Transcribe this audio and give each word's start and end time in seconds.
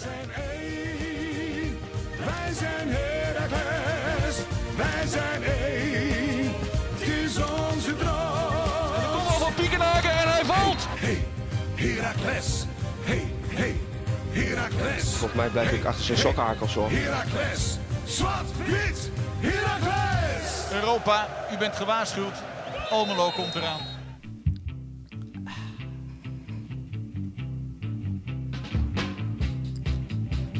zijn 0.00 0.30
één. 0.32 1.78
Wij 2.18 2.52
zijn 2.52 2.88
Heracles. 2.88 4.36
Wij 4.76 5.06
zijn 5.06 5.42
één. 5.42 6.54
Het 6.98 7.08
is 7.08 7.36
onze 7.36 7.96
droom. 7.96 9.12
Kom 9.12 9.26
al 9.26 9.38
van 9.38 9.54
Piekenhaken 9.54 10.10
en 10.10 10.28
hij 10.28 10.44
valt. 10.44 10.86
Hey, 10.88 11.24
Heracles. 11.74 12.64
Hey, 13.02 13.32
hey, 13.48 13.76
Heracles. 14.30 15.02
Volgens 15.02 15.34
mij 15.34 15.48
blijf 15.48 15.72
ik 15.72 15.84
achter 15.84 16.04
zijn 16.04 16.18
sokkenhakels 16.18 16.74
hoor. 16.74 16.90
Heracles. 16.90 17.78
Zwart, 18.04 18.56
wit, 18.66 19.10
Heracles. 19.38 20.72
Europa, 20.72 21.28
u 21.52 21.56
bent 21.56 21.76
gewaarschuwd. 21.76 22.34
Almelo 22.90 23.30
komt 23.30 23.54
eraan. 23.54 23.89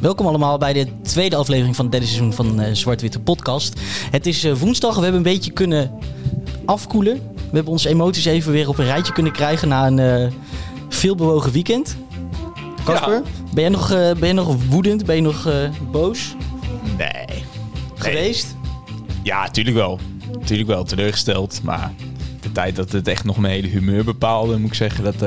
Welkom 0.01 0.27
allemaal 0.27 0.59
bij 0.59 0.73
de 0.73 0.87
tweede 1.03 1.37
aflevering 1.37 1.77
van 1.77 1.85
het 1.85 1.93
derde 1.93 2.07
seizoen 2.07 2.33
van 2.33 2.61
eh 2.61 2.75
Zwart-Witte 2.75 3.21
Podcast. 3.21 3.81
Het 4.11 4.27
is 4.27 4.45
eh, 4.45 4.53
woensdag, 4.53 4.95
we 4.95 5.01
hebben 5.01 5.17
een 5.17 5.33
beetje 5.33 5.51
kunnen 5.51 5.91
afkoelen. 6.65 7.15
We 7.35 7.55
hebben 7.55 7.73
onze 7.73 7.89
emoties 7.89 8.25
even 8.25 8.53
weer 8.53 8.69
op 8.69 8.79
een 8.79 8.85
rijtje 8.85 9.13
kunnen 9.13 9.33
krijgen 9.33 9.69
na 9.69 9.87
een 9.87 9.99
eh 9.99 10.33
veelbewogen 10.89 11.53
weekend. 11.53 11.97
Casper, 12.85 13.23
ben, 13.55 13.65
je 13.65 13.71
nog, 13.71 13.89
ben 14.19 14.29
je 14.29 14.33
nog 14.33 14.57
woedend? 14.69 15.05
Ben 15.07 15.17
je 15.17 15.23
nog 15.23 15.49
boos 15.91 16.35
Nee. 16.99 17.45
geweest? 17.95 18.57
Ja, 19.23 19.49
tuurlijk 19.51 19.77
wel. 19.77 19.99
Tuurlijk 20.45 20.69
wel, 20.69 20.85
teleurgesteld. 20.85 21.61
Maar 21.63 21.93
de 22.41 22.53
tijd 22.53 22.77
dat 22.77 22.93
het 22.93 23.09
echt 23.09 23.25
nog 23.25 23.37
mijn 23.39 23.53
hele 23.55 23.69
humeur 23.69 24.05
bepaalde, 24.05 24.59
moet 24.59 24.69
ik 24.71 24.75
zeggen, 24.75 25.05
dat... 25.05 25.23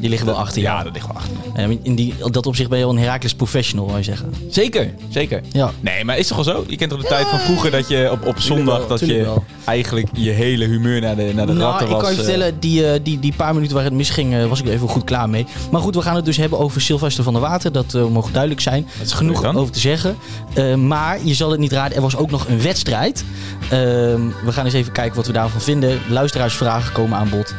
Die 0.00 0.08
liggen 0.08 0.26
wel 0.26 0.36
achter 0.36 0.56
je. 0.60 0.66
Ja, 0.66 0.82
dat 0.82 0.92
ligt 0.92 1.06
wel 1.06 1.16
achter 1.16 1.36
me. 1.66 1.78
In 1.82 1.94
die, 1.94 2.14
dat 2.30 2.46
opzicht 2.46 2.68
ben 2.68 2.78
je 2.78 2.84
wel 2.84 2.94
een 2.94 3.00
Heracles 3.00 3.34
professional, 3.34 3.86
zou 3.86 3.98
je 3.98 4.04
zeggen. 4.04 4.34
Zeker, 4.48 4.94
zeker. 5.08 5.40
Ja. 5.52 5.70
Nee, 5.80 6.04
maar 6.04 6.18
is 6.18 6.26
toch 6.26 6.44
wel 6.44 6.54
zo? 6.54 6.64
Je 6.68 6.76
kent 6.76 6.90
toch 6.90 7.00
de 7.00 7.08
tijd 7.08 7.26
van 7.26 7.38
vroeger 7.38 7.70
dat 7.70 7.88
je 7.88 8.08
op, 8.12 8.26
op 8.26 8.40
zondag 8.40 8.78
wel, 8.78 8.88
dat 8.88 9.00
je 9.00 9.22
wel. 9.22 9.44
eigenlijk 9.64 10.08
je 10.12 10.30
hele 10.30 10.64
humeur 10.64 11.00
naar 11.00 11.16
de, 11.16 11.30
naar 11.34 11.46
de 11.46 11.52
Nou, 11.52 11.64
ratten 11.70 11.86
ik 11.86 11.92
was. 11.92 12.02
kan 12.02 12.12
je 12.12 12.18
eh, 12.18 12.24
vertellen, 12.24 12.60
die, 12.60 12.86
eh, 12.90 13.00
die, 13.02 13.18
die 13.18 13.32
paar 13.36 13.54
minuten 13.54 13.74
waar 13.74 13.84
het 13.84 13.92
misging, 13.92 14.34
eh, 14.34 14.46
was 14.46 14.60
ik 14.60 14.66
er 14.66 14.72
even 14.72 14.88
goed 14.88 15.04
klaar 15.04 15.28
mee. 15.28 15.46
Maar 15.70 15.80
goed, 15.80 15.94
we 15.94 16.02
gaan 16.02 16.16
het 16.16 16.24
dus 16.24 16.36
hebben 16.36 16.58
over 16.58 16.80
Sylvester 16.80 17.24
van 17.24 17.32
der 17.32 17.42
Water. 17.42 17.72
Dat 17.72 17.92
mogen 17.92 18.32
duidelijk 18.32 18.60
zijn. 18.62 18.86
Wat 18.98 19.06
is 19.06 19.12
Genoeg 19.12 19.42
dan? 19.42 19.56
over 19.56 19.72
te 19.72 19.80
zeggen. 19.80 20.16
Maar 20.86 21.18
je 21.24 21.34
zal 21.34 21.50
het 21.50 21.60
niet 21.60 21.72
raden, 21.72 21.96
er 21.96 22.02
was 22.02 22.16
ook 22.16 22.30
nog 22.30 22.48
een 22.48 22.62
wedstrijd. 22.62 23.24
Ehm, 23.70 24.20
we 24.44 24.52
gaan 24.52 24.64
eens 24.64 24.74
even 24.74 24.92
kijken 24.92 25.16
wat 25.16 25.26
we 25.26 25.32
daarvan 25.32 25.60
vinden. 25.60 26.00
Luisteraarsvragen 26.08 26.92
komen 26.92 27.18
aan 27.18 27.28
bod. 27.30 27.54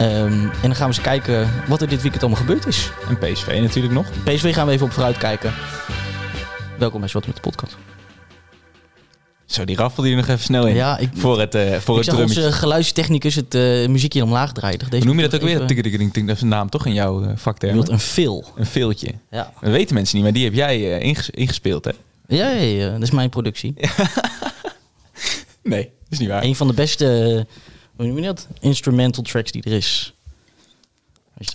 Ehm, 0.00 0.32
en 0.32 0.50
dan 0.62 0.74
gaan 0.74 0.88
we 0.88 0.94
eens 0.94 1.00
kijken 1.00 1.48
wat 1.68 1.80
er 1.82 1.88
dit 1.88 2.00
weekend 2.02 2.22
allemaal 2.22 2.40
gebeurd 2.40 2.66
is. 2.66 2.90
En 3.08 3.18
PSV 3.18 3.58
natuurlijk 3.60 3.94
nog. 3.94 4.06
PSV 4.24 4.54
gaan 4.54 4.66
we 4.66 4.72
even 4.72 4.86
op 4.86 4.92
vooruit 4.92 5.16
kijken. 5.16 5.52
Welkom 6.78 7.00
bij 7.00 7.08
Zwart 7.08 7.26
met 7.26 7.34
de 7.36 7.40
podcast. 7.42 7.76
Zo, 9.46 9.64
die 9.64 9.76
raffelde 9.76 10.08
je 10.08 10.16
nog 10.16 10.26
even 10.28 10.40
snel 10.42 10.66
in. 10.66 10.74
Ja, 10.74 10.98
ik, 10.98 11.08
Voor 11.14 11.40
het, 11.40 11.54
eh 11.54 11.62
voor 11.78 11.98
ik 11.98 12.04
het 12.04 12.14
drummetje. 12.14 12.44
onze 12.44 12.52
geluidstechnicus 12.58 13.34
het 13.34 13.54
eh, 13.54 13.88
muziekje 13.88 14.22
omlaag 14.22 14.52
draaien. 14.52 14.78
Deze 14.90 15.06
noem 15.06 15.16
je 15.16 15.22
dat 15.22 15.34
ook 15.34 15.40
weer? 15.40 15.62
even- 15.62 16.26
Dat 16.26 16.36
is 16.36 16.42
een 16.42 16.48
naam 16.48 16.70
toch 16.70 16.86
in 16.86 16.92
jouw 16.94 17.22
uh, 17.22 17.28
Je 17.30 17.36
vakterm? 17.36 17.78
een 17.78 17.98
veel. 17.98 18.44
Een 18.56 18.66
veeltje. 18.66 19.14
Ja. 19.30 19.52
Dat 19.60 19.70
weten 19.70 19.94
mensen 19.94 20.14
niet, 20.16 20.24
maar 20.24 20.32
die 20.34 20.44
heb 20.44 20.54
jij 20.54 20.98
eh, 20.98 21.06
inges- 21.06 21.30
ingespeeld, 21.30 21.84
hè? 21.84 21.90
Ja, 22.26 22.48
ja, 22.50 22.60
ja, 22.60 22.90
dat 22.92 23.02
is 23.02 23.10
mijn 23.10 23.28
productie. 23.30 23.74
Nee, 25.62 25.82
dat 25.82 25.92
is 26.10 26.18
niet 26.18 26.28
waar. 26.28 26.42
Een 26.42 26.56
van 26.56 26.66
de 26.66 26.72
beste, 26.74 27.22
eh, 27.48 27.54
hoe 28.00 28.08
noem 28.08 28.18
je 28.18 28.24
dat? 28.24 28.46
Instrumental 28.60 29.22
tracks 29.22 29.52
die 29.52 29.62
er 29.62 29.72
is. 29.72 30.14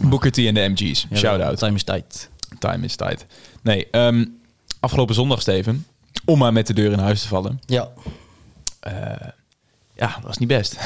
Booker 0.03 0.31
T 0.31 0.37
en 0.37 0.53
de 0.53 0.67
MG's. 0.69 1.05
Ja, 1.09 1.17
Shout-out. 1.17 1.57
Time 1.57 1.75
is 1.75 1.83
tijd. 1.83 2.29
Time 2.59 2.85
is 2.85 2.95
tijd. 2.95 3.25
Nee, 3.61 3.87
ehm, 3.91 4.25
afgelopen 4.79 5.15
zondag, 5.15 5.41
Steven. 5.41 5.85
Om 6.25 6.37
maar 6.37 6.53
met 6.53 6.67
de 6.67 6.73
deur 6.73 6.91
in 6.91 6.99
huis 6.99 7.21
te 7.21 7.27
vallen. 7.27 7.59
Ja. 7.65 7.89
Eh, 8.79 8.93
ja, 9.95 10.07
dat 10.15 10.23
was 10.23 10.37
niet 10.37 10.47
best. 10.47 10.75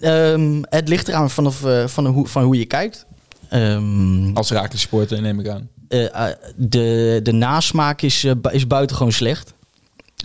Ehm, 0.00 0.62
het 0.68 0.88
ligt 0.88 1.08
eraan 1.08 1.30
vanaf, 1.30 1.64
eh, 1.64 1.86
van, 1.86 2.06
hoe, 2.06 2.26
van 2.26 2.42
hoe 2.42 2.58
je 2.58 2.66
kijkt. 2.66 3.06
Ehm, 3.48 4.32
Als 4.34 4.52
supporter 4.68 5.20
neem 5.20 5.40
ik 5.40 5.48
aan. 5.48 5.68
eh, 5.88 6.26
de, 6.56 7.20
de 7.22 7.32
nasmaak 7.32 8.02
is, 8.02 8.26
is 8.50 8.66
buitengewoon 8.66 9.12
slecht. 9.12 9.54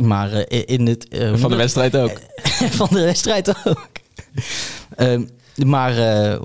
Maar 0.02 0.32
in 0.52 0.88
het... 0.88 1.06
Van 1.34 1.50
de 1.50 1.56
wedstrijd 1.56 1.96
ook. 1.96 2.20
van 2.72 2.88
de 2.92 3.02
wedstrijd 3.02 3.68
ook. 3.68 3.90
Ehm, 4.96 5.24
maar 5.66 5.98
eh, 5.98 6.40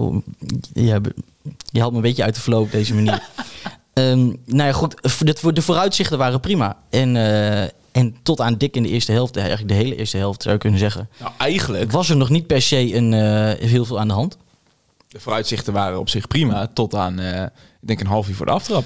ja, 0.73 1.01
be- 1.01 1.15
je 1.71 1.81
haalt 1.81 1.91
me 1.91 1.97
een 1.97 2.03
beetje 2.03 2.23
uit 2.25 2.35
de 2.35 2.41
flow 2.41 2.61
op 2.63 2.71
deze 2.71 2.95
manier. 2.95 3.23
Ehm 3.93 4.25
nou 4.45 4.69
ja, 4.69 4.73
goed. 4.73 5.19
De, 5.19 5.53
de 5.53 5.63
vooruitzichten 5.63 6.19
waren 6.19 6.41
prima. 6.41 6.77
En, 6.91 7.17
eh, 7.17 7.63
en 7.93 8.17
tot 8.23 8.41
aan 8.41 8.55
dik 8.55 8.77
in 8.77 8.83
de 8.83 8.89
eerste 8.89 9.13
helft, 9.13 9.37
eigenlijk 9.37 9.69
de 9.69 9.75
hele 9.75 9.97
eerste 9.97 10.17
helft 10.17 10.43
zou 10.43 10.55
je 10.55 10.61
kunnen 10.61 10.79
zeggen, 10.79 11.09
Nou, 11.21 11.33
eigenlijk, 11.39 11.91
was 11.93 12.09
er 12.11 12.17
nog 12.17 12.31
niet 12.31 12.47
per 12.47 12.63
se 12.63 12.95
een, 12.95 13.13
eh, 13.15 13.69
heel 13.69 13.85
veel 13.85 14.01
aan 14.01 14.09
de 14.09 14.15
hand. 14.15 14.37
de 15.09 15.21
vooruitzichten 15.21 15.73
waren 15.73 15.99
op 15.99 16.09
zich 16.09 16.27
prima. 16.27 16.67
Tot 16.67 16.95
aan, 16.95 17.21
ik 17.21 17.51
denk 17.81 18.01
een 18.01 18.07
half 18.07 18.29
uur 18.29 18.35
voor 18.35 18.47
de 18.47 18.53
aftrap. 18.53 18.85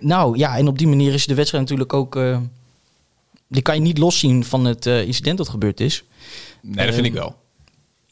Nou 0.00 0.38
ja, 0.38 0.56
en 0.56 0.68
op 0.68 0.78
die 0.78 0.88
manier 0.88 1.12
is 1.14 1.26
de 1.26 1.34
wedstrijd 1.34 1.62
natuurlijk 1.64 1.92
ook. 1.92 2.18
die 3.48 3.62
kan 3.62 3.74
je 3.74 3.80
niet 3.80 3.98
loszien 3.98 4.44
van 4.44 4.64
het 4.64 4.86
incident 4.86 5.38
dat 5.38 5.48
gebeurd 5.48 5.80
is. 5.80 6.04
Nee, 6.62 6.86
dat 6.86 6.94
vind 6.94 7.06
ik 7.06 7.14
Ehm, 7.14 7.22
wel. 7.22 7.36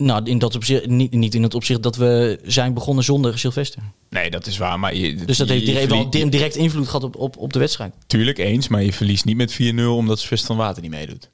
Nou, 0.02 0.24
in 0.24 0.38
dat 0.38 0.54
opzicht, 0.54 0.86
niet, 0.86 1.12
niet 1.12 1.34
in 1.34 1.42
het 1.42 1.54
opzicht 1.54 1.82
dat 1.82 1.96
we 1.96 2.40
zijn 2.44 2.74
begonnen 2.74 3.04
zonder 3.04 3.38
Sylvester. 3.38 3.82
Nee, 4.08 4.30
dat 4.30 4.46
is 4.46 4.58
waar. 4.58 4.78
Maar 4.78 4.94
je, 4.94 5.14
Dus 5.14 5.36
dat 5.38 5.48
heeft 5.48 5.66
direct, 5.66 5.90
wel 5.90 6.10
direct 6.10 6.56
invloed 6.56 6.86
gehad 6.86 7.04
op, 7.04 7.16
op, 7.16 7.36
op 7.36 7.52
de 7.52 7.58
wedstrijd. 7.58 7.94
Tuurlijk 8.06 8.38
eens, 8.38 8.68
maar 8.68 8.82
je 8.82 8.92
verliest 8.92 9.24
niet 9.24 9.36
met 9.36 9.52
4-0 9.52 9.56
omdat 9.86 10.18
Sylvester 10.18 10.46
van 10.46 10.56
Water 10.56 10.82
niet 10.82 10.90
meedoet. 10.90 11.28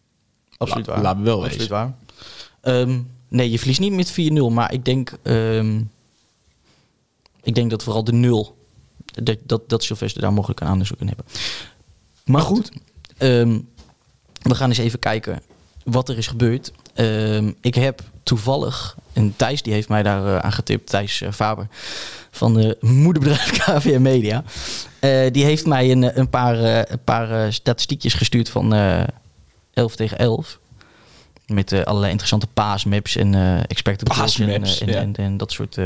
Absoluut 0.56 0.86
La- 0.86 0.92
waar. 0.94 1.02
laat 1.02 1.18
me 1.18 1.24
wel 1.24 1.34
Absoluut 1.36 1.56
wezen. 1.58 1.72
waar. 1.72 1.94
Ehm, 2.60 3.00
nee, 3.28 3.50
je 3.50 3.58
verliest 3.58 3.80
niet 3.80 3.92
met 3.92 4.10
4-0, 4.12 4.50
maar 4.52 4.72
ik 4.72 4.84
denk, 4.84 5.12
ehm, 5.22 5.80
ik 7.42 7.54
denk 7.54 7.70
dat 7.70 7.82
vooral 7.82 8.04
de 8.04 8.12
0, 8.12 8.56
dat, 9.22 9.36
dat, 9.44 9.68
dat 9.68 9.84
Sylvester 9.84 10.20
daar 10.20 10.32
mogelijk 10.32 10.60
een 10.60 10.66
aanzoek 10.66 11.00
in 11.00 11.06
hebben. 11.08 11.26
Maar 12.24 12.42
goed, 12.42 12.70
ehm, 13.16 13.58
we 14.42 14.54
gaan 14.54 14.68
eens 14.68 14.78
even 14.78 14.98
kijken 14.98 15.42
wat 15.84 16.08
er 16.08 16.18
is 16.18 16.26
gebeurd. 16.26 16.72
Ehm, 16.96 17.52
ik 17.60 17.74
heb 17.74 18.02
toevallig, 18.22 18.96
en 19.12 19.34
Thijs 19.36 19.62
die 19.62 19.72
heeft 19.72 19.88
mij 19.88 20.02
daar 20.02 20.26
eh, 20.26 20.38
aan 20.38 20.52
getipt, 20.52 20.90
Thijs 20.90 21.20
eh, 21.20 21.32
Faber 21.32 21.66
van 22.30 22.54
de 22.54 22.76
moederbedrijf 22.80 23.50
KVM 23.58 24.02
Media. 24.02 24.44
Eh, 24.98 25.32
die 25.32 25.44
heeft 25.44 25.66
mij 25.66 25.90
een, 25.90 26.18
een 26.18 26.30
paar, 26.30 26.58
een 26.90 27.04
paar 27.04 27.52
statistiekjes 27.52 28.14
gestuurd 28.14 28.48
van 28.48 28.74
eh 28.74 29.02
11 29.72 29.96
tegen 29.96 30.18
11. 30.18 30.58
Met 31.46 31.84
allerlei 31.84 32.10
interessante 32.10 32.46
paasmaps 32.46 33.16
en 33.16 33.34
expected 33.66 34.12
goals 34.12 34.38
en, 34.38 34.48
en, 34.48 34.86
ja. 34.86 35.00
en, 35.00 35.14
en 35.14 35.36
dat 35.36 35.52
soort 35.52 35.78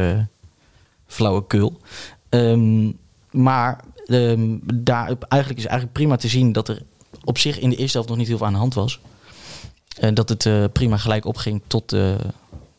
flauwekul. 1.06 1.80
Ehm, 2.28 2.90
maar 3.30 3.80
ehm, 4.06 4.56
daar, 4.74 5.16
eigenlijk 5.28 5.60
is 5.60 5.66
eigenlijk 5.66 5.92
prima 5.92 6.16
te 6.16 6.28
zien 6.28 6.52
dat 6.52 6.68
er 6.68 6.82
op 7.24 7.38
zich 7.38 7.58
in 7.58 7.70
de 7.70 7.76
eerste 7.76 7.92
helft 7.92 8.08
nog 8.08 8.18
niet 8.18 8.28
heel 8.28 8.36
veel 8.36 8.46
aan 8.46 8.52
de 8.52 8.58
hand 8.58 8.74
was. 8.74 9.00
En 10.00 10.14
dat 10.14 10.28
het 10.28 10.46
eh, 10.46 10.64
prima 10.72 10.96
gelijk 10.96 11.24
opging 11.24 11.62
tot, 11.66 11.92
eh, 11.92 12.14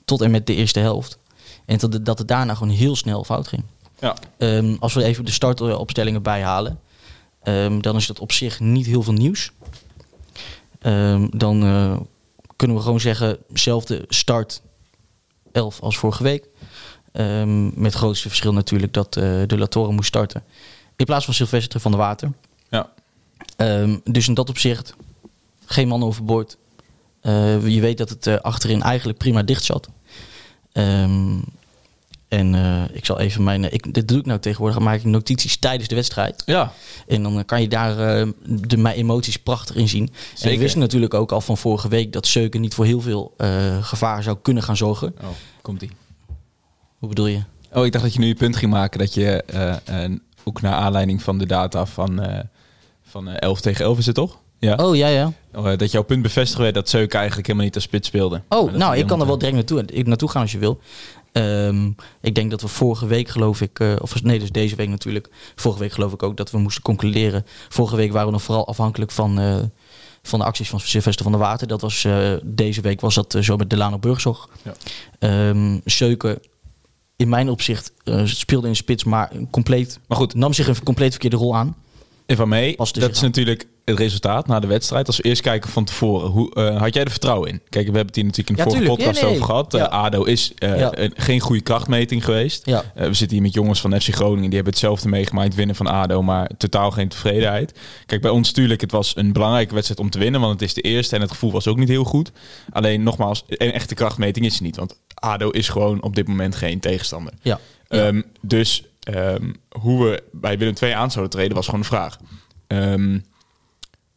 tot 0.05 0.21
en 0.21 0.31
met 0.31 0.47
de 0.47 0.55
eerste 0.55 0.79
helft. 0.79 1.17
En 1.65 1.77
dat 1.77 1.93
het, 1.93 2.05
dat 2.05 2.17
het 2.17 2.27
daarna 2.27 2.53
gewoon 2.53 2.73
heel 2.73 2.95
snel 2.95 3.23
fout 3.23 3.47
ging. 3.47 3.63
Ja. 3.99 4.15
Ehm, 4.37 4.75
als 4.79 4.93
we 4.93 5.03
even 5.03 5.25
de 5.25 5.31
startopstellingen 5.31 6.21
bijhalen, 6.21 6.79
ehm, 7.43 7.81
dan 7.81 7.95
is 7.95 8.07
dat 8.07 8.19
op 8.19 8.31
zich 8.31 8.59
niet 8.59 8.85
heel 8.85 9.03
veel 9.03 9.13
nieuws. 9.13 9.51
Ehm, 10.79 11.27
dan 11.31 11.63
eh, 11.63 11.97
kunnen 12.55 12.77
we 12.77 12.83
gewoon 12.83 12.99
zeggen, 12.99 13.37
zelfde 13.53 14.05
start 14.07 14.61
11 15.51 15.79
als 15.79 15.97
vorige 15.97 16.23
week. 16.23 16.47
Met 17.75 17.83
het 17.83 17.93
grootste 17.93 18.27
verschil 18.27 18.53
natuurlijk 18.53 18.93
dat 18.93 19.15
eh, 19.15 19.23
de 19.47 19.57
Latoren 19.57 19.95
moest 19.95 20.07
starten. 20.07 20.43
In 20.95 21.05
plaats 21.05 21.25
van 21.25 21.33
Sylvester 21.33 21.79
van 21.79 21.91
der 21.91 21.99
Water. 21.99 22.31
Ja. 22.69 22.89
Dus 24.03 24.27
in 24.27 24.33
dat 24.33 24.49
opzicht 24.49 24.95
geen 25.65 25.87
man 25.87 26.03
overboord. 26.03 26.57
Eh, 27.21 27.67
je 27.67 27.81
weet 27.81 27.97
dat 27.97 28.09
het 28.09 28.27
eh, 28.27 28.35
achterin 28.35 28.81
eigenlijk 28.81 29.17
prima 29.17 29.43
dicht 29.43 29.63
zat. 29.63 29.89
Ehm, 30.71 31.37
en 32.27 32.55
eh, 32.55 32.83
ik 32.95 33.05
zal 33.05 33.19
even 33.19 33.43
mijn... 33.43 33.73
Ik, 33.73 33.93
dit 33.93 34.07
doe 34.07 34.19
ik 34.19 34.25
nou 34.25 34.39
tegenwoordig. 34.39 34.77
Dan 34.77 34.87
maak 34.87 34.97
ik 34.99 35.05
notities 35.05 35.57
tijdens 35.57 35.89
de 35.89 35.95
wedstrijd. 35.95 36.43
Ja, 36.45 36.73
En 37.07 37.23
dan 37.23 37.45
kan 37.45 37.61
je 37.61 37.67
daar 37.67 37.95
de, 38.43 38.77
mijn 38.77 38.95
emoties 38.95 39.37
prachtig 39.37 39.75
in 39.75 39.89
zien. 39.89 40.07
En 40.07 40.37
Zeker. 40.37 40.55
we 40.55 40.63
wisten 40.63 40.79
natuurlijk 40.79 41.13
ook 41.13 41.31
al 41.31 41.41
van 41.41 41.57
vorige 41.57 41.87
week... 41.87 42.13
dat 42.13 42.27
Seuken 42.27 42.61
niet 42.61 42.73
voor 42.73 42.85
heel 42.85 43.01
veel 43.01 43.35
gevaar 43.81 44.23
zou 44.23 44.37
kunnen 44.41 44.63
gaan 44.63 44.77
zorgen. 44.77 45.15
oh, 45.21 45.27
komt 45.61 45.81
ie. 45.81 45.91
Hoe 46.97 47.09
bedoel 47.09 47.27
je? 47.27 47.43
Oh, 47.73 47.85
ik 47.85 47.91
dacht 47.91 48.03
dat 48.03 48.13
je 48.13 48.19
nu 48.19 48.27
je 48.27 48.35
punt 48.35 48.55
ging 48.55 48.71
maken 48.71 48.99
dat 48.99 49.13
je 49.13 49.43
ook 50.43 50.61
naar 50.61 50.73
aanleiding 50.73 51.21
van 51.21 51.37
de 51.37 51.45
data 51.45 51.85
van, 51.85 52.19
van 53.11 53.27
eh, 53.27 53.35
11 53.39 53.61
tegen 53.61 53.85
11 53.85 53.97
is 53.97 54.05
het 54.05 54.15
toch? 54.15 54.39
Ja. 54.61 54.75
Oh, 54.75 54.95
ja, 54.95 55.07
ja. 55.07 55.33
Oh, 55.53 55.71
eh, 55.71 55.77
dat 55.77 55.91
jouw 55.91 56.03
punt 56.03 56.21
bevestigd 56.21 56.61
werd 56.61 56.73
dat 56.73 56.89
Zeuk 56.89 57.13
eigenlijk 57.13 57.45
helemaal 57.47 57.67
niet 57.67 57.75
als 57.75 57.83
spits 57.83 58.07
speelde. 58.07 58.41
Oh, 58.49 58.73
nou, 58.73 58.97
ik 58.97 59.07
kan 59.07 59.19
er 59.19 59.27
wel 59.27 59.37
direct 59.37 59.55
naartoe, 59.55 59.85
ik 59.85 60.07
naartoe 60.07 60.29
gaan 60.29 60.41
als 60.41 60.51
je 60.51 60.57
wil. 60.57 60.79
Ehm, 61.31 61.91
ik 62.21 62.35
denk 62.35 62.51
dat 62.51 62.61
we 62.61 62.67
vorige 62.67 63.05
week, 63.05 63.29
geloof 63.29 63.61
ik, 63.61 63.79
eh, 63.79 63.93
of 63.99 64.23
nee, 64.23 64.39
dus 64.39 64.51
deze 64.51 64.75
week 64.75 64.89
natuurlijk. 64.89 65.29
Vorige 65.55 65.79
week 65.79 65.91
geloof 65.91 66.13
ik 66.13 66.23
ook 66.23 66.37
dat 66.37 66.51
we 66.51 66.57
moesten 66.57 66.83
concluderen. 66.83 67.45
Vorige 67.69 67.95
week 67.95 68.11
waren 68.11 68.27
we 68.27 68.33
nog 68.33 68.43
vooral 68.43 68.67
afhankelijk 68.67 69.11
van, 69.11 69.39
eh, 69.39 69.55
van 70.21 70.39
de 70.39 70.45
acties 70.45 70.69
van 70.69 70.79
Sylvester 70.79 71.23
van 71.23 71.31
der 71.31 71.41
Water. 71.41 71.67
Dat 71.67 71.81
was, 71.81 72.07
deze 72.43 72.81
week 72.81 73.01
was 73.01 73.15
dat 73.15 73.37
zo 73.39 73.55
met 73.57 73.69
Delano 73.69 73.99
Burgzorg. 73.99 74.47
Ja. 74.63 74.73
Ehm, 75.19 75.79
Seuken, 75.85 76.39
in 77.15 77.29
mijn 77.29 77.49
opzicht, 77.49 77.93
speelde 78.23 78.67
in 78.67 78.75
spits, 78.75 79.03
maar 79.03 79.31
compleet, 79.51 79.99
Maar 80.07 80.17
goed, 80.17 80.33
nam 80.33 80.53
zich 80.53 80.67
een 80.67 80.83
compleet 80.83 81.11
verkeerde 81.11 81.35
rol 81.35 81.55
aan. 81.55 81.75
Even 82.31 82.49
mee. 82.49 82.75
Past 82.75 82.95
er 82.95 83.01
Dat 83.01 83.11
is 83.11 83.17
aan. 83.17 83.25
natuurlijk 83.25 83.65
het 83.85 83.97
resultaat 83.99 84.47
na 84.47 84.59
de 84.59 84.67
wedstrijd. 84.67 85.07
Als 85.07 85.17
we 85.17 85.23
eerst 85.23 85.41
kijken 85.41 85.69
van 85.69 85.83
tevoren, 85.85 86.29
hoe, 86.29 86.53
eh, 86.53 86.77
had 86.81 86.93
jij 86.93 87.03
er 87.03 87.09
vertrouwen 87.11 87.49
in? 87.49 87.55
Kijk, 87.69 87.85
we 87.87 87.95
hebben 87.97 88.05
het 88.05 88.15
hier 88.15 88.25
natuurlijk 88.25 88.49
in 88.49 88.55
de 88.55 88.61
Ja, 88.61 88.67
vorige 88.69 88.81
tuurlijk. 88.83 89.03
podcast 89.05 89.21
nee. 89.21 89.31
over 89.31 89.45
gehad. 89.45 89.73
Eh. 89.73 90.03
ADO 90.03 90.23
is 90.23 90.51
eh, 90.57 90.79
Ja. 90.79 90.97
een- 90.97 91.13
geen 91.15 91.39
goede 91.39 91.61
krachtmeting 91.61 92.25
geweest. 92.25 92.65
Ja. 92.65 92.83
We 92.95 93.13
zitten 93.13 93.29
hier 93.37 93.41
met 93.41 93.53
jongens 93.53 93.81
van 93.81 94.01
FC 94.01 94.13
Groningen. 94.13 94.45
Die 94.45 94.53
hebben 94.55 94.73
hetzelfde 94.73 95.09
meegemaakt, 95.09 95.55
winnen 95.55 95.75
van 95.75 95.87
ADO, 95.87 96.21
maar 96.21 96.49
totaal 96.57 96.91
geen 96.91 97.07
tevredenheid. 97.07 97.79
Kijk, 98.05 98.21
bij 98.21 98.31
ons 98.31 98.47
natuurlijk, 98.47 98.81
het 98.81 98.91
was 98.91 99.15
een 99.15 99.33
belangrijke 99.33 99.73
wedstrijd 99.73 99.99
om 100.01 100.09
te 100.09 100.19
winnen, 100.19 100.41
want 100.41 100.53
het 100.53 100.61
is 100.61 100.73
de 100.73 100.81
eerste 100.81 101.15
en 101.15 101.21
het 101.21 101.31
gevoel 101.31 101.51
was 101.51 101.67
ook 101.67 101.77
niet 101.77 101.89
heel 101.89 102.03
goed. 102.03 102.31
Alleen 102.71 103.03
nogmaals, 103.03 103.43
een 103.47 103.71
echte 103.71 103.95
krachtmeting 103.95 104.45
is 104.45 104.53
het 104.53 104.61
niet, 104.61 104.75
want 104.75 104.99
ADO 105.13 105.49
is 105.49 105.69
gewoon 105.69 106.01
op 106.03 106.15
dit 106.15 106.27
moment 106.27 106.55
geen 106.55 106.79
tegenstander. 106.79 107.33
Ja. 107.41 107.59
Ja. 107.89 107.97
Ehm, 108.07 108.21
dus 108.41 108.83
ehm, 109.03 109.53
hoe 109.69 110.03
we 110.03 110.23
bij 110.31 110.57
Willem 110.57 110.75
II 110.81 110.91
aan 110.91 111.11
zouden 111.11 111.33
treden 111.33 111.55
was 111.55 111.65
gewoon 111.65 111.81
de 111.81 111.87
vraag. 111.87 112.17
Ehm, 112.67 113.19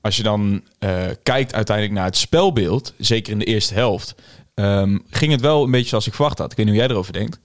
als 0.00 0.16
je 0.16 0.22
dan 0.22 0.62
eh, 0.78 1.04
kijkt 1.22 1.54
uiteindelijk 1.54 1.96
naar 1.96 2.06
het 2.06 2.16
spelbeeld, 2.16 2.94
zeker 2.98 3.32
in 3.32 3.38
de 3.38 3.44
eerste 3.44 3.74
helft, 3.74 4.14
ehm, 4.54 4.98
ging 5.10 5.32
het 5.32 5.40
wel 5.40 5.64
een 5.64 5.70
beetje 5.70 5.88
zoals 5.88 6.06
ik 6.06 6.14
verwacht 6.14 6.38
had. 6.38 6.50
Ik 6.50 6.56
weet 6.56 6.66
niet 6.66 6.74
hoe 6.74 6.84
jij 6.84 6.94
erover 6.94 7.12
denkt. 7.12 7.38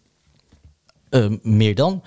Meer 1.42 1.76
dan. 1.76 2.04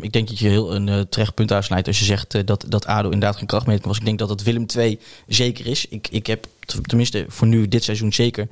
Ik 0.00 0.12
denk 0.12 0.28
dat 0.28 0.38
je 0.38 0.48
heel 0.48 0.74
een 0.74 0.88
eh, 0.88 1.00
terecht 1.00 1.34
punt 1.34 1.52
aansnijdt 1.52 1.86
als 1.86 1.98
je 1.98 2.04
zegt 2.04 2.34
eh, 2.34 2.42
dat, 2.44 2.64
dat 2.68 2.86
ADO 2.86 3.10
inderdaad 3.10 3.36
geen 3.36 3.46
krachtmeting 3.46 3.86
was. 3.86 3.98
Ik 3.98 4.04
denk 4.04 4.18
dat 4.18 4.28
het 4.28 4.42
Willem 4.42 4.66
II 4.76 4.98
zeker 5.26 5.66
is. 5.66 5.86
Ik, 5.88 6.08
ik 6.08 6.26
heb, 6.26 6.46
tenminste 6.82 7.24
voor 7.28 7.46
nu 7.46 7.68
dit 7.68 7.84
seizoen 7.84 8.12
zeker, 8.12 8.48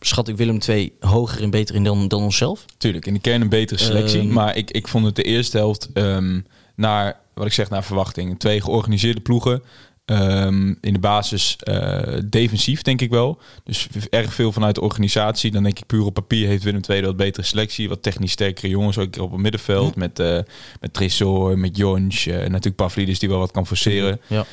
schat 0.00 0.28
ik 0.28 0.36
Willem 0.36 0.58
II 0.68 0.92
hoger 1.00 1.42
en 1.42 1.50
beter 1.50 1.74
in 1.74 1.84
dan, 1.84 2.08
dan 2.08 2.22
onszelf. 2.22 2.64
Tuurlijk, 2.78 3.06
in 3.06 3.14
de 3.14 3.20
kern 3.20 3.40
een 3.40 3.48
betere 3.48 3.80
selectie. 3.80 4.20
Ehm. 4.20 4.32
maar 4.32 4.56
ik, 4.56 4.70
ik 4.70 4.88
vond 4.88 5.04
het 5.04 5.16
de 5.16 5.22
eerste 5.22 5.56
helft 5.56 5.88
ehm, 5.92 6.40
naar, 6.76 7.16
wat 7.34 7.46
ik 7.46 7.52
zeg, 7.52 7.70
naar 7.70 7.84
verwachting. 7.84 8.38
Twee 8.38 8.60
georganiseerde 8.60 9.20
ploegen. 9.20 9.62
Ehm, 10.04 10.74
in 10.80 10.92
de 10.92 10.98
basis 10.98 11.56
eh, 11.56 12.18
defensief, 12.24 12.82
denk 12.82 13.00
ik 13.00 13.10
wel. 13.10 13.38
Dus 13.64 13.88
erg 14.10 14.34
veel 14.34 14.52
vanuit 14.52 14.74
de 14.74 14.80
organisatie. 14.80 15.50
Dan 15.50 15.62
denk 15.62 15.78
ik 15.78 15.86
puur 15.86 16.04
op 16.04 16.14
papier 16.14 16.48
heeft 16.48 16.62
Willem 16.62 16.80
II 16.88 17.02
wat 17.02 17.16
betere 17.16 17.46
selectie. 17.46 17.88
Wat 17.88 18.02
technisch 18.02 18.32
sterkere 18.32 18.68
jongens 18.68 18.98
ook 18.98 19.18
op 19.18 19.30
het 19.30 19.40
middenveld. 19.40 19.96
Met, 19.96 20.18
eh 20.18 20.38
met 20.80 20.92
Tresor, 20.92 21.58
met 21.58 21.76
Jonch. 21.76 22.26
eh, 22.26 22.36
natuurlijk 22.36 22.76
Pavlidis 22.76 23.18
die 23.18 23.28
wel 23.28 23.38
wat 23.38 23.50
kan 23.50 23.66
forceren. 23.66 24.20
Ja. 24.26 24.44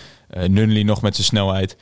Nunley 0.47 0.83
nog 0.83 1.01
met 1.01 1.15
zijn 1.15 1.27
snelheid. 1.27 1.77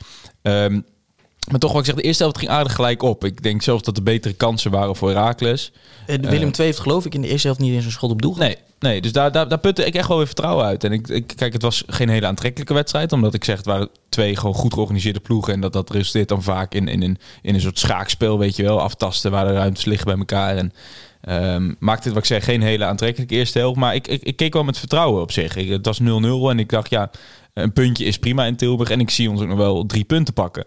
Maar 1.50 1.60
toch, 1.60 1.72
wat 1.72 1.80
ik 1.80 1.86
zeg, 1.86 1.94
de 1.94 2.02
eerste 2.02 2.22
helft 2.22 2.38
ging 2.38 2.50
aardig 2.50 2.74
gelijk 2.74 3.02
op. 3.02 3.24
Ik 3.24 3.42
denk 3.42 3.62
zelfs 3.62 3.82
dat 3.82 3.96
er 3.96 4.02
betere 4.02 4.34
kansen 4.34 4.70
waren 4.70 4.96
voor 4.96 5.08
Herakles. 5.08 5.72
Eh, 6.06 6.16
Willem 6.16 6.50
II 6.50 6.52
heeft 6.56 6.78
geloof 6.78 7.04
ik 7.04 7.14
in 7.14 7.20
de 7.20 7.28
eerste 7.28 7.46
helft 7.46 7.62
niet 7.62 7.72
eens 7.72 7.84
een 7.84 7.90
schot 7.90 8.10
op 8.10 8.22
doel. 8.22 8.32
gehad. 8.32 8.48
Nee, 8.48 8.58
nee 8.78 9.00
dus 9.00 9.12
daar, 9.12 9.32
daar, 9.32 9.48
daar 9.48 9.58
putte 9.58 9.84
ik 9.84 9.94
echt 9.94 10.08
wel 10.08 10.16
weer 10.16 10.26
vertrouwen 10.26 10.64
uit. 10.64 10.84
En 10.84 10.92
ik, 10.92 11.08
ik, 11.08 11.32
kijk, 11.36 11.52
het 11.52 11.62
was 11.62 11.84
geen 11.86 12.08
hele 12.08 12.26
aantrekkelijke 12.26 12.74
wedstrijd. 12.74 13.12
Omdat 13.12 13.34
ik 13.34 13.44
zeg, 13.44 13.56
het 13.56 13.66
waren 13.66 13.88
twee 14.08 14.36
gewoon 14.36 14.54
goed 14.54 14.72
georganiseerde 14.72 15.20
ploegen. 15.20 15.52
En 15.52 15.60
dat, 15.60 15.72
dat 15.72 15.90
resulteert 15.90 16.28
dan 16.28 16.42
vaak 16.42 16.74
in, 16.74 16.88
in, 16.88 17.02
in, 17.02 17.18
in 17.42 17.54
een 17.54 17.60
soort 17.60 17.78
schaakspel, 17.78 18.38
weet 18.38 18.56
je 18.56 18.62
wel. 18.62 18.80
Aftasten 18.80 19.30
waar 19.30 19.46
de 19.46 19.52
ruimtes 19.52 19.84
liggen 19.84 20.06
bij 20.06 20.18
elkaar. 20.18 20.56
En 20.56 20.72
ehm 21.20 21.72
maakt 21.78 22.04
het, 22.04 22.12
wat 22.12 22.22
ik 22.22 22.28
zeg, 22.28 22.44
geen 22.44 22.62
hele 22.62 22.84
aantrekkelijke 22.84 23.34
eerste 23.34 23.58
helft. 23.58 23.78
Maar 23.78 23.94
ik, 23.94 24.08
ik, 24.08 24.22
ik 24.22 24.36
keek 24.36 24.52
wel 24.52 24.64
met 24.64 24.78
vertrouwen 24.78 25.22
op 25.22 25.32
zich. 25.32 25.56
Ik, 25.56 25.68
het 25.68 25.86
was 25.86 26.00
0-0 26.00 26.04
en 26.50 26.58
ik 26.58 26.68
dacht, 26.68 26.90
ja, 26.90 27.10
een 27.54 27.72
puntje 27.72 28.04
is 28.04 28.18
prima 28.18 28.44
in 28.44 28.56
Tilburg. 28.56 28.90
En 28.90 29.00
ik 29.00 29.10
zie 29.10 29.30
ons 29.30 29.40
ook 29.40 29.48
nog 29.48 29.58
wel 29.58 29.86
drie 29.86 30.04
punten 30.04 30.34
pakken. 30.34 30.64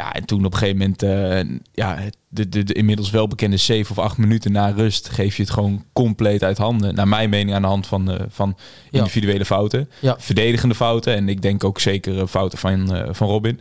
Ja, 0.00 0.12
en 0.12 0.24
toen 0.24 0.44
op 0.44 0.52
een 0.52 0.58
gegeven 0.58 0.78
moment, 0.78 1.02
eh, 1.02 1.58
ja, 1.72 1.98
de, 2.28 2.48
de, 2.48 2.62
de 2.64 2.72
inmiddels 2.72 3.10
welbekende 3.10 3.56
7 3.56 3.90
of 3.90 3.98
8 4.04 4.16
minuten 4.16 4.52
na 4.52 4.68
rust 4.70 5.08
geef 5.08 5.36
je 5.36 5.42
het 5.42 5.50
gewoon 5.52 5.84
compleet 5.92 6.42
uit 6.42 6.58
handen. 6.58 6.94
Naar 6.94 7.08
mijn 7.08 7.30
mening 7.30 7.54
aan 7.54 7.62
de 7.62 7.68
hand 7.68 7.86
van, 7.86 8.10
eh, 8.10 8.20
van 8.28 8.56
Ja. 8.90 8.98
individuele 8.98 9.44
fouten. 9.44 9.90
Ja. 10.00 10.16
Verdedigende 10.18 10.74
fouten. 10.74 11.14
En 11.14 11.28
ik 11.28 11.42
denk 11.42 11.64
ook 11.64 11.80
zeker 11.80 12.18
eh, 12.20 12.26
fouten 12.26 12.58
van, 12.58 13.06
van 13.14 13.28
Robin. 13.28 13.60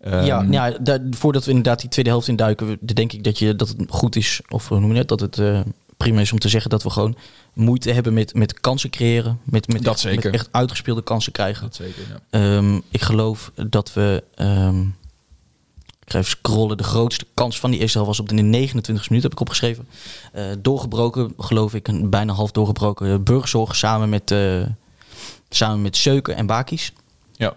Ehm, 0.00 0.24
ja, 0.24 0.42
nou 0.42 0.70
ja 0.72 0.78
daar- 0.78 1.00
voordat 1.10 1.44
we 1.44 1.50
inderdaad 1.50 1.80
die 1.80 1.88
tweede 1.90 2.10
helft 2.10 2.28
induiken, 2.28 2.78
denk 2.94 3.12
ik 3.12 3.24
dat, 3.24 3.38
je, 3.38 3.56
dat 3.56 3.68
het 3.68 3.76
goed 3.88 4.16
is, 4.16 4.40
of 4.48 4.68
hoe 4.68 4.80
noem 4.80 4.92
je 4.92 4.98
het, 4.98 5.08
dat 5.08 5.20
het 5.20 5.40
prima 5.96 6.20
is 6.20 6.32
om 6.32 6.38
te 6.38 6.48
zeggen 6.48 6.70
dat 6.70 6.82
we 6.82 6.90
gewoon 6.90 7.16
moeite 7.54 7.92
hebben 7.92 8.12
met, 8.14 8.34
met 8.34 8.60
kansen 8.60 8.90
creëren. 8.90 9.38
Met, 9.44 9.68
met, 9.68 9.82
Dat 9.82 9.92
echt, 9.92 10.02
zeker. 10.02 10.30
met 10.30 10.40
echt 10.40 10.48
uitgespeelde 10.52 11.02
kansen 11.02 11.32
krijgen. 11.32 11.62
Dat 11.62 11.74
zeker, 11.74 12.02
ja. 12.08 12.40
Ehm, 12.56 12.80
ik 12.90 13.02
geloof 13.02 13.52
dat 13.68 13.92
we. 13.92 14.24
ehm, 14.34 14.84
ik 16.04 16.12
ga 16.12 16.18
even 16.18 16.30
scrollen. 16.30 16.76
De 16.76 16.82
grootste 16.82 17.26
kans 17.34 17.60
van 17.60 17.70
die 17.70 17.80
eerste 17.80 17.98
helft 17.98 18.16
was 18.16 18.20
op 18.20 18.36
de 18.36 18.42
29 18.42 19.08
minuut, 19.08 19.22
heb 19.24 19.32
ik 19.32 19.40
opgeschreven. 19.40 19.88
Eh, 20.32 20.44
doorgebroken, 20.58 21.34
geloof 21.38 21.74
ik, 21.74 21.88
een 21.88 22.10
bijna 22.10 22.32
half 22.32 22.50
doorgebroken 22.50 23.24
burgzorg 23.24 23.76
samen 23.76 24.08
met, 24.08 24.30
eh 24.30 24.62
samen 25.48 25.82
met 25.82 25.96
Seuken 25.96 26.36
en 26.36 26.46
Bakis. 26.46 26.92
Ja. 27.32 27.56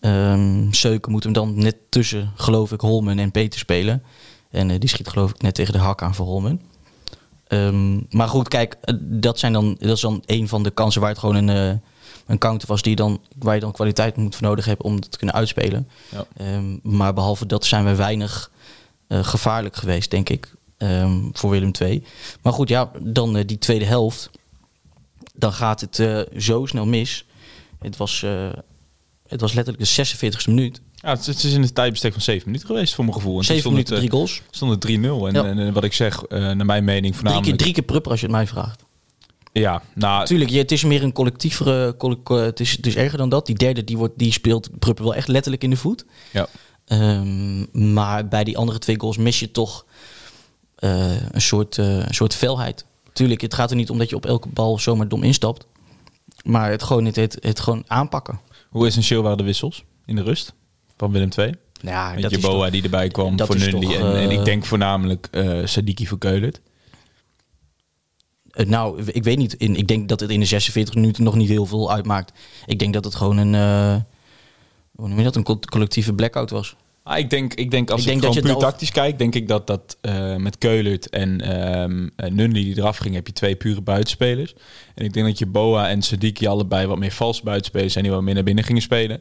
Ehm 0.00 0.72
Seuken 0.72 1.12
moet 1.12 1.24
hem 1.24 1.32
dan 1.32 1.58
net 1.58 1.76
tussen, 1.88 2.32
geloof 2.34 2.72
ik, 2.72 2.80
Holmen 2.80 3.18
en 3.18 3.30
Peter 3.30 3.58
spelen. 3.58 4.02
En 4.50 4.70
eh, 4.70 4.80
die 4.80 4.88
schiet, 4.88 5.08
geloof 5.08 5.30
ik, 5.30 5.42
net 5.42 5.54
tegen 5.54 5.72
de 5.72 5.78
hak 5.78 6.02
aan 6.02 6.14
voor 6.14 6.26
Holmen. 6.26 6.60
Ehm, 7.46 8.00
maar 8.10 8.28
goed, 8.28 8.48
kijk, 8.48 8.76
dat, 9.00 9.38
zijn 9.38 9.52
dan, 9.52 9.76
dat 9.78 9.96
is 9.96 10.00
dan 10.00 10.22
een 10.26 10.48
van 10.48 10.62
de 10.62 10.70
kansen 10.70 11.00
waar 11.00 11.10
het 11.10 11.18
gewoon 11.18 11.48
een, 11.48 11.82
een 12.26 12.38
counter 12.38 12.68
was 12.68 12.82
die 12.82 12.96
dan, 12.96 13.20
waar 13.38 13.54
je 13.54 13.60
dan 13.60 13.72
kwaliteit 13.72 14.16
moet 14.16 14.34
voor 14.34 14.46
nodig 14.46 14.64
hebben 14.64 14.86
om 14.86 14.94
het 14.94 15.10
te 15.10 15.18
kunnen 15.18 15.34
uitspelen. 15.34 15.88
Ja. 16.08 16.26
Ehm, 16.36 16.78
maar 16.82 17.14
behalve 17.14 17.46
dat 17.46 17.64
zijn 17.64 17.84
we 17.84 17.94
weinig 17.94 18.50
eh, 19.06 19.24
gevaarlijk 19.24 19.76
geweest, 19.76 20.10
denk 20.10 20.28
ik, 20.28 20.54
ehm, 20.76 21.20
voor 21.32 21.50
Willem 21.50 21.70
II. 21.80 22.04
Maar 22.42 22.52
goed, 22.52 22.68
ja, 22.68 22.90
dan 23.00 23.36
eh, 23.36 23.46
die 23.46 23.58
tweede 23.58 23.84
helft. 23.84 24.30
Dan 25.34 25.52
gaat 25.52 25.80
het 25.80 25.98
eh, 25.98 26.20
zo 26.38 26.66
snel 26.66 26.86
mis. 26.86 27.24
Het 27.78 27.96
was, 27.96 28.24
het 29.26 29.40
was 29.40 29.52
letterlijk 29.52 29.84
de 29.84 30.06
46e 30.06 30.46
minuut. 30.46 30.80
Ja, 30.94 31.10
het, 31.10 31.26
het 31.26 31.42
is 31.44 31.52
in 31.52 31.62
het 31.62 31.74
tijdbestek 31.74 32.12
van 32.12 32.22
7 32.22 32.42
minuten 32.46 32.66
geweest, 32.66 32.94
voor 32.94 33.04
mijn 33.04 33.16
gevoel. 33.16 33.38
En 33.38 33.46
toen 33.46 33.56
7 33.56 33.60
stond 33.60 33.74
minuten, 33.74 33.94
het, 33.94 34.04
drie 34.04 34.18
goals. 34.18 34.42
stond 34.50 34.72
het 34.72 34.84
3-0. 34.84 34.92
En, 34.92 35.34
Ja. 35.34 35.44
en, 35.44 35.58
en 35.58 35.72
wat 35.72 35.84
ik 35.84 35.92
zeg, 35.92 36.28
naar 36.28 36.66
mijn 36.66 36.84
mening 36.84 36.84
Drie 36.84 37.10
keer, 37.10 37.14
voornamelijk... 37.14 37.58
drie 37.58 37.72
keer 37.72 37.82
prupper 37.82 38.10
als 38.10 38.20
je 38.20 38.26
het 38.26 38.34
mij 38.34 38.46
vraagt. 38.46 38.83
Ja, 39.60 39.82
nou, 39.94 40.18
Natuurlijk, 40.18 40.50
het 40.50 40.72
is 40.72 40.84
meer 40.84 41.02
een 41.02 41.12
collectievere... 41.12 41.96
colle- 41.96 42.22
co- 42.22 42.36
het, 42.36 42.60
is, 42.60 42.70
het 42.70 42.86
is 42.86 42.96
erger 42.96 43.18
dan 43.18 43.28
dat. 43.28 43.46
Die 43.46 43.54
derde 43.54 43.84
die 43.84 43.96
wordt, 43.96 44.18
die 44.18 44.32
speelt 44.32 44.78
Prupper 44.78 45.04
wel 45.04 45.14
echt 45.14 45.28
letterlijk 45.28 45.62
in 45.64 45.70
de 45.70 45.76
voet. 45.76 46.04
ja. 46.32 46.46
Ehm, 46.84 47.92
maar 47.94 48.28
bij 48.28 48.44
die 48.44 48.58
andere 48.58 48.78
twee 48.78 49.00
goals 49.00 49.16
mis 49.16 49.40
je 49.40 49.50
toch 49.50 49.84
eh, 50.76 51.22
een, 51.30 51.40
soort, 51.40 51.78
eh, 51.78 51.86
een 51.98 52.14
soort 52.14 52.34
felheid. 52.34 52.84
Tuurlijk, 53.12 53.40
het 53.40 53.54
gaat 53.54 53.70
er 53.70 53.76
niet 53.76 53.90
om 53.90 53.98
dat 53.98 54.10
je 54.10 54.16
op 54.16 54.26
elke 54.26 54.48
bal 54.48 54.78
zomaar 54.78 55.08
dom 55.08 55.22
instapt. 55.22 55.66
Maar 56.44 56.70
het 56.70 56.82
gewoon, 56.82 57.04
het, 57.04 57.16
het, 57.16 57.36
het 57.40 57.60
gewoon 57.60 57.84
aanpakken. 57.86 58.40
Hoe 58.68 58.86
essentieel 58.86 59.22
waren 59.22 59.38
de 59.38 59.44
wissels 59.44 59.84
in 60.06 60.16
de 60.16 60.22
rust 60.22 60.52
van 60.96 61.12
Willem 61.12 61.28
II? 61.36 61.54
Ja, 61.80 62.12
Met 62.12 62.22
dat 62.22 62.30
je 62.30 62.38
Boa 62.38 62.62
toch- 62.62 62.70
die 62.70 62.82
erbij 62.82 63.08
kwam 63.08 63.38
voor 63.38 63.46
toch, 63.56 63.92
en, 63.94 64.16
en 64.16 64.30
eh, 64.30 64.38
ik 64.38 64.44
denk 64.44 64.64
voornamelijk 64.64 65.28
eh 65.30 65.58
Sadiki 65.64 66.06
voor 66.06 66.18
Keulert. 66.18 66.60
Eh, 68.54 68.66
nou, 68.66 69.02
ik 69.04 69.24
weet 69.24 69.38
niet. 69.38 69.52
In, 69.54 69.76
ik 69.76 69.88
denk 69.88 70.08
dat 70.08 70.20
het 70.20 70.30
in 70.30 70.40
de 70.40 70.46
46 70.46 70.94
minuten 70.94 71.24
nog 71.24 71.34
niet 71.34 71.48
heel 71.48 71.66
veel 71.66 71.92
uitmaakt. 71.92 72.32
Ik 72.66 72.78
denk 72.78 72.92
dat 72.94 73.04
het 73.04 73.14
gewoon 73.14 73.36
een... 73.36 73.54
eh, 73.54 73.96
hoe 74.94 75.08
noem 75.08 75.18
je 75.18 75.24
dat? 75.24 75.36
Een 75.36 75.42
co- 75.42 75.58
collectieve 75.58 76.12
blackout 76.14 76.50
was. 76.50 76.76
Ah, 77.02 77.18
ik 77.18 77.30
denk, 77.30 77.54
ik 77.54 77.70
denk 77.70 77.90
als 77.90 78.00
Ik 78.00 78.06
ik, 78.06 78.12
denk 78.12 78.22
dat 78.22 78.32
gewoon 78.34 78.48
je 78.48 78.54
puur 78.54 78.68
tactisch 78.70 78.90
kijk, 78.90 79.18
denk 79.18 79.34
ik 79.34 79.48
dat 79.48 79.66
dat 79.66 79.96
eh, 80.00 80.36
met 80.36 80.58
Keulert 80.58 81.08
en 81.10 81.36
Nunley 82.16 82.62
die 82.62 82.78
eraf 82.78 82.96
ging, 82.96 83.14
heb 83.14 83.26
je 83.26 83.32
twee 83.32 83.56
pure 83.56 83.80
buitenspelers. 83.80 84.54
En 84.94 85.04
ik 85.04 85.12
denk 85.12 85.26
dat 85.26 85.38
je 85.38 85.46
Boa 85.46 85.88
en 85.88 86.02
Sadiki 86.02 86.46
allebei 86.46 86.86
wat 86.86 86.98
meer 86.98 87.10
valse 87.12 87.42
buitenspelers 87.42 87.92
zijn 87.92 88.04
die 88.04 88.12
wat 88.12 88.22
meer 88.22 88.34
naar 88.34 88.42
binnen 88.42 88.64
gingen 88.64 88.82
spelen. 88.82 89.20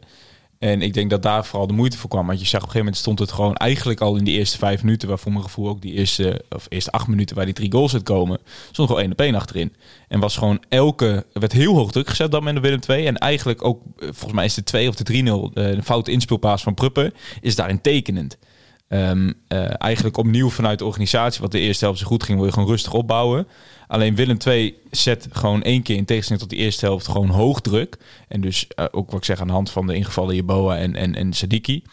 En 0.63 0.81
ik 0.81 0.93
denk 0.93 1.09
dat 1.09 1.21
daar 1.21 1.45
vooral 1.45 1.67
de 1.67 1.73
moeite 1.73 1.97
voor 1.97 2.09
kwam. 2.09 2.27
Want 2.27 2.39
je 2.39 2.45
zag 2.45 2.61
op 2.61 2.67
een 2.67 2.71
gegeven 2.71 2.85
moment 2.85 2.97
stond 2.97 3.19
het 3.19 3.31
gewoon 3.31 3.55
eigenlijk 3.55 4.01
al 4.01 4.15
in 4.15 4.23
die 4.23 4.37
eerste 4.37 4.57
vijf 4.57 4.83
minuten, 4.83 5.07
waar 5.07 5.19
voor 5.19 5.31
mijn 5.31 5.43
gevoel 5.43 5.67
ook 5.67 5.81
die 5.81 5.93
eerste, 5.93 6.45
of 6.49 6.65
eerste 6.69 6.91
acht 6.91 7.07
minuten 7.07 7.35
waar 7.35 7.45
die 7.45 7.53
drie 7.53 7.71
goals 7.71 7.93
uitkomen, 7.93 8.39
stond 8.71 8.87
gewoon 8.87 9.03
één 9.03 9.11
op 9.11 9.21
één 9.21 9.35
achterin. 9.35 9.73
En 10.07 10.19
was 10.19 10.37
gewoon 10.37 10.63
elke, 10.69 11.25
er 11.33 11.39
werd 11.39 11.51
heel 11.51 11.75
hoog 11.75 11.91
druk 11.91 12.09
gezet 12.09 12.31
dan 12.31 12.43
met 12.43 12.55
de 12.55 12.61
Willem 12.61 12.79
2. 12.79 13.05
En 13.05 13.17
eigenlijk 13.17 13.65
ook, 13.65 13.81
eh, 13.97 14.07
volgens 14.11 14.33
mij 14.33 14.45
is 14.45 14.53
de 14.53 14.63
2 14.63 14.87
of 14.87 14.95
de 14.95 15.03
3-0, 15.03 15.51
eh, 15.53 15.75
de 15.75 15.83
foute 15.83 16.11
inspeelpaas 16.11 16.63
van 16.63 16.73
Pruppen, 16.73 17.13
is 17.41 17.55
daarin 17.55 17.81
tekenend. 17.81 18.37
Ehm, 18.93 19.31
eh, 19.47 19.73
eigenlijk 19.77 20.17
opnieuw 20.17 20.49
vanuit 20.49 20.79
de 20.79 20.85
organisatie, 20.85 21.41
wat 21.41 21.51
de 21.51 21.59
eerste 21.59 21.85
helft 21.85 21.99
zo 21.99 22.05
goed 22.05 22.23
ging, 22.23 22.37
wil 22.37 22.47
je 22.47 22.53
gewoon 22.53 22.67
rustig 22.67 22.93
opbouwen. 22.93 23.47
Alleen 23.87 24.15
Willem 24.15 24.37
II 24.47 24.75
zet 24.91 25.27
gewoon 25.31 25.61
één 25.61 25.81
keer 25.81 25.95
in 25.95 26.05
tegenstelling 26.05 26.41
tot 26.41 26.51
die 26.51 26.59
eerste 26.65 26.85
helft 26.85 27.07
gewoon 27.07 27.29
hoog 27.29 27.61
druk. 27.61 27.97
En 28.27 28.41
dus 28.41 28.67
eh, 28.67 28.85
ook 28.91 29.11
wat 29.11 29.19
ik 29.19 29.25
zeg 29.25 29.41
aan 29.41 29.47
de 29.47 29.53
hand 29.53 29.69
van 29.69 29.87
de 29.87 29.95
ingevallen 29.95 30.35
Jeboa 30.35 30.77
en, 30.77 30.95
en, 30.95 31.15
en 31.15 31.33
Sadiki. 31.33 31.83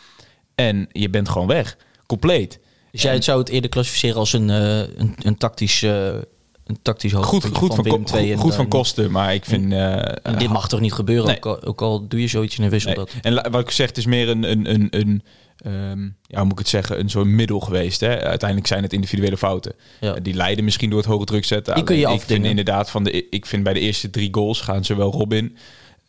En 0.54 0.88
je 0.92 1.10
bent 1.10 1.28
gewoon 1.28 1.46
weg. 1.46 1.76
Compleet. 2.06 2.60
Dus 2.90 3.02
jij 3.02 3.22
zou 3.22 3.38
het 3.38 3.48
eerder 3.48 3.70
klassificeren 3.70 4.16
als 4.16 4.32
een, 4.32 4.50
eh, 4.50 4.78
een, 4.78 5.14
een 5.22 5.36
tactisch, 5.36 5.82
een 5.82 6.82
tactisch 6.82 7.12
Goed, 7.12 7.44
goed, 7.52 7.74
van, 7.74 7.84
Willem 7.84 8.04
II 8.14 8.32
en, 8.32 8.38
goed 8.38 8.54
van 8.54 8.68
kosten, 8.68 9.10
maar 9.10 9.34
ik 9.34 9.44
vind... 9.44 9.72
en 9.72 10.38
dit 10.38 10.48
mag 10.48 10.68
toch 10.68 10.80
niet 10.80 10.92
gebeuren, 10.92 11.26
Nee. 11.26 11.36
ook, 11.36 11.46
al, 11.46 11.62
ook 11.62 11.82
al 11.82 12.08
doe 12.08 12.20
je 12.20 12.28
zoiets 12.28 12.58
in 12.58 12.64
een 12.64 12.70
wissel. 12.70 12.92
Nee. 12.94 13.04
Dat. 13.04 13.12
En 13.22 13.50
wat 13.50 13.60
ik 13.60 13.70
zeg, 13.70 13.88
het 13.88 13.98
is 13.98 14.06
meer 14.06 14.28
een, 14.28 14.50
een, 14.50 14.70
een, 14.70 14.86
een 14.90 15.22
ehm, 15.64 16.02
ja, 16.02 16.36
hoe 16.36 16.42
moet 16.42 16.52
ik 16.52 16.58
het 16.58 16.68
zeggen, 16.68 17.00
een 17.00 17.10
soort 17.10 17.26
middel 17.26 17.60
geweest. 17.60 18.00
Hè? 18.00 18.22
Uiteindelijk 18.22 18.68
zijn 18.68 18.82
het 18.82 18.92
individuele 18.92 19.36
fouten. 19.36 19.72
Ja. 20.00 20.14
Eh, 20.14 20.22
Die 20.22 20.34
leiden 20.34 20.64
misschien 20.64 20.90
door 20.90 20.98
het 20.98 21.08
hoge 21.08 21.24
druk 21.24 21.44
zetten. 21.44 21.74
Die 21.74 21.84
kun 21.84 21.96
je 21.96 22.08
ik 22.12 22.20
vind 22.20 22.44
inderdaad 22.44 22.90
van 22.90 23.04
de, 23.04 23.28
ik 23.28 23.46
vind 23.46 23.62
bij 23.62 23.72
de 23.72 23.80
eerste 23.80 24.10
drie 24.10 24.28
goals 24.32 24.60
gaan 24.60 24.84
zowel 24.84 25.10
Robin, 25.12 25.56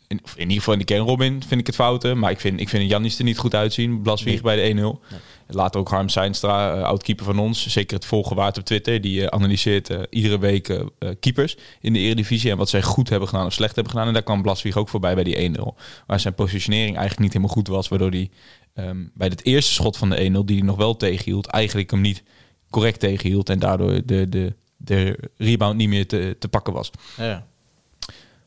in, 0.07 0.19
of 0.23 0.33
in 0.33 0.41
ieder 0.41 0.57
geval 0.57 0.73
in 0.73 0.79
de 0.79 0.85
kern 0.85 1.05
Robin, 1.05 1.43
vind 1.47 1.59
ik 1.59 1.65
het 1.67 1.75
fouten. 1.75 2.19
Maar 2.19 2.31
ik 2.31 2.39
vind, 2.39 2.59
ik 2.59 2.69
vind 2.69 2.89
Jannis 2.89 3.17
er 3.17 3.23
niet 3.23 3.37
goed 3.37 3.55
uitzien. 3.55 4.01
Blaswieg 4.01 4.41
bij 4.41 4.73
de 4.73 4.97
1-0. 5.11 5.15
Later 5.53 5.79
ook 5.79 5.89
Harm 5.89 6.09
Seinstra, 6.09 6.77
uh, 6.77 6.83
oud-keeper 6.83 7.25
van 7.25 7.39
ons. 7.39 7.67
Zeker 7.67 7.95
het 7.95 8.05
volgen 8.05 8.35
waard 8.35 8.57
op 8.57 8.63
Twitter. 8.65 9.01
Die 9.01 9.21
eh, 9.21 9.27
analyseert 9.27 9.89
eh, 9.89 9.99
iedere 10.09 10.39
week 10.39 10.69
eh, 10.69 10.79
eh, 10.99 11.09
keepers 11.19 11.57
in 11.81 11.93
de 11.93 11.99
Eredivisie. 11.99 12.51
En 12.51 12.57
wat 12.57 12.69
zij 12.69 12.81
goed 12.81 13.09
hebben 13.09 13.27
gedaan 13.27 13.45
of 13.45 13.53
slecht 13.53 13.75
hebben 13.75 13.93
gedaan. 13.93 14.07
En 14.07 14.13
daar 14.13 14.23
kwam 14.23 14.41
Blaswieg 14.41 14.77
ook 14.77 14.89
voorbij 14.89 15.15
bij 15.15 15.23
die 15.23 15.55
1-0. 15.57 15.61
Waar 16.07 16.19
zijn 16.19 16.33
positionering 16.33 16.97
eigenlijk 16.97 17.19
niet 17.19 17.33
helemaal 17.33 17.55
goed 17.55 17.67
was. 17.67 17.87
Waardoor 17.87 18.09
hij 18.09 18.29
ehm, 18.73 19.05
bij 19.13 19.27
het 19.27 19.45
eerste 19.45 19.73
schot 19.73 19.97
van 19.97 20.09
de 20.09 20.29
1-0, 20.29 20.45
die 20.45 20.57
hij 20.57 20.65
nog 20.65 20.75
wel 20.75 20.97
tegenhield, 20.97 21.47
eigenlijk 21.47 21.91
hem 21.91 22.01
niet 22.01 22.23
correct 22.69 22.99
tegenhield. 22.99 23.49
En 23.49 23.59
daardoor 23.59 24.05
de, 24.05 24.29
de, 24.29 24.53
de 24.77 25.29
rebound 25.37 25.77
niet 25.77 25.89
meer 25.89 26.07
te, 26.07 26.35
te 26.39 26.47
pakken 26.47 26.73
was. 26.73 26.91
Ja. 27.17 27.45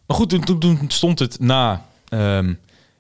Maar 0.06 0.16
goed, 0.16 0.28
toen, 0.28 0.58
toen, 0.58 0.78
stond 0.88 1.18
het 1.18 1.40
na, 1.40 1.86
ehm, 2.08 2.54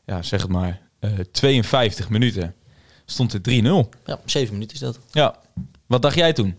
ja, 0.04 0.22
zeg 0.22 0.42
het 0.42 0.50
maar, 0.50 0.80
eh 0.98 1.10
52 1.32 2.08
minuten. 2.08 2.54
Stond 3.04 3.32
het 3.32 3.48
3-0. 3.50 3.52
ja, 4.06 4.20
zeven 4.24 4.52
minuten 4.52 4.74
is 4.74 4.80
dat. 4.80 4.98
Ja. 5.12 5.36
Wat 5.86 6.02
dacht 6.02 6.14
jij 6.14 6.32
toen? 6.32 6.56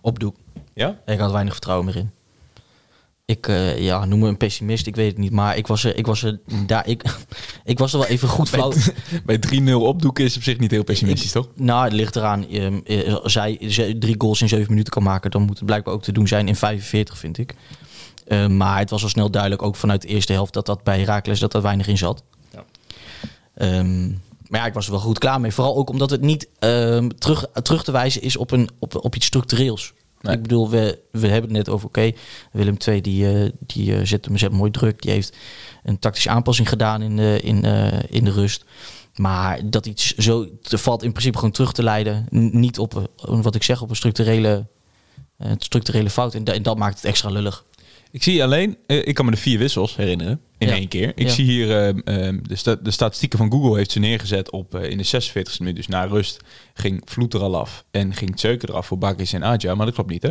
Opdoek. 0.00 0.36
Ja? 0.74 1.00
Ik 1.06 1.18
had 1.18 1.30
weinig 1.30 1.52
vertrouwen 1.52 1.86
meer 1.86 1.96
in. 1.96 2.10
Ik, 3.32 3.48
eh, 3.48 3.78
ja, 3.78 4.04
noem 4.04 4.18
me 4.18 4.28
een 4.28 4.36
pessimist, 4.36 4.86
ik 4.86 4.96
weet 4.96 5.08
het 5.08 5.18
niet. 5.18 5.32
Maar 5.32 5.56
ik 5.56 5.66
was 5.66 5.84
er, 5.84 5.96
ik 5.96 6.06
was 6.06 6.22
er, 6.22 6.40
daar, 6.66 6.88
ik, 6.88 7.02
ik 7.64 7.78
was 7.78 7.92
er 7.92 7.98
wel 7.98 8.08
even 8.08 8.28
goed 8.28 8.48
flauw. 8.48 8.72
Bij 9.24 9.40
3-0 9.70 9.72
opdoeken 9.72 10.24
is 10.24 10.36
op 10.36 10.42
zich 10.42 10.58
niet 10.58 10.70
heel 10.70 10.84
pessimistisch, 10.84 11.32
toch? 11.32 11.48
Nou, 11.54 11.84
het 11.84 11.92
ligt 11.92 12.16
eraan. 12.16 12.48
ehm, 12.48 12.80
eh, 12.84 13.14
Als 13.14 13.32
zij 13.32 13.56
drie 13.98 14.14
goals 14.18 14.40
in 14.40 14.48
zeven 14.48 14.68
minuten 14.70 14.92
kan 14.92 15.02
maken, 15.02 15.30
dan 15.30 15.42
moet 15.42 15.56
het 15.56 15.66
blijkbaar 15.66 15.94
ook 15.94 16.02
te 16.02 16.12
doen 16.12 16.28
zijn 16.28 16.48
in 16.48 16.56
45, 16.56 17.18
vind 17.18 17.38
ik. 17.38 17.54
Eh, 18.26 18.46
maar 18.46 18.78
het 18.78 18.90
was 18.90 19.02
al 19.02 19.08
snel 19.08 19.30
duidelijk, 19.30 19.62
ook 19.62 19.76
vanuit 19.76 20.02
de 20.02 20.08
eerste 20.08 20.32
helft, 20.32 20.52
dat 20.52 20.66
dat 20.66 20.82
bij 20.82 20.98
Herakles 20.98 21.40
dat 21.40 21.54
er 21.54 21.62
weinig 21.62 21.86
in 21.86 21.98
zat. 21.98 22.22
Ja. 22.52 22.64
Ehm, 23.54 24.08
maar 24.48 24.60
ja, 24.60 24.66
ik 24.66 24.74
was 24.74 24.84
er 24.86 24.92
wel 24.92 25.00
goed 25.00 25.18
klaar 25.18 25.40
mee. 25.40 25.52
Vooral 25.52 25.76
ook 25.76 25.90
omdat 25.90 26.10
het 26.10 26.20
niet 26.20 26.48
ehm, 26.58 27.08
terug, 27.18 27.46
terug 27.62 27.84
te 27.84 27.92
wijzen 27.92 28.22
is 28.22 28.36
op, 28.36 28.50
een, 28.50 28.68
op, 28.78 29.04
op 29.04 29.14
iets 29.14 29.26
structureels. 29.26 29.92
Ik 30.22 30.42
bedoel, 30.42 30.70
we, 30.70 30.98
we 31.10 31.26
hebben 31.26 31.42
het 31.50 31.66
net 31.66 31.68
over, 31.68 31.86
oké, 31.86 32.12
Willem 32.52 32.76
II 32.86 33.00
die, 33.00 33.28
eh, 33.42 33.50
die 33.66 33.94
eh, 33.96 34.04
zet, 34.04 34.24
hem- 34.24 34.36
zet 34.38 34.52
mooi 34.52 34.70
druk. 34.70 35.02
Die 35.02 35.10
heeft 35.10 35.36
een 35.82 35.98
tactische 35.98 36.30
aanpassing 36.30 36.68
gedaan 36.68 37.02
in 37.02 37.16
de, 37.16 37.40
in, 37.42 37.64
eh, 37.64 37.98
in 38.08 38.24
de 38.24 38.30
rust. 38.30 38.64
Maar 39.16 39.70
dat 39.70 39.86
iets 39.86 40.14
zo 40.14 40.46
valt 40.62 41.02
in 41.02 41.10
principe 41.12 41.36
gewoon 41.38 41.52
terug 41.52 41.72
te 41.72 41.82
leiden. 41.82 42.26
Niet 42.30 42.78
op, 42.78 43.10
wat 43.26 43.54
ik 43.54 43.62
zeg, 43.62 43.82
op 43.82 43.90
een 43.90 43.96
structurele, 43.96 44.66
structurele 45.58 46.10
fout. 46.10 46.34
En, 46.34 46.44
en 46.44 46.62
dat 46.62 46.76
maakt 46.78 46.96
het 46.96 47.04
extra 47.04 47.30
lullig. 47.30 47.64
Ik 48.12 48.22
zie 48.22 48.42
alleen, 48.42 48.76
eh, 48.86 49.06
ik 49.06 49.14
kan 49.14 49.24
me 49.24 49.30
de 49.30 49.36
vier 49.36 49.58
wissels 49.58 49.96
herinneren 49.96 50.40
in 50.58 50.66
Ja. 50.68 50.74
één 50.74 50.88
keer. 50.88 51.12
Ik 51.14 51.26
Ja. 51.26 51.32
zie 51.32 51.44
hier 51.44 51.86
ehm, 51.86 51.98
ehm, 52.04 52.38
de, 52.42 52.56
sta- 52.56 52.74
de 52.82 52.90
statistieken 52.90 53.38
van 53.38 53.50
Google 53.52 53.76
heeft 53.76 53.90
ze 53.90 53.98
neergezet 53.98 54.50
op 54.50 54.74
eh, 54.74 54.90
in 54.90 54.98
de 54.98 55.04
46e 55.04 55.58
minuut. 55.62 55.76
Dus 55.76 55.86
na 55.88 56.04
rust 56.04 56.40
ging 56.74 57.02
Vloed 57.04 57.34
er 57.34 57.40
al 57.40 57.56
af 57.56 57.84
en 57.90 58.14
ging 58.14 58.40
Zeuken 58.40 58.68
eraf 58.68 58.86
voor 58.86 58.98
Bakis 58.98 59.32
en 59.32 59.42
Adja. 59.42 59.74
Maar 59.74 59.86
dat 59.86 59.94
klopt 59.94 60.10
niet, 60.10 60.22
hè? 60.22 60.28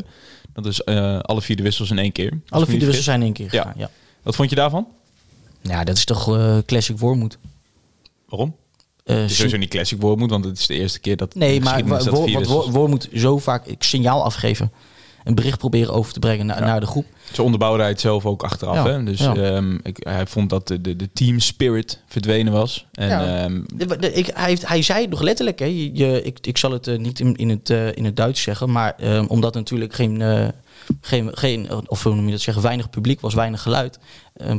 Dat 0.54 0.66
is 0.66 0.82
eh, 0.84 1.20
alle 1.20 1.42
vier 1.42 1.56
de 1.56 1.64
wissels 1.64 1.90
in 1.92 1.98
één 2.00 2.12
keer. 2.12 2.40
Alle 2.50 2.66
vier 2.66 2.80
de 2.80 2.86
wissels 2.86 3.06
zijn 3.06 3.20
in 3.20 3.26
één 3.26 3.34
keer 3.34 3.48
Ja. 3.52 3.62
gegaan. 3.62 3.74
Ja. 3.78 3.90
Wat 4.22 4.36
vond 4.36 4.50
je 4.50 4.56
daarvan? 4.56 4.88
ja, 5.62 5.84
dat 5.84 5.98
is 5.98 6.06
toch 6.06 6.24
classic 6.66 6.98
Wormoed. 6.98 7.38
Waarom? 8.30 8.56
Eh, 9.04 9.16
Het 9.16 9.30
is 9.30 9.36
sowieso 9.36 9.58
niet 9.58 9.70
classic 9.70 10.02
Wormoed, 10.02 10.30
want 10.30 10.46
het 10.46 10.58
is 10.60 10.66
de 10.68 10.74
eerste 10.74 11.00
keer 11.00 11.18
dat... 11.18 11.36
Nee, 11.36 11.62
maar 11.62 11.86
dat 11.88 12.06
wat 12.72 12.88
moet 12.90 13.10
zo 13.16 13.38
vaak 13.38 13.66
signaal 13.80 14.24
afgeven. 14.24 14.72
Een 15.24 15.36
bericht 15.36 15.58
proberen 15.58 15.94
over 15.94 16.14
te 16.14 16.20
brengen 16.20 16.46
naar, 16.46 16.60
Ja. 16.60 16.66
naar 16.66 16.80
de 16.80 16.86
groep. 16.86 17.06
Ze 17.34 17.44
onderbouwde 17.44 17.82
hij 17.82 17.92
het 17.92 18.02
zelf 18.02 18.26
ook 18.26 18.44
achteraf. 18.44 18.76
Ja, 18.76 18.86
Hè? 18.88 19.04
Dus 19.04 19.20
ja. 19.20 19.36
ehm, 19.36 19.78
ik, 19.84 19.98
hij 20.00 20.28
vond 20.28 20.50
dat 20.50 20.68
de, 20.68 20.82
de, 20.82 20.96
de 20.96 21.10
team 21.14 21.40
spirit 21.40 22.02
verdwenen 22.08 22.54
was. 22.54 22.86
En 22.92 23.08
Ja. 23.08 23.44
ehm, 23.44 23.62
De- 23.76 23.98
de- 23.98 24.14
ik, 24.14 24.26
hij, 24.34 24.50
heeft, 24.50 24.68
hij 24.68 24.82
zei 24.82 25.02
het 25.02 25.10
nog 25.10 25.22
letterlijk. 25.22 25.60
Hè. 25.60 25.66
Je, 25.66 25.96
je- 25.96 26.22
ik, 26.24 26.38
ik 26.48 26.58
zal 26.58 26.72
het 26.72 26.88
eh, 26.88 26.98
niet 26.98 27.20
in, 27.20 27.36
in, 27.36 27.50
het, 27.50 27.70
eh, 27.70 27.96
in 27.96 28.06
het 28.06 28.16
Duits 28.16 28.42
zeggen. 28.42 28.72
Maar 28.72 28.94
eh, 28.98 29.24
omdat 29.28 29.54
natuurlijk 29.54 29.94
geen, 29.94 30.22
eh, 30.22 30.48
geen, 31.02 31.30
geen, 31.38 31.90
of 31.90 32.04
hoe 32.04 32.16
noem 32.16 32.26
je 32.26 32.32
dat 32.32 32.42
zeggen, 32.42 32.64
weinig 32.64 32.90
publiek 32.90 33.22
was, 33.22 33.34
weinig 33.34 33.62
geluid. 33.62 34.00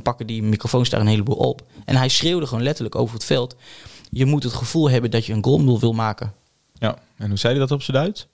pakken 0.02 0.26
die 0.26 0.42
microfoons 0.42 0.88
daar 0.88 1.00
een 1.00 1.06
heleboel 1.06 1.36
op. 1.36 1.62
En 1.84 1.96
hij 1.96 2.08
schreeuwde 2.08 2.46
gewoon 2.46 2.62
letterlijk 2.64 2.94
over 2.94 3.14
het 3.14 3.24
veld. 3.24 3.56
Je 4.10 4.26
moet 4.26 4.42
het 4.42 4.52
gevoel 4.52 4.90
hebben 4.90 5.10
dat 5.10 5.26
je 5.26 5.32
een 5.32 5.44
goal 5.44 5.80
wil 5.80 5.92
maken. 5.92 6.32
ja. 6.78 6.96
En 7.16 7.28
hoe 7.28 7.38
zei 7.38 7.52
hij 7.52 7.62
dat 7.62 7.70
op 7.70 7.82
zijn 7.82 7.96
Duits? 7.96 8.26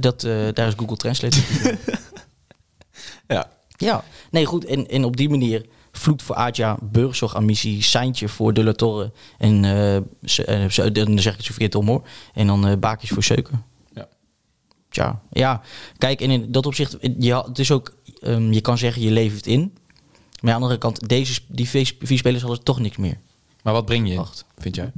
Dat, 0.00 0.24
eh, 0.24 0.32
daar 0.52 0.66
is 0.68 0.74
Google 0.76 0.96
Translate. 0.96 1.38
Ja. 3.28 3.50
Ja, 3.76 4.04
nee 4.30 4.44
goed. 4.46 4.64
En, 4.64 4.88
en 4.88 5.04
op 5.04 5.16
die 5.16 5.28
manier 5.28 5.66
vloed 5.92 6.22
voor 6.22 6.34
aan 7.34 7.44
missie, 7.44 7.82
Seintje 7.82 8.28
voor 8.28 8.52
De 8.52 8.64
La 8.64 8.72
Torre. 8.72 9.12
En 9.38 9.64
ze- 10.22 10.66
ze- 10.70 10.92
dan 10.92 11.18
zeg 11.18 11.32
ik 11.32 11.36
het 11.38 11.46
zo 11.46 11.52
verkeerd 11.52 11.74
om 11.74 11.86
hoor. 11.86 12.08
En 12.34 12.46
dan 12.46 12.78
Bakjes 12.80 13.10
voor 13.10 13.22
Seuken. 13.22 13.64
Ja. 13.94 14.08
Tja, 14.88 15.22
ja. 15.30 15.62
Kijk, 15.98 16.20
en 16.20 16.30
in 16.30 16.52
dat 16.52 16.66
opzicht, 16.66 16.96
had- 17.18 17.46
het 17.46 17.58
is 17.58 17.70
ook, 17.70 17.96
ehm, 18.20 18.52
je 18.52 18.60
kan 18.60 18.78
zeggen 18.78 19.02
je 19.02 19.10
levert 19.10 19.46
in. 19.46 19.60
Maar 20.40 20.52
aan 20.52 20.58
de 20.58 20.62
andere 20.64 20.78
kant, 20.78 21.08
deze, 21.08 21.40
die 21.48 21.68
vier 21.98 22.18
spelers 22.18 22.42
hadden 22.42 22.62
toch 22.64 22.80
niks 22.80 22.96
meer. 22.96 23.18
Maar 23.62 23.72
wat 23.72 23.84
breng 23.86 24.04
je 24.06 24.10
in, 24.12 24.18
Wacht. 24.18 24.44
vind 24.58 24.74
jij? 24.74 24.92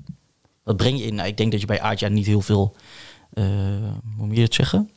Wat 0.63 0.77
breng 0.77 0.99
je 0.99 1.05
in? 1.05 1.15
Nou, 1.15 1.29
ik 1.29 1.37
denk 1.37 1.51
dat 1.53 1.61
je 1.61 1.67
bij 1.67 1.81
Adja 1.83 2.09
niet 2.09 2.27
heel 2.27 2.41
veel, 2.41 2.77
hoe 4.17 4.27
moet 4.27 4.37
je 4.37 4.43
het 4.43 4.55
zeggen? 4.55 4.91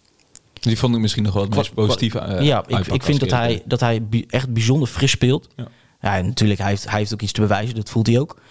Die 0.53 0.77
vond 0.77 0.95
ik 0.95 1.01
misschien 1.01 1.23
nog 1.23 1.33
wel 1.33 1.43
het 1.43 1.55
meest 1.55 1.73
positieve 1.73 2.19
eh, 2.19 2.45
ja, 2.45 2.63
ik, 2.67 2.87
ik 2.87 3.03
vind 3.03 3.19
dat 3.19 3.29
hij, 3.31 3.61
dat 3.65 3.79
hij 3.79 4.01
echt 4.27 4.53
bijzonder 4.53 4.87
fris 4.87 5.11
speelt. 5.11 5.47
Ja. 5.55 5.67
Ja, 6.01 6.17
en 6.17 6.25
natuurlijk, 6.25 6.59
hij 6.59 6.69
heeft, 6.69 6.89
hij 6.89 6.99
heeft 6.99 7.13
ook 7.13 7.21
iets 7.21 7.31
te 7.31 7.41
bewijzen, 7.41 7.75
dat 7.75 7.89
voelt 7.89 8.07
hij 8.07 8.19
ook. 8.19 8.41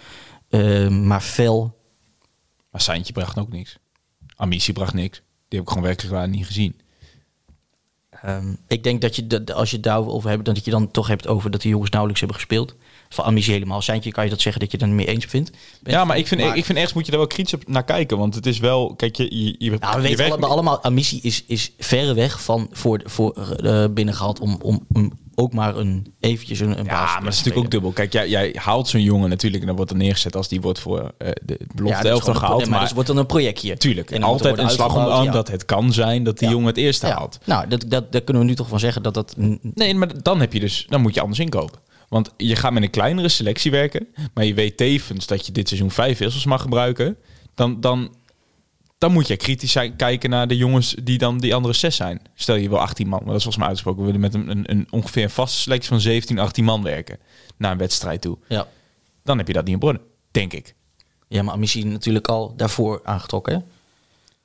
Ehm, 0.49 1.07
maar 1.07 1.21
fel, 1.21 1.77
Maar 2.71 2.81
Seintje 2.81 3.13
bracht 3.13 3.37
ook 3.39 3.51
niks. 3.51 3.77
Amici 4.35 4.73
bracht 4.73 4.93
niks. 4.93 5.17
Die 5.17 5.59
heb 5.59 5.61
ik 5.61 5.67
gewoon 5.67 5.83
werkelijk 5.83 6.15
waar 6.15 6.29
niet 6.29 6.45
gezien. 6.45 6.79
ehm, 8.09 8.55
ik 8.67 8.83
denk 8.83 9.01
dat 9.01 9.15
je, 9.15 9.27
dat, 9.27 9.51
als 9.51 9.69
je 9.69 9.75
het 9.75 9.85
daarover 9.85 10.29
hebt, 10.29 10.45
dat 10.45 10.65
je 10.65 10.71
dan 10.71 10.91
toch 10.91 11.07
hebt 11.07 11.27
over 11.27 11.51
dat 11.51 11.61
die 11.61 11.71
jongens 11.71 11.89
nauwelijks 11.89 12.21
hebben 12.21 12.39
gespeeld. 12.39 12.75
Van 13.13 13.25
Amici 13.25 13.51
helemaal. 13.51 13.81
Seintje 13.81 14.11
kan 14.11 14.23
je 14.23 14.29
dat 14.29 14.41
zeggen 14.41 14.61
dat 14.61 14.71
je 14.71 14.77
het 14.77 14.85
er 14.87 14.93
mee 14.93 15.05
eens 15.07 15.25
vindt. 15.25 15.51
bent. 15.81 15.95
ja, 15.95 16.05
maar 16.05 16.17
ik 16.17 16.27
vind, 16.27 16.41
ik 16.41 16.65
vind 16.65 16.77
ergens 16.77 16.93
moet 16.93 17.05
je 17.05 17.11
daar 17.11 17.19
wel 17.19 17.29
kritisch 17.29 17.53
op 17.53 17.67
naar 17.67 17.83
kijken. 17.83 18.17
Want 18.17 18.35
het 18.35 18.45
is 18.45 18.59
wel, 18.59 18.93
kijk, 18.95 19.15
je, 19.15 19.23
je, 19.43 19.55
je, 19.57 19.69
Nou, 19.79 19.95
we 19.95 20.01
je 20.01 20.01
weten 20.01 20.17
werkt- 20.17 20.31
allemaal, 20.31 20.49
allemaal 20.49 20.83
Amici 20.83 21.19
is, 21.21 21.43
is 21.47 21.71
verreweg 21.79 22.41
van 22.43 22.67
voor, 22.71 23.01
voor 23.03 23.57
uh, 23.63 23.85
binnengehaald 23.91 24.39
om, 24.39 24.57
om, 24.61 24.85
om 24.93 25.11
ook 25.35 25.53
maar 25.53 25.75
een 25.77 26.13
eventjes 26.19 26.59
een, 26.59 26.79
een 26.79 26.85
Ja, 26.85 26.91
maar 26.91 27.15
het 27.23 27.33
is 27.33 27.37
natuurlijk 27.37 27.57
ook 27.65 27.71
dubbel. 27.71 27.91
Kijk, 27.91 28.13
jij, 28.13 28.29
jij 28.29 28.55
haalt 28.57 28.87
zo'n 28.87 29.01
jongen 29.01 29.29
natuurlijk 29.29 29.61
en 29.61 29.67
dan 29.67 29.75
wordt 29.75 29.91
er 29.91 29.97
neergezet 29.97 30.35
als 30.35 30.47
die 30.47 30.61
wordt 30.61 30.79
voor 30.79 31.11
eh, 31.17 31.29
de 31.45 31.59
belofte 31.75 32.07
Ja, 32.07 32.13
dat 32.13 32.21
is 32.21 32.27
een 32.27 32.35
gehaald. 32.35 32.59
maar 32.61 32.69
maar 32.69 32.79
dat 32.83 32.91
wordt 32.93 33.07
dan 33.07 33.17
een 33.17 33.25
projectje. 33.25 33.77
Tuurlijk, 33.77 34.11
en 34.11 34.23
altijd 34.23 34.57
een 34.57 34.69
slag 34.69 34.95
om 35.19 35.23
ja. 35.25 35.31
dat 35.31 35.47
het 35.47 35.65
kan 35.65 35.93
zijn 35.93 36.23
dat 36.23 36.37
die 36.37 36.47
Ja. 36.47 36.53
jongen 36.53 36.67
het 36.69 36.77
eerste 36.77 37.07
Ja. 37.07 37.13
haalt. 37.13 37.39
Nou, 37.45 37.67
dat, 37.67 37.85
dat, 37.87 38.11
daar 38.11 38.21
kunnen 38.21 38.43
we 38.43 38.49
nu 38.49 38.55
toch 38.55 38.67
van 38.67 38.79
zeggen 38.79 39.03
dat 39.03 39.13
dat... 39.13 39.35
Nee, 39.61 39.95
maar 39.95 40.21
dan 40.23 40.39
heb 40.39 40.53
je 40.53 40.59
dus, 40.59 40.85
dan 40.89 41.01
moet 41.01 41.13
je 41.13 41.21
anders 41.21 41.39
inkopen. 41.39 41.79
Want 42.11 42.33
je 42.37 42.55
gaat 42.55 42.73
met 42.73 42.83
een 42.83 42.89
kleinere 42.89 43.29
selectie 43.29 43.71
werken, 43.71 44.07
maar 44.33 44.45
je 44.45 44.53
weet 44.53 44.77
tevens 44.77 45.27
dat 45.27 45.45
je 45.45 45.51
dit 45.51 45.67
seizoen 45.67 45.91
vijf 45.91 46.17
wissels 46.17 46.45
mag 46.45 46.61
gebruiken. 46.61 47.17
Dan, 47.55 47.81
dan, 47.81 48.15
dan 48.97 49.11
moet 49.11 49.27
je 49.27 49.35
kritisch 49.35 49.71
zijn, 49.71 49.95
kijken 49.95 50.29
naar 50.29 50.47
de 50.47 50.57
jongens 50.57 50.95
die 51.03 51.17
dan 51.17 51.37
die 51.37 51.55
andere 51.55 51.73
zes 51.73 51.95
zijn. 51.95 52.21
Stel 52.35 52.55
je 52.55 52.69
wil 52.69 52.79
18 52.79 53.07
man, 53.07 53.19
maar 53.19 53.27
dat 53.27 53.35
is 53.35 53.43
volgens 53.43 53.57
mij 53.57 53.67
uitgesproken. 53.67 54.01
We 54.05 54.11
willen 54.11 54.21
met 54.21 54.33
een, 54.33 54.49
een, 54.49 54.71
een 54.71 54.87
ongeveer 54.89 55.23
een 55.23 55.29
vaste 55.29 55.59
selectie 55.59 55.89
van 55.89 55.99
17, 55.99 56.39
18 56.39 56.63
man 56.63 56.83
werken 56.83 57.17
naar 57.57 57.71
een 57.71 57.77
wedstrijd 57.77 58.21
toe. 58.21 58.37
Ja. 58.47 58.67
Dan 59.23 59.37
heb 59.37 59.47
je 59.47 59.53
dat 59.53 59.65
niet 59.65 59.75
in 59.75 59.87
orde, 59.87 60.01
denk 60.31 60.53
ik. 60.53 60.75
ja, 61.27 61.43
maar 61.43 61.53
Amici 61.53 61.83
natuurlijk 61.83 62.27
al 62.27 62.53
daarvoor 62.55 63.01
aangetrokken. 63.03 63.53
hè? 63.53 63.59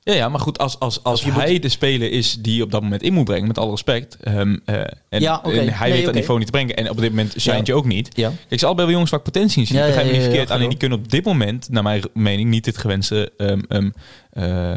Ja, 0.07 0.13
ja, 0.13 0.29
maar 0.29 0.39
goed, 0.39 0.57
als, 0.57 0.79
als, 0.79 1.03
als 1.03 1.23
hij 1.23 1.59
de 1.59 1.69
speler 1.69 2.11
is 2.11 2.37
die 2.39 2.55
je 2.55 2.63
op 2.63 2.71
dat 2.71 2.81
moment 2.81 3.01
in 3.01 3.13
moet 3.13 3.25
brengen, 3.25 3.47
met 3.47 3.57
alle 3.57 3.69
respect. 3.71 4.17
ehm, 4.21 4.57
eh, 4.65 4.79
en, 5.09 5.21
Ja, 5.21 5.37
oké. 5.43 5.57
en 5.59 5.69
hij 5.73 5.87
Nee, 5.87 5.97
weet 5.97 6.05
dat 6.05 6.13
niveau 6.13 6.37
niet 6.37 6.45
te 6.47 6.51
brengen. 6.53 6.75
En 6.75 6.89
op 6.89 6.97
dit 6.97 7.09
moment 7.09 7.33
zijn 7.37 7.61
je 7.65 7.73
ook 7.73 7.85
niet. 7.85 8.09
Ja. 8.17 8.31
Kijk, 8.47 8.59
ze 8.59 8.65
allebei 8.65 8.85
wel 8.87 8.95
jongens 8.95 9.13
ik 9.13 9.23
potentie 9.23 9.61
in 9.61 9.67
zie. 9.67 9.75
Ja, 9.75 9.85
begrijp 9.85 10.05
me 10.07 10.11
niet 10.13 10.21
verkeerd. 10.21 10.51
alleen 10.51 10.69
die 10.69 10.77
kunnen 10.77 10.97
op 10.97 11.09
dit 11.09 11.25
moment, 11.25 11.69
naar 11.69 11.83
mijn 11.83 12.03
mening, 12.13 12.49
niet 12.49 12.65
het 12.65 12.77
gewenste, 12.77 13.31
ehm, 13.37 13.61
ehm, 13.67 13.89
eh, 14.29 14.75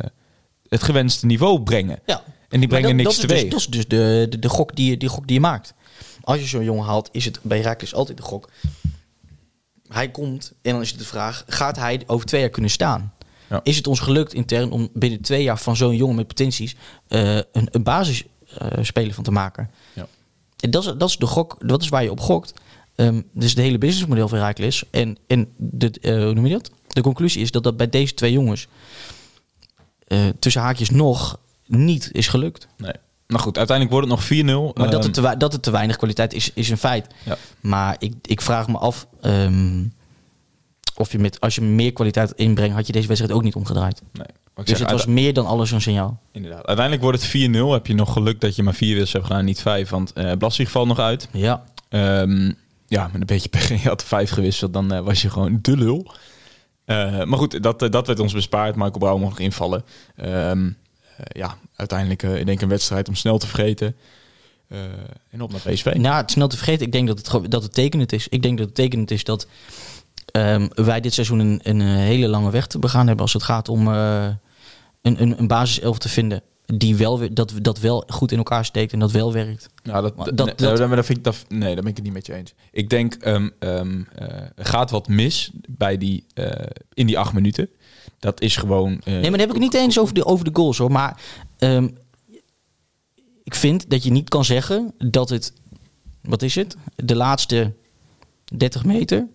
het 0.69 0.83
gewenste 0.83 1.27
niveau 1.27 1.61
brengen. 1.63 1.99
Ja. 2.07 2.23
En 2.49 2.61
die 2.61 2.69
brengen 2.69 2.97
niks 2.97 3.09
dat, 3.19 3.29
dat 3.29 3.29
teweeg. 3.39 3.53
dus, 3.53 3.65
dat 3.67 3.75
is 3.75 3.87
dus 3.87 3.89
de, 3.99 4.27
de, 4.31 4.39
de, 4.39 4.49
gok 4.49 4.77
die, 4.77 4.91
je- 4.91 4.97
die 4.97 5.09
gok 5.09 5.27
die 5.27 5.35
je 5.37 5.41
maakt. 5.43 5.75
Als 6.23 6.39
je 6.41 6.47
zo'n 6.47 6.65
jongen 6.65 6.85
haalt, 6.85 7.09
is 7.13 7.25
het 7.25 7.39
bij 7.43 7.59
Herakles 7.59 7.95
altijd 7.95 8.17
de 8.17 8.23
gok. 8.23 8.51
Hij 9.89 10.11
komt 10.11 10.53
en 10.63 10.73
dan 10.73 10.81
is 10.81 10.91
het 10.91 10.99
de 10.99 11.05
vraag, 11.05 11.45
gaat 11.47 11.77
hij 11.77 12.01
over 12.07 12.27
twee 12.27 12.41
jaar 12.41 12.51
kunnen 12.51 12.71
staan? 12.71 13.13
Ja. 13.51 13.61
is 13.63 13.77
het 13.77 13.87
ons 13.87 14.01
gelukt 14.01 14.35
intern 14.35 14.71
om 14.71 14.89
binnen 14.95 15.21
twee 15.21 15.43
jaar 15.43 15.59
van 15.59 15.77
zo'n 15.77 15.97
jongen 15.97 16.17
met 16.17 16.27
potenties 16.27 16.77
eh, 17.09 17.35
een, 17.37 17.69
een 17.71 17.83
basisspeler 17.83 19.15
van 19.15 19.25
te 19.25 19.31
maken. 19.31 19.71
Ja. 19.93 20.07
En 20.61 20.71
dat 20.71 20.85
is, 20.87 20.93
dat 20.99 21.09
is 21.09 21.17
de 21.17 21.27
gok, 21.27 21.57
dat 21.69 21.83
is 21.83 21.89
waar 21.89 22.03
je 22.03 22.11
op 22.11 22.21
gokt. 22.21 22.53
Ehm 22.95 23.21
dus 23.33 23.51
het 23.51 23.59
hele 23.59 23.79
businessmodel 23.79 24.29
van 24.29 24.39
Herakles. 24.39 24.85
En, 24.91 25.17
en 25.27 25.49
de, 25.57 25.91
eh, 26.01 26.15
hoe 26.25 26.35
noem 26.35 26.47
je 26.47 26.53
dat? 26.53 26.71
De 26.87 27.01
conclusie 27.01 27.43
is 27.43 27.51
dat 27.51 27.63
dat 27.63 27.77
bij 27.77 27.89
deze 27.91 28.15
twee 28.15 28.33
jongens 28.33 28.69
eh, 30.07 30.19
tussen 30.39 30.63
haakjes 30.63 30.91
nog 30.91 31.39
niet 31.67 32.09
is 32.13 32.29
gelukt. 32.29 32.67
Nee. 32.77 32.93
Nou 33.27 33.43
goed, 33.43 33.59
uiteindelijk 33.59 33.97
wordt 34.09 34.11
het 34.29 34.31
nog 34.31 34.45
4-0. 34.71 34.73
Maar 34.77 34.85
dat, 34.91 34.95
Ehm, 34.95 35.03
het 35.03 35.15
te, 35.15 35.21
wei- 35.21 35.37
dat 35.37 35.53
het 35.53 35.63
te 35.63 35.71
weinig 35.71 35.97
kwaliteit 35.97 36.33
is, 36.33 36.53
is 36.55 36.69
een 36.71 36.79
feit. 36.79 37.07
Ja. 37.25 37.37
Maar 37.61 37.97
ik, 37.99 38.15
ik 38.23 38.41
vraag 38.41 38.69
me 38.69 38.79
af 38.79 39.07
ehm, 39.21 39.85
of 41.01 41.13
je 41.13 41.19
met, 41.19 41.41
als 41.41 41.55
je 41.55 41.61
meer 41.61 41.93
kwaliteit 41.93 42.33
inbrengt, 42.37 42.75
had 42.75 42.87
je 42.87 42.93
deze 42.93 43.07
wedstrijd 43.07 43.35
ook 43.35 43.43
niet 43.43 43.55
omgedraaid. 43.55 44.03
Nee. 44.13 44.27
Dus 44.55 44.69
zeg, 44.69 44.79
het 44.79 44.91
was 44.91 45.07
meer 45.07 45.33
dan 45.33 45.47
alles 45.47 45.71
een 45.71 45.81
signaal. 45.81 46.21
Inderdaad. 46.33 46.67
Uiteindelijk 46.67 47.03
wordt 47.03 47.23
het 47.23 47.51
4-0. 47.51 47.73
Heb 47.73 47.87
je 47.87 47.95
nog 47.95 48.13
geluk 48.13 48.41
dat 48.41 48.57
je 48.57 48.63
maar 48.63 48.75
vier 48.75 48.89
wissels 48.89 49.13
hebt 49.13 49.27
gedaan, 49.27 49.45
niet 49.45 49.61
vijf. 49.61 49.89
Want 49.89 50.13
eh 50.13 50.33
Blaswig 50.33 50.71
valt 50.71 50.87
nog 50.87 50.99
uit. 50.99 51.29
Ja. 51.33 51.65
Ehm, 51.89 52.53
ja, 52.87 53.09
met 53.13 53.21
een 53.21 53.27
beetje 53.27 53.49
pech. 53.59 53.83
Je 53.83 53.89
had 53.89 54.05
vijf 54.05 54.31
gewisseld, 54.31 54.73
dan 54.73 54.93
eh, 54.93 55.01
was 55.01 55.23
je 55.23 55.31
gewoon 55.31 55.59
de 55.63 55.77
lul. 55.77 56.13
Eh, 56.85 57.25
maar 57.25 57.39
goed, 57.39 57.63
dat, 57.63 57.79
dat 57.79 58.07
werd 58.07 58.21
ons 58.21 58.33
bespaard. 58.33 58.75
Michael 58.75 58.99
Brouwer 58.99 59.21
mocht 59.21 59.33
nog 59.33 59.47
invallen. 59.47 59.85
Ehm, 60.17 60.71
eh, 61.17 61.25
ja, 61.29 61.57
uiteindelijk 61.77 62.23
ik 62.23 62.47
denk 62.47 62.61
een 62.61 62.69
wedstrijd 62.69 63.09
om 63.09 63.15
snel 63.15 63.39
te 63.39 63.47
vergeten. 63.47 63.97
En 65.31 65.41
op 65.41 65.53
naar 65.53 65.61
PSV. 65.61 65.95
Nou, 65.95 66.17
het 66.17 66.31
snel 66.31 66.49
te 66.49 66.57
vergeten. 66.57 66.87
Ik 66.87 66.93
denk 66.93 67.07
dat 67.07 67.19
het, 67.19 67.51
dat 67.51 67.63
het 67.63 67.75
tekenend 67.75 68.13
is. 68.13 68.29
Ik 68.29 68.43
denk 68.43 68.59
dat 68.59 68.67
het 68.67 68.75
tekenend 68.75 69.11
is 69.11 69.25
dat 69.25 69.47
ehm, 70.33 70.69
wij 70.75 71.01
dit 71.01 71.15
seizoen 71.15 71.39
een, 71.39 71.61
een 71.63 71.81
eh, 71.81 71.87
hele 71.87 72.29
lange 72.29 72.51
weg 72.51 72.67
te 72.67 72.79
begaan 72.79 73.07
hebben 73.07 73.25
als 73.25 73.33
het 73.33 73.43
gaat 73.43 73.69
om 73.69 73.89
eh, 73.89 74.25
een, 75.03 75.23
een, 75.23 75.39
een 75.39 75.47
basiself 75.47 75.99
te 75.99 76.09
vinden. 76.09 76.43
Die 76.67 76.97
wel, 76.97 77.33
dat, 77.33 77.53
dat 77.63 77.79
wel 77.79 78.05
goed 78.07 78.33
in 78.33 78.39
elkaar 78.39 78.65
steekt 78.65 78.93
en 78.93 78.99
dat 78.99 79.11
wel 79.11 79.33
werkt. 79.33 79.69
Nou, 79.83 80.03
dat, 80.03 80.17
dat, 80.37 80.59
nee, 80.61 80.77
dat- 80.77 81.07
vind 81.07 81.19
ik, 81.19 81.25
dat, 81.25 81.45
nee, 81.49 81.75
daar 81.75 81.83
ben 81.83 81.91
ik 81.91 81.97
het 81.97 82.05
niet 82.05 82.13
met 82.13 82.27
je 82.27 82.35
eens. 82.35 82.55
Ik 82.73 82.91
denk, 82.91 83.15
ehm, 83.15 83.49
ehm, 83.59 84.03
eh, 84.15 84.27
er 84.55 84.65
gaat 84.65 84.91
wat 84.91 85.09
mis 85.09 85.51
bij 85.69 85.99
die, 85.99 86.27
in 86.95 87.07
die 87.07 87.19
acht 87.19 87.33
minuten. 87.33 87.69
Dat 88.19 88.41
is 88.41 88.57
gewoon... 88.57 89.01
Nee, 89.05 89.21
maar 89.21 89.31
dan 89.31 89.39
heb 89.41 89.49
ik 89.49 89.55
het 89.55 89.63
niet 89.63 89.75
eens 89.75 89.99
over 89.99 90.15
de, 90.15 90.25
over 90.25 90.45
de 90.45 90.51
goals 90.53 90.79
hoor. 90.79 90.91
Maar 90.91 91.21
ik 93.45 93.55
vind 93.55 93.91
dat 93.91 94.05
je 94.05 94.11
niet 94.11 94.29
kan 94.29 94.45
zeggen 94.45 94.93
dat 94.99 95.29
het, 95.29 95.53
wat 96.23 96.43
is 96.43 96.55
het? 96.55 96.77
De 96.97 97.17
laatste 97.17 97.73
30 98.57 98.85
meter 98.85 99.27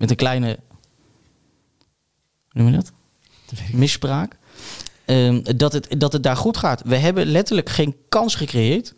met 0.00 0.10
een 0.10 0.16
kleine, 0.16 0.58
noem 2.52 2.66
je 2.66 2.72
dat? 2.72 2.92
Misspraak. 3.72 4.38
Ehm, 5.04 5.42
dat, 5.56 5.72
het, 5.72 5.94
dat 5.98 6.12
het 6.12 6.22
daar 6.22 6.36
goed 6.36 6.56
gaat. 6.56 6.82
We 6.84 6.96
hebben 6.96 7.26
letterlijk 7.26 7.68
geen 7.68 7.96
kans 8.08 8.34
gecreëerd. 8.34 8.94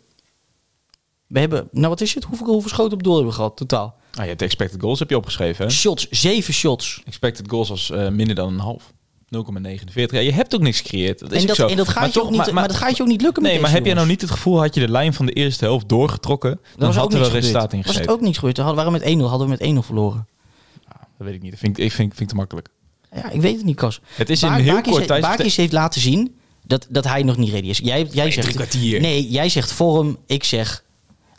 We 1.27 1.39
hebben, 1.39 1.67
nou 1.71 1.87
wat 1.87 2.01
is 2.01 2.13
het? 2.13 2.23
Hoeveel, 2.23 2.47
hoeveel 2.47 2.69
schoten 2.69 2.93
op 2.93 3.03
doel 3.03 3.13
hebben 3.13 3.31
we 3.31 3.37
gehad 3.37 3.57
totaal? 3.57 3.95
Ah, 4.11 4.21
je 4.21 4.27
hebt 4.27 4.39
de 4.39 4.45
expected 4.45 4.81
goals 4.81 4.99
heb 4.99 5.09
je 5.09 5.17
opgeschreven, 5.17 5.65
hè? 5.65 5.71
Shots, 5.71 6.09
zeven 6.09 6.53
shots. 6.53 7.01
Expected 7.05 7.49
goals 7.49 7.69
was 7.69 7.91
eh, 7.91 8.09
minder 8.09 8.35
dan 8.35 8.53
een 8.53 8.59
half. 8.59 8.93
0,49. 9.25 9.93
Ja, 9.93 10.19
je 10.19 10.33
hebt 10.33 10.55
ook 10.55 10.61
niks 10.61 10.81
gecreëerd. 10.81 11.19
Dat 11.19 11.31
is 11.31 11.41
En 11.41 11.47
dat, 11.47 11.55
zo. 11.55 11.67
en 11.67 11.77
dat, 11.77 11.87
gaat 11.87 12.05
je 12.05 12.11
toch- 12.19 12.23
ook 12.23 12.31
niet, 12.31 12.51
maar, 12.51 12.67
dat 12.67 12.77
gaat 12.77 12.97
je 12.97 13.03
ook 13.03 13.09
niet 13.09 13.21
lukken 13.21 13.43
met 13.43 13.51
Nee, 13.51 13.61
maar 13.61 13.71
heb 13.71 13.85
jij 13.85 13.93
nou 13.93 14.05
jongens. 14.05 14.21
niet 14.21 14.29
het 14.29 14.39
gevoel, 14.39 14.59
had 14.59 14.75
je 14.75 14.79
de 14.79 14.91
lijn 14.91 15.13
van 15.13 15.25
de 15.25 15.31
eerste 15.31 15.65
helft 15.65 15.89
doorgetrokken, 15.89 16.59
dan 16.77 16.87
was 16.87 16.95
had 16.95 17.13
er 17.13 17.19
wel 17.19 17.29
resultaat 17.29 17.73
in 17.73 17.81
Was 17.81 17.95
het 17.95 18.09
ook 18.09 18.21
niks 18.21 18.37
gebeurd? 18.37 18.55
Dan 18.55 18.65
hadden 18.65 18.85
we 18.85 18.91
met 18.91 19.01
1-0 19.01 19.29
hadden 19.29 19.49
we 19.49 19.57
met 19.59 19.83
1-0 19.83 19.85
verloren. 19.85 20.27
Dat 21.23 21.31
weet 21.31 21.35
ik 21.35 21.41
niet. 21.41 21.51
Dat 21.51 21.59
vind 21.59 21.77
ik, 21.77 21.83
ik 21.83 21.91
vind, 21.91 22.09
vind 22.09 22.21
ik 22.21 22.27
te 22.27 22.35
makkelijk. 22.35 22.67
Ja, 23.15 23.29
ik 23.29 23.41
weet 23.41 23.55
het 23.55 23.65
niet, 23.65 23.75
Kas. 23.75 24.01
Het 24.15 24.29
is 24.29 24.43
in 24.43 24.49
Ba- 24.49 24.57
een 24.57 24.63
heel 24.63 24.73
Bakis 24.73 24.91
kort 24.91 25.07
tijd... 25.07 25.21
Bakis 25.21 25.55
heeft 25.55 25.71
laten 25.71 26.01
zien 26.01 26.35
dat, 26.65 26.87
dat 26.89 27.03
hij 27.03 27.23
nog 27.23 27.37
niet 27.37 27.49
ready 27.49 27.67
is. 27.67 27.77
Jij, 27.77 28.03
jij 28.03 28.29
drie 28.29 28.31
zegt, 28.31 28.55
kwartier. 28.55 29.01
Nee, 29.01 29.29
jij 29.29 29.49
zegt 29.49 29.71
vorm, 29.71 30.17
ik 30.25 30.43
zeg... 30.43 30.83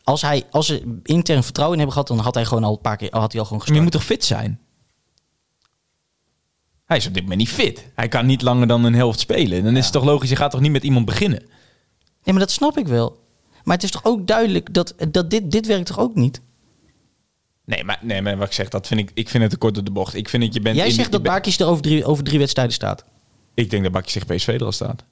Als, 0.05 0.23
hij, 0.23 0.43
als 0.51 0.67
ze 0.67 0.99
intern 1.03 1.43
vertrouwen 1.43 1.79
in 1.79 1.85
hebben 1.85 2.03
gehad, 2.03 2.17
dan 2.17 2.27
had 2.27 2.35
hij 2.35 2.45
gewoon 2.45 2.65
al 2.65 2.73
een 2.73 2.81
paar 2.81 2.97
keer 2.97 3.09
had 3.11 3.33
hij 3.33 3.41
al 3.41 3.47
gewoon 3.47 3.63
Maar 3.67 3.75
je 3.77 3.81
gestart. 3.83 3.83
moet 3.83 3.93
toch 3.93 4.05
fit 4.05 4.25
zijn? 4.25 4.61
Hij 6.85 6.97
is 6.97 7.07
op 7.07 7.15
dit 7.15 7.23
moment 7.23 7.41
niet 7.41 7.49
fit. 7.51 7.91
Hij 7.95 8.09
kan 8.09 8.27
niet 8.27 8.43
langer 8.43 8.67
dan 8.67 8.85
een 8.85 8.95
helft 8.95 9.21
spelen. 9.21 9.65
Dan 9.65 9.77
is 9.77 9.85
het 9.85 9.93
toch 9.93 10.05
logisch, 10.05 10.29
je 10.31 10.37
gaat 10.37 10.51
toch 10.51 10.61
niet 10.61 10.73
met 10.73 10.83
iemand 10.83 11.05
beginnen? 11.07 11.39
Nee, 12.25 12.35
maar 12.35 12.39
dat 12.39 12.51
snap 12.51 12.79
ik 12.79 12.87
wel. 12.87 13.19
Maar 13.65 13.75
het 13.75 13.85
is 13.85 13.91
toch 13.91 14.05
ook 14.05 14.27
duidelijk 14.27 14.75
dat, 14.75 14.95
dat 15.11 15.31
dit, 15.31 15.51
dit 15.51 15.67
werkt 15.67 15.87
toch 15.87 15.99
ook 15.99 16.15
niet? 16.15 16.41
Nee, 17.65 17.85
maar, 17.85 17.99
nee, 18.03 18.23
maar 18.23 18.37
wat 18.37 18.47
ik 18.47 18.53
zeg, 18.53 18.69
dat 18.69 18.87
vind 18.87 19.01
ik, 19.01 19.11
ik 19.15 19.29
vind 19.29 19.43
het 19.43 19.53
te 19.53 19.59
kort 19.59 19.75
door 19.75 19.85
de 19.85 19.91
bocht. 19.91 20.15
Ik 20.15 20.29
vind 20.29 20.43
dat 20.43 20.55
je 20.55 20.61
bent... 20.61 20.77
Jij 20.77 20.87
in- 20.87 20.93
zegt 20.93 21.13
dat 21.13 21.23
Bakis 21.23 21.59
er 21.59 21.67
over 21.67 21.83
drie, 21.83 22.05
over 22.05 22.25
drie 22.25 22.39
wedstrijden 22.39 22.75
staat. 22.75 23.05
Ik 23.55 23.71
denk 23.71 23.83
dat 23.83 23.93
Bakjes 23.93 24.13
tegen 24.13 24.37
PSV 24.37 24.49
er 24.49 24.65
al 24.65 24.73
staat. 24.73 25.05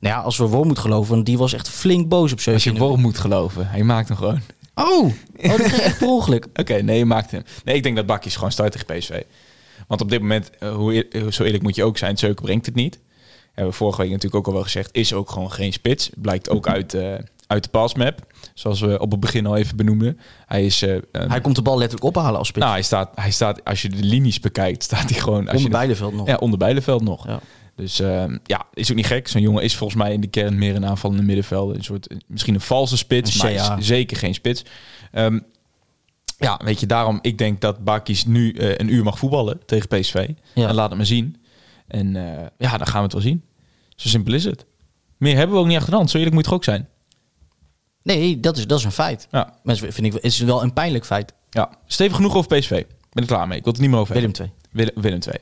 Nou 0.00 0.14
ja, 0.14 0.20
als 0.20 0.36
we 0.36 0.44
Worm 0.46 0.66
moet 0.66 0.78
geloven, 0.78 1.14
want 1.14 1.26
die 1.26 1.38
was 1.38 1.52
echt 1.52 1.68
flink 1.68 2.08
boos 2.08 2.30
op 2.32 2.36
Als 2.36 2.44
je 2.44 2.58
7 2.58 2.78
Worm 2.78 3.00
moet 3.00 3.18
geloven. 3.18 3.68
Hij 3.68 3.82
maakt 3.82 4.08
hem 4.08 4.16
gewoon. 4.16 4.40
Oh, 4.74 5.04
oh 5.36 5.48
dat 5.56 5.60
ging 5.66 5.80
echt 5.82 5.98
per 5.98 6.08
ongeluk. 6.08 6.46
Oké, 6.60 6.74
nee, 6.82 6.98
je 6.98 7.04
maakt 7.04 7.30
hem. 7.30 7.42
Nee, 7.64 7.76
ik 7.76 7.82
denk 7.82 7.96
dat 7.96 8.06
Bakjes 8.06 8.34
gewoon 8.34 8.52
start 8.52 8.72
tegen 8.72 8.98
PSV. 8.98 9.22
Want 9.86 10.00
op 10.00 10.08
dit 10.10 10.20
moment, 10.20 10.50
eh, 10.58 10.74
hoe 10.74 10.94
eer- 10.94 11.08
eh, 11.10 11.30
zo 11.32 11.42
eerlijk 11.44 11.62
moet 11.62 11.74
je 11.74 11.84
ook 11.84 11.98
zijn, 11.98 12.16
Zeuken 12.18 12.44
brengt 12.44 12.66
het 12.66 12.74
niet. 12.74 12.98
Hebben 13.52 13.72
we 13.72 13.78
vorige 13.78 14.00
week 14.00 14.10
natuurlijk 14.10 14.36
ook 14.36 14.46
al 14.46 14.52
wel 14.52 14.62
gezegd, 14.62 14.88
is 14.92 15.12
ook 15.12 15.30
gewoon 15.30 15.52
geen 15.52 15.72
spits. 15.72 16.10
Blijkt 16.14 16.50
ook 16.50 16.68
uit, 16.76 16.94
eh, 16.94 17.14
uit 17.46 17.62
de 17.62 17.68
pasmap, 17.70 18.26
zoals 18.58 18.80
we 18.80 18.98
op 18.98 19.10
het 19.10 19.20
begin 19.20 19.46
al 19.46 19.56
even 19.56 19.76
benoemden. 19.76 20.18
Hij 20.46 20.64
is... 20.66 20.82
eh, 20.82 20.94
ehm, 21.12 21.28
Hij 21.30 21.40
komt 21.40 21.56
de 21.56 21.62
bal 21.62 21.78
letterlijk 21.78 22.16
ophalen 22.16 22.38
als 22.38 22.48
spits. 22.48 22.62
nou, 22.64 22.76
hij 22.76 22.84
staat, 22.84 23.10
hij 23.14 23.30
staat, 23.30 23.64
als 23.64 23.82
je 23.82 23.88
de 23.88 24.02
linies 24.04 24.40
bekijkt, 24.40 24.82
staat 24.82 25.10
hij 25.10 25.18
gewoon... 25.20 25.38
Als 25.38 25.46
Onder 25.46 25.60
je 25.62 25.64
de- 25.64 25.70
Bijleveld 25.76 26.14
nog. 26.14 26.26
Ja, 26.26 26.36
onder 26.36 26.58
Bijleveld 26.58 27.02
nog. 27.02 27.26
Ja. 27.26 27.40
Dus 27.74 28.00
ehm, 28.00 28.38
ja, 28.44 28.66
is 28.74 28.90
ook 28.90 28.96
niet 28.96 29.06
gek. 29.06 29.28
Zo'n 29.28 29.40
jongen 29.40 29.62
is 29.62 29.76
volgens 29.76 29.98
mij 30.02 30.12
in 30.12 30.20
de 30.20 30.26
kern 30.26 30.58
meer 30.58 30.74
een 30.76 30.86
aanvallende 30.86 31.22
middenveld. 31.22 31.74
Een 31.76 31.84
soort, 31.84 32.06
eh, 32.06 32.16
misschien 32.26 32.54
een 32.54 32.60
valse 32.60 32.96
spits, 32.96 33.42
Een 33.42 33.52
maar 33.56 33.78
is 33.78 33.86
zeker 33.86 34.16
geen 34.16 34.34
spits. 34.34 34.64
Ehm, 35.12 35.38
ja, 36.38 36.60
weet 36.64 36.80
je, 36.80 36.86
daarom, 36.86 37.18
ik 37.22 37.38
denk 37.38 37.60
dat 37.60 37.84
Bakis 37.84 38.24
nu 38.24 38.52
eh, 38.52 38.74
een 38.76 38.92
uur 38.94 39.04
mag 39.04 39.18
voetballen 39.18 39.60
tegen 39.66 39.88
PSV. 39.88 40.28
Ja. 40.54 40.68
En 40.68 40.74
laat 40.74 40.88
het 40.88 40.96
maar 40.96 41.06
zien. 41.06 41.36
En 41.88 42.12
ja, 42.58 42.76
dan 42.78 42.86
gaan 42.86 42.96
we 42.98 43.02
het 43.02 43.12
wel 43.12 43.22
zien. 43.22 43.42
Zo 43.96 44.08
simpel 44.08 44.34
is 44.34 44.44
het. 44.44 44.66
Meer 45.16 45.36
hebben 45.36 45.56
we 45.56 45.60
ook 45.62 45.66
niet 45.66 45.76
achter 45.76 45.90
de 45.90 45.96
hand. 45.96 46.10
Zo 46.10 46.16
eerlijk 46.16 46.34
moet 46.34 46.44
het 46.44 46.54
ook 46.54 46.64
zijn. 46.64 46.88
Nee, 48.06 48.40
dat 48.40 48.56
is, 48.56 48.66
dat 48.66 48.78
is 48.78 48.84
een 48.84 48.92
feit. 48.92 49.28
Ja, 49.30 49.54
het 49.64 49.78
vind 49.78 50.02
ik, 50.02 50.12
het 50.12 50.24
is 50.24 50.38
wel 50.38 50.62
een 50.62 50.72
pijnlijk 50.72 51.06
feit. 51.06 51.32
ja. 51.50 51.70
stevig 51.86 52.16
genoeg 52.16 52.34
over 52.34 52.58
PSV. 52.58 52.70
Ben 53.12 53.22
ik 53.22 53.28
klaar 53.28 53.48
mee. 53.48 53.58
Ik 53.58 53.64
wil 53.64 53.72
het 53.72 53.82
niet 53.82 53.90
meer 53.90 53.98
over 54.00 54.14
Willem 54.14 54.30
hebben. 54.34 54.52
2. 54.72 54.72
Willem, 54.86 55.02
Willem 55.02 55.20
2. 55.20 55.34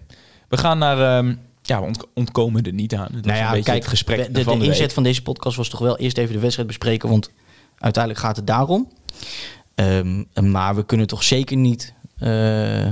We 0.48 0.56
gaan 0.56 0.78
naar... 0.78 1.18
ehm, 1.18 1.34
ja, 1.62 1.80
we 1.80 1.86
ont- 1.86 2.06
ontkomen 2.14 2.62
er 2.62 2.72
niet 2.72 2.94
aan. 2.94 3.08
Dat 3.12 3.24
Nou 3.24 3.38
ja, 3.38 3.44
een 3.46 3.50
beetje 3.50 3.64
kijk, 3.64 3.78
het 3.78 3.88
gesprek 3.88 4.26
de, 4.26 4.32
de, 4.32 4.42
van 4.42 4.58
de, 4.58 4.64
inzet 4.64 4.92
van 4.92 5.02
deze 5.02 5.22
podcast 5.22 5.56
was 5.56 5.68
toch 5.68 5.80
wel 5.80 5.98
eerst 5.98 6.18
even 6.18 6.32
de 6.34 6.38
wedstrijd 6.40 6.68
bespreken, 6.68 7.08
want 7.08 7.30
uiteindelijk 7.78 8.24
gaat 8.24 8.36
het 8.36 8.46
daarom. 8.46 8.92
Ehm, 9.74 10.24
maar 10.50 10.74
we 10.74 10.84
kunnen 10.84 11.06
toch 11.06 11.22
zeker 11.22 11.56
niet 11.56 11.94
eh, 12.18 12.86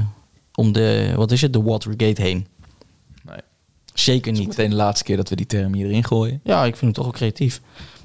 om 0.55 0.73
de, 0.73 1.13
wat 1.17 1.31
is 1.31 1.41
het, 1.43 1.53
de 1.53 1.63
Watergate 1.63 2.23
heen. 2.23 2.47
Nee. 3.25 3.37
Zeker 3.95 4.33
niet. 4.33 4.49
meteen 4.49 4.71
de 4.71 4.77
laatste 4.77 5.05
keer 5.05 5.17
dat 5.17 5.29
we 5.29 5.37
die 5.37 5.47
term 5.47 5.75
hier 5.75 5.87
erin 5.87 6.05
gooien. 6.05 6.41
Ja, 6.45 6.65
ik 6.65 6.77
vind 6.77 6.85
het 6.87 6.95
toch 6.95 7.05
wel 7.05 7.15
creatief. 7.15 7.61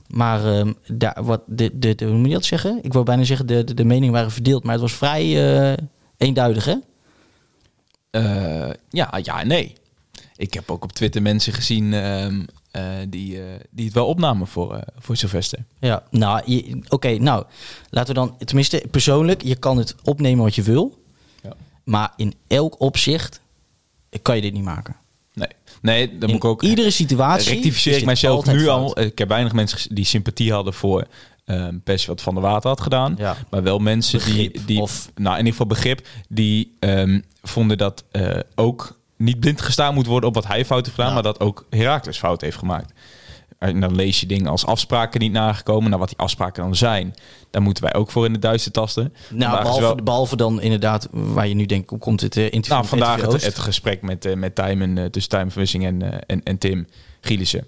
Maar 0.08 0.46
ehm, 0.46 0.74
daar, 0.88 1.24
wat, 1.24 1.42
de, 1.46 1.80
de, 1.80 1.96
de, 1.96 2.06
hoe 2.06 2.18
moet 2.18 2.28
je 2.28 2.34
dat 2.34 2.46
zeggen? 2.46 2.80
Ik 2.82 2.94
wou 2.94 3.06
bijna 3.06 3.24
zeggen, 3.24 3.48
de, 3.48 3.64
de, 3.64 3.74
de 3.74 3.86
meningen 3.86 4.14
waren 4.14 4.32
verdeeld, 4.32 4.64
maar 4.64 4.74
het 4.74 4.82
was 4.82 4.94
vrij 4.94 5.24
eh, 5.72 5.84
eenduidig, 6.18 6.66
hè? 6.66 6.76
Eh, 8.10 8.74
ja, 8.90 9.20
ja, 9.24 9.44
nee. 9.44 9.76
Ik 10.36 10.54
heb 10.54 10.72
ook 10.72 10.84
op 10.84 10.92
Twitter 10.92 11.22
mensen 11.22 11.54
gezien 11.54 11.94
ehm, 11.94 12.42
eh, 12.72 12.84
die, 13.10 13.40
die 13.70 13.86
het 13.86 13.94
wel 13.94 14.08
opnamen 14.08 14.48
voor, 14.48 14.84
voor 15.00 15.18
Sylvester. 15.18 15.60
Ja, 15.80 16.04
nou, 16.10 16.42
oké, 16.90 17.18
nou, 17.18 17.46
laten 17.90 18.14
we 18.14 18.20
dan, 18.20 18.38
tenminste 18.38 18.84
persoonlijk, 18.92 19.42
je 19.44 19.56
kan 19.56 19.78
het 19.78 19.96
opnemen 20.04 20.44
wat 20.44 20.56
je 20.56 20.62
wil, 20.62 21.04
Ja. 21.44 21.54
maar 21.84 22.14
in 22.16 22.34
elk 22.48 22.82
opzicht 22.82 23.42
kan 24.22 24.36
je 24.36 24.42
dit 24.42 24.54
niet 24.54 24.64
maken. 24.64 24.96
Nee, 25.88 26.10
in 26.10 26.18
moet 26.20 26.30
ik 26.30 26.46
ook... 26.46 26.62
iedere 26.64 26.90
situatie 26.92 27.54
rectificeer 27.54 27.98
ik 27.98 28.06
mijzelf 28.06 28.46
nu 28.46 28.64
fout. 28.64 28.96
al. 28.96 29.00
Ik 29.04 29.18
heb 29.18 29.28
weinig 29.28 29.54
mensen 29.54 29.96
die 29.96 30.06
sympathie 30.06 30.52
hadden 30.54 30.74
voor 30.74 31.06
ehm 31.46 31.78
Pers 31.84 32.06
wat 32.06 32.22
Van 32.22 32.34
der 32.34 32.44
Water 32.44 32.70
had 32.70 32.82
gedaan. 32.82 33.16
Ja. 33.18 33.36
Maar 33.50 33.64
wel 33.64 33.80
mensen 33.80 34.20
die, 34.26 34.34
Begrip, 34.52 34.68
die 34.68 34.82
of- 34.82 35.10
nou 35.16 35.32
in 35.32 35.38
ieder 35.38 35.52
geval 35.52 35.68
begrip, 35.68 36.08
die 36.30 36.74
ehm, 36.80 37.20
vonden 37.44 37.78
dat 37.78 38.04
eh, 38.12 38.40
ook 38.56 38.98
niet 39.18 39.40
blind 39.40 39.62
gestaan 39.62 39.94
moet 39.94 40.06
worden 40.06 40.30
op 40.30 40.36
wat 40.36 40.48
hij 40.48 40.66
fout 40.66 40.80
heeft 40.86 40.96
gedaan, 40.96 41.08
Ja. 41.08 41.14
maar 41.14 41.24
dat 41.24 41.40
ook 41.40 41.66
Herakles 41.70 42.18
fout 42.18 42.42
heeft 42.42 42.58
gemaakt. 42.58 42.92
En 43.60 43.80
dan 43.80 43.96
lees 43.96 44.20
je 44.20 44.26
dingen 44.26 44.48
als 44.52 44.66
afspraken 44.66 45.20
niet 45.20 45.32
nagekomen. 45.32 45.88
Nou, 45.88 46.00
wat 46.00 46.10
die 46.10 46.18
afspraken 46.18 46.64
dan 46.64 46.76
zijn, 46.76 47.16
daar 47.52 47.62
moeten 47.62 47.84
wij 47.84 47.94
ook 47.94 48.12
voor 48.12 48.26
in 48.26 48.34
de 48.34 48.40
duister 48.40 48.72
tasten. 48.72 49.04
Nou, 49.04 49.42
Vandaag 49.42 49.62
behalve, 49.62 49.82
wel- 49.82 49.96
behalve 49.96 50.36
dan 50.36 50.62
inderdaad 50.62 51.08
waar 51.12 51.48
je 51.48 51.54
nu 51.56 51.66
denkt, 51.66 51.90
hoe 51.90 52.00
komt 52.00 52.22
het 52.22 52.38
eh, 52.38 52.44
interview 52.44 52.72
nou, 52.72 52.86
vandaag 52.86 53.22
het, 53.22 53.60
gesprek 53.60 54.02
met, 54.02 54.26
eh 54.26 54.36
met 54.36 54.56
Tijmen, 54.56 54.98
eh, 54.98 55.06
tussen 55.06 55.32
Tijmen 55.32 55.52
Vissing 55.52 55.86
en, 55.86 56.02
eh, 56.02 56.20
en, 56.26 56.44
en 56.44 56.58
Tim 56.58 56.88
Gielissen. 57.22 57.66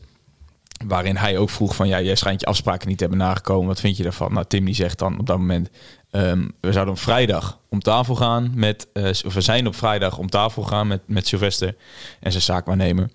Waarin 0.85 1.15
hij 1.15 1.37
ook 1.37 1.49
vroeg 1.49 1.75
van, 1.75 1.87
ja, 1.87 2.01
jij 2.01 2.15
schijnt 2.15 2.39
je 2.39 2.45
afspraken 2.45 2.87
niet 2.87 2.97
te 2.97 3.03
hebben 3.03 3.21
nagekomen. 3.21 3.67
Wat 3.67 3.79
vind 3.79 3.97
je 3.97 4.03
daarvan? 4.03 4.33
Nou, 4.33 4.45
Tim 4.47 4.65
die 4.65 4.75
zegt 4.75 4.99
dan 4.99 5.19
op 5.19 5.25
dat 5.25 5.37
moment... 5.37 5.69
ehm, 6.11 6.47
we 6.61 6.71
zouden 6.71 6.93
op 6.93 6.99
vrijdag 6.99 7.59
om 7.69 7.79
tafel 7.79 8.15
gaan 8.15 8.51
met... 8.55 8.87
eh, 8.93 9.05
of 9.25 9.33
we 9.33 9.41
zijn 9.41 9.67
op 9.67 9.75
vrijdag 9.75 10.17
om 10.17 10.29
tafel 10.29 10.63
gaan 10.63 10.87
met, 10.87 11.01
met 11.05 11.27
Sylvester 11.27 11.75
en 12.19 12.31
zijn 12.31 12.43
zaakwaarnemer. 12.43 13.09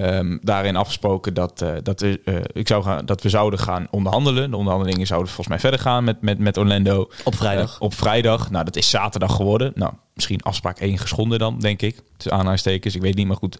Ehm, 0.00 0.38
daarin 0.42 0.76
afgesproken 0.76 1.34
dat, 1.34 1.62
eh, 1.62 1.72
dat, 1.82 2.00
we, 2.00 2.20
eh, 2.24 2.34
ik 2.52 2.68
zou 2.68 2.82
gaan, 2.82 3.06
dat 3.06 3.22
we 3.22 3.28
zouden 3.28 3.58
gaan 3.58 3.86
onderhandelen. 3.90 4.50
De 4.50 4.56
onderhandelingen 4.56 5.06
zouden 5.06 5.28
volgens 5.28 5.48
mij 5.48 5.58
verder 5.58 5.80
gaan 5.80 6.04
met, 6.04 6.22
met, 6.22 6.38
met 6.38 6.56
Orlando. 6.56 7.10
Op 7.24 7.34
vrijdag. 7.34 7.74
Eh, 7.74 7.80
op 7.80 7.94
vrijdag. 7.94 8.50
Nou, 8.50 8.64
dat 8.64 8.76
is 8.76 8.90
zaterdag 8.90 9.36
geworden. 9.36 9.72
Nou, 9.74 9.92
misschien 10.14 10.42
afspraak 10.42 10.80
1 10.80 10.98
geschonden 10.98 11.38
dan, 11.38 11.58
denk 11.58 11.82
ik. 11.82 12.00
Dus 12.16 12.28
aanhalingstekens, 12.28 12.94
ik 12.94 13.02
weet 13.02 13.14
niet, 13.14 13.26
maar 13.26 13.36
goed. 13.36 13.58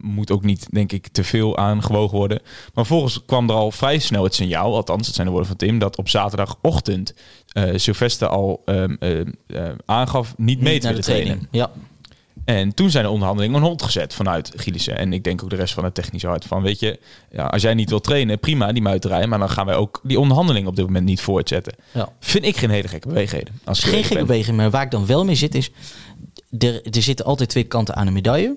moet 0.00 0.30
ook 0.30 0.42
niet, 0.42 0.66
denk 0.70 0.92
ik, 0.92 1.08
te 1.08 1.24
veel 1.24 1.56
aangewogen 1.56 2.16
worden. 2.16 2.40
Maar 2.44 2.86
vervolgens 2.86 3.24
kwam 3.26 3.48
er 3.48 3.54
al 3.54 3.70
vrij 3.70 3.98
snel 3.98 4.24
het 4.24 4.34
signaal, 4.34 4.74
althans, 4.74 5.06
het 5.06 5.14
zijn 5.14 5.26
de 5.26 5.32
woorden 5.32 5.50
van 5.50 5.58
Tim, 5.58 5.78
dat 5.78 5.96
op 5.96 6.08
zaterdagochtend 6.08 7.14
Sylvester 7.74 8.28
al 8.28 8.62
ehm, 8.64 8.96
eh, 8.98 9.20
eh, 9.20 9.26
aangaf 9.84 10.34
niet 10.36 10.60
mee 10.60 10.72
Niet 10.72 10.82
te 10.82 10.86
naar 10.86 10.96
de 10.96 11.02
willen 11.06 11.24
training. 11.24 11.48
trainen. 11.50 11.72
Ja. 11.76 11.82
En 12.46 12.74
toen 12.74 12.90
zijn 12.90 13.04
de 13.04 13.10
onderhandelingen 13.10 13.56
on 13.56 13.62
hold 13.62 13.82
gezet 13.82 14.14
vanuit 14.14 14.52
Gielissen. 14.56 14.98
En 14.98 15.12
ik 15.12 15.24
denk 15.24 15.42
ook 15.42 15.50
de 15.50 15.56
rest 15.56 15.74
van 15.74 15.84
het 15.84 15.94
technische 15.94 16.26
hart. 16.26 16.44
Van 16.44 16.62
weet 16.62 16.80
je, 16.80 16.98
ja, 17.30 17.46
als 17.46 17.62
jij 17.62 17.74
niet 17.74 17.90
wil 17.90 18.00
trainen, 18.00 18.38
prima, 18.38 18.72
die 18.72 18.82
muiterij. 18.82 19.26
Maar 19.26 19.38
dan 19.38 19.50
gaan 19.50 19.66
wij 19.66 19.74
ook 19.74 20.00
die 20.02 20.20
onderhandelingen 20.20 20.68
op 20.68 20.76
dit 20.76 20.84
moment 20.84 21.04
niet 21.04 21.20
voortzetten. 21.20 21.74
Ja. 21.92 22.08
Vind 22.20 22.44
ik 22.44 22.56
geen 22.56 22.70
hele 22.70 22.88
gekke 22.88 23.08
bewegingen. 23.08 23.46
Als 23.64 23.84
Geen 23.84 24.04
gekke 24.04 24.24
beweging, 24.24 24.56
maar 24.56 24.70
waar 24.70 24.82
ik 24.82 24.90
dan 24.90 25.06
wel 25.06 25.24
mee 25.24 25.34
zit 25.34 25.54
is... 25.54 25.70
Er, 26.58 26.82
er 26.82 27.02
zitten 27.02 27.24
altijd 27.24 27.48
twee 27.48 27.64
kanten 27.64 27.96
aan 27.96 28.06
een 28.06 28.12
medaille. 28.12 28.56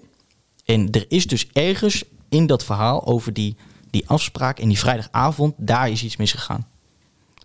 En 0.65 0.91
er 0.91 1.05
is 1.07 1.27
dus 1.27 1.47
ergens 1.53 2.03
in 2.29 2.47
dat 2.47 2.63
verhaal 2.63 3.05
over 3.05 3.33
die, 3.33 3.55
die 3.89 4.07
afspraak 4.07 4.59
en 4.59 4.67
die 4.67 4.79
vrijdagavond... 4.79 5.53
daar 5.57 5.89
is 5.89 6.03
iets 6.03 6.17
misgegaan. 6.17 6.67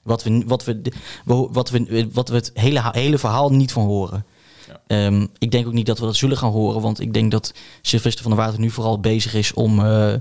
Wat 0.02 0.22
we, 0.22 0.42
wat 0.46 0.64
we, 0.64 0.82
wat 1.24 1.70
we, 1.70 2.08
wat 2.12 2.28
we 2.28 2.34
het 2.34 2.50
hele, 2.54 2.82
hele 2.92 3.18
verhaal 3.18 3.50
niet 3.50 3.72
van 3.72 3.84
horen. 3.84 4.24
Ehm, 4.86 5.26
ik 5.38 5.50
denk 5.50 5.66
ook 5.66 5.72
niet 5.72 5.86
dat 5.86 5.98
we 5.98 6.04
dat 6.04 6.16
zullen 6.16 6.36
gaan 6.36 6.50
horen. 6.50 6.80
Want 6.80 7.00
ik 7.00 7.12
denk 7.12 7.30
dat 7.30 7.54
Sylvester 7.82 8.22
van 8.22 8.32
der 8.32 8.40
Water 8.40 8.60
nu 8.60 8.70
vooral 8.70 9.00
bezig 9.00 9.34
is 9.34 9.52
om... 9.52 9.80
eh, 9.80 10.14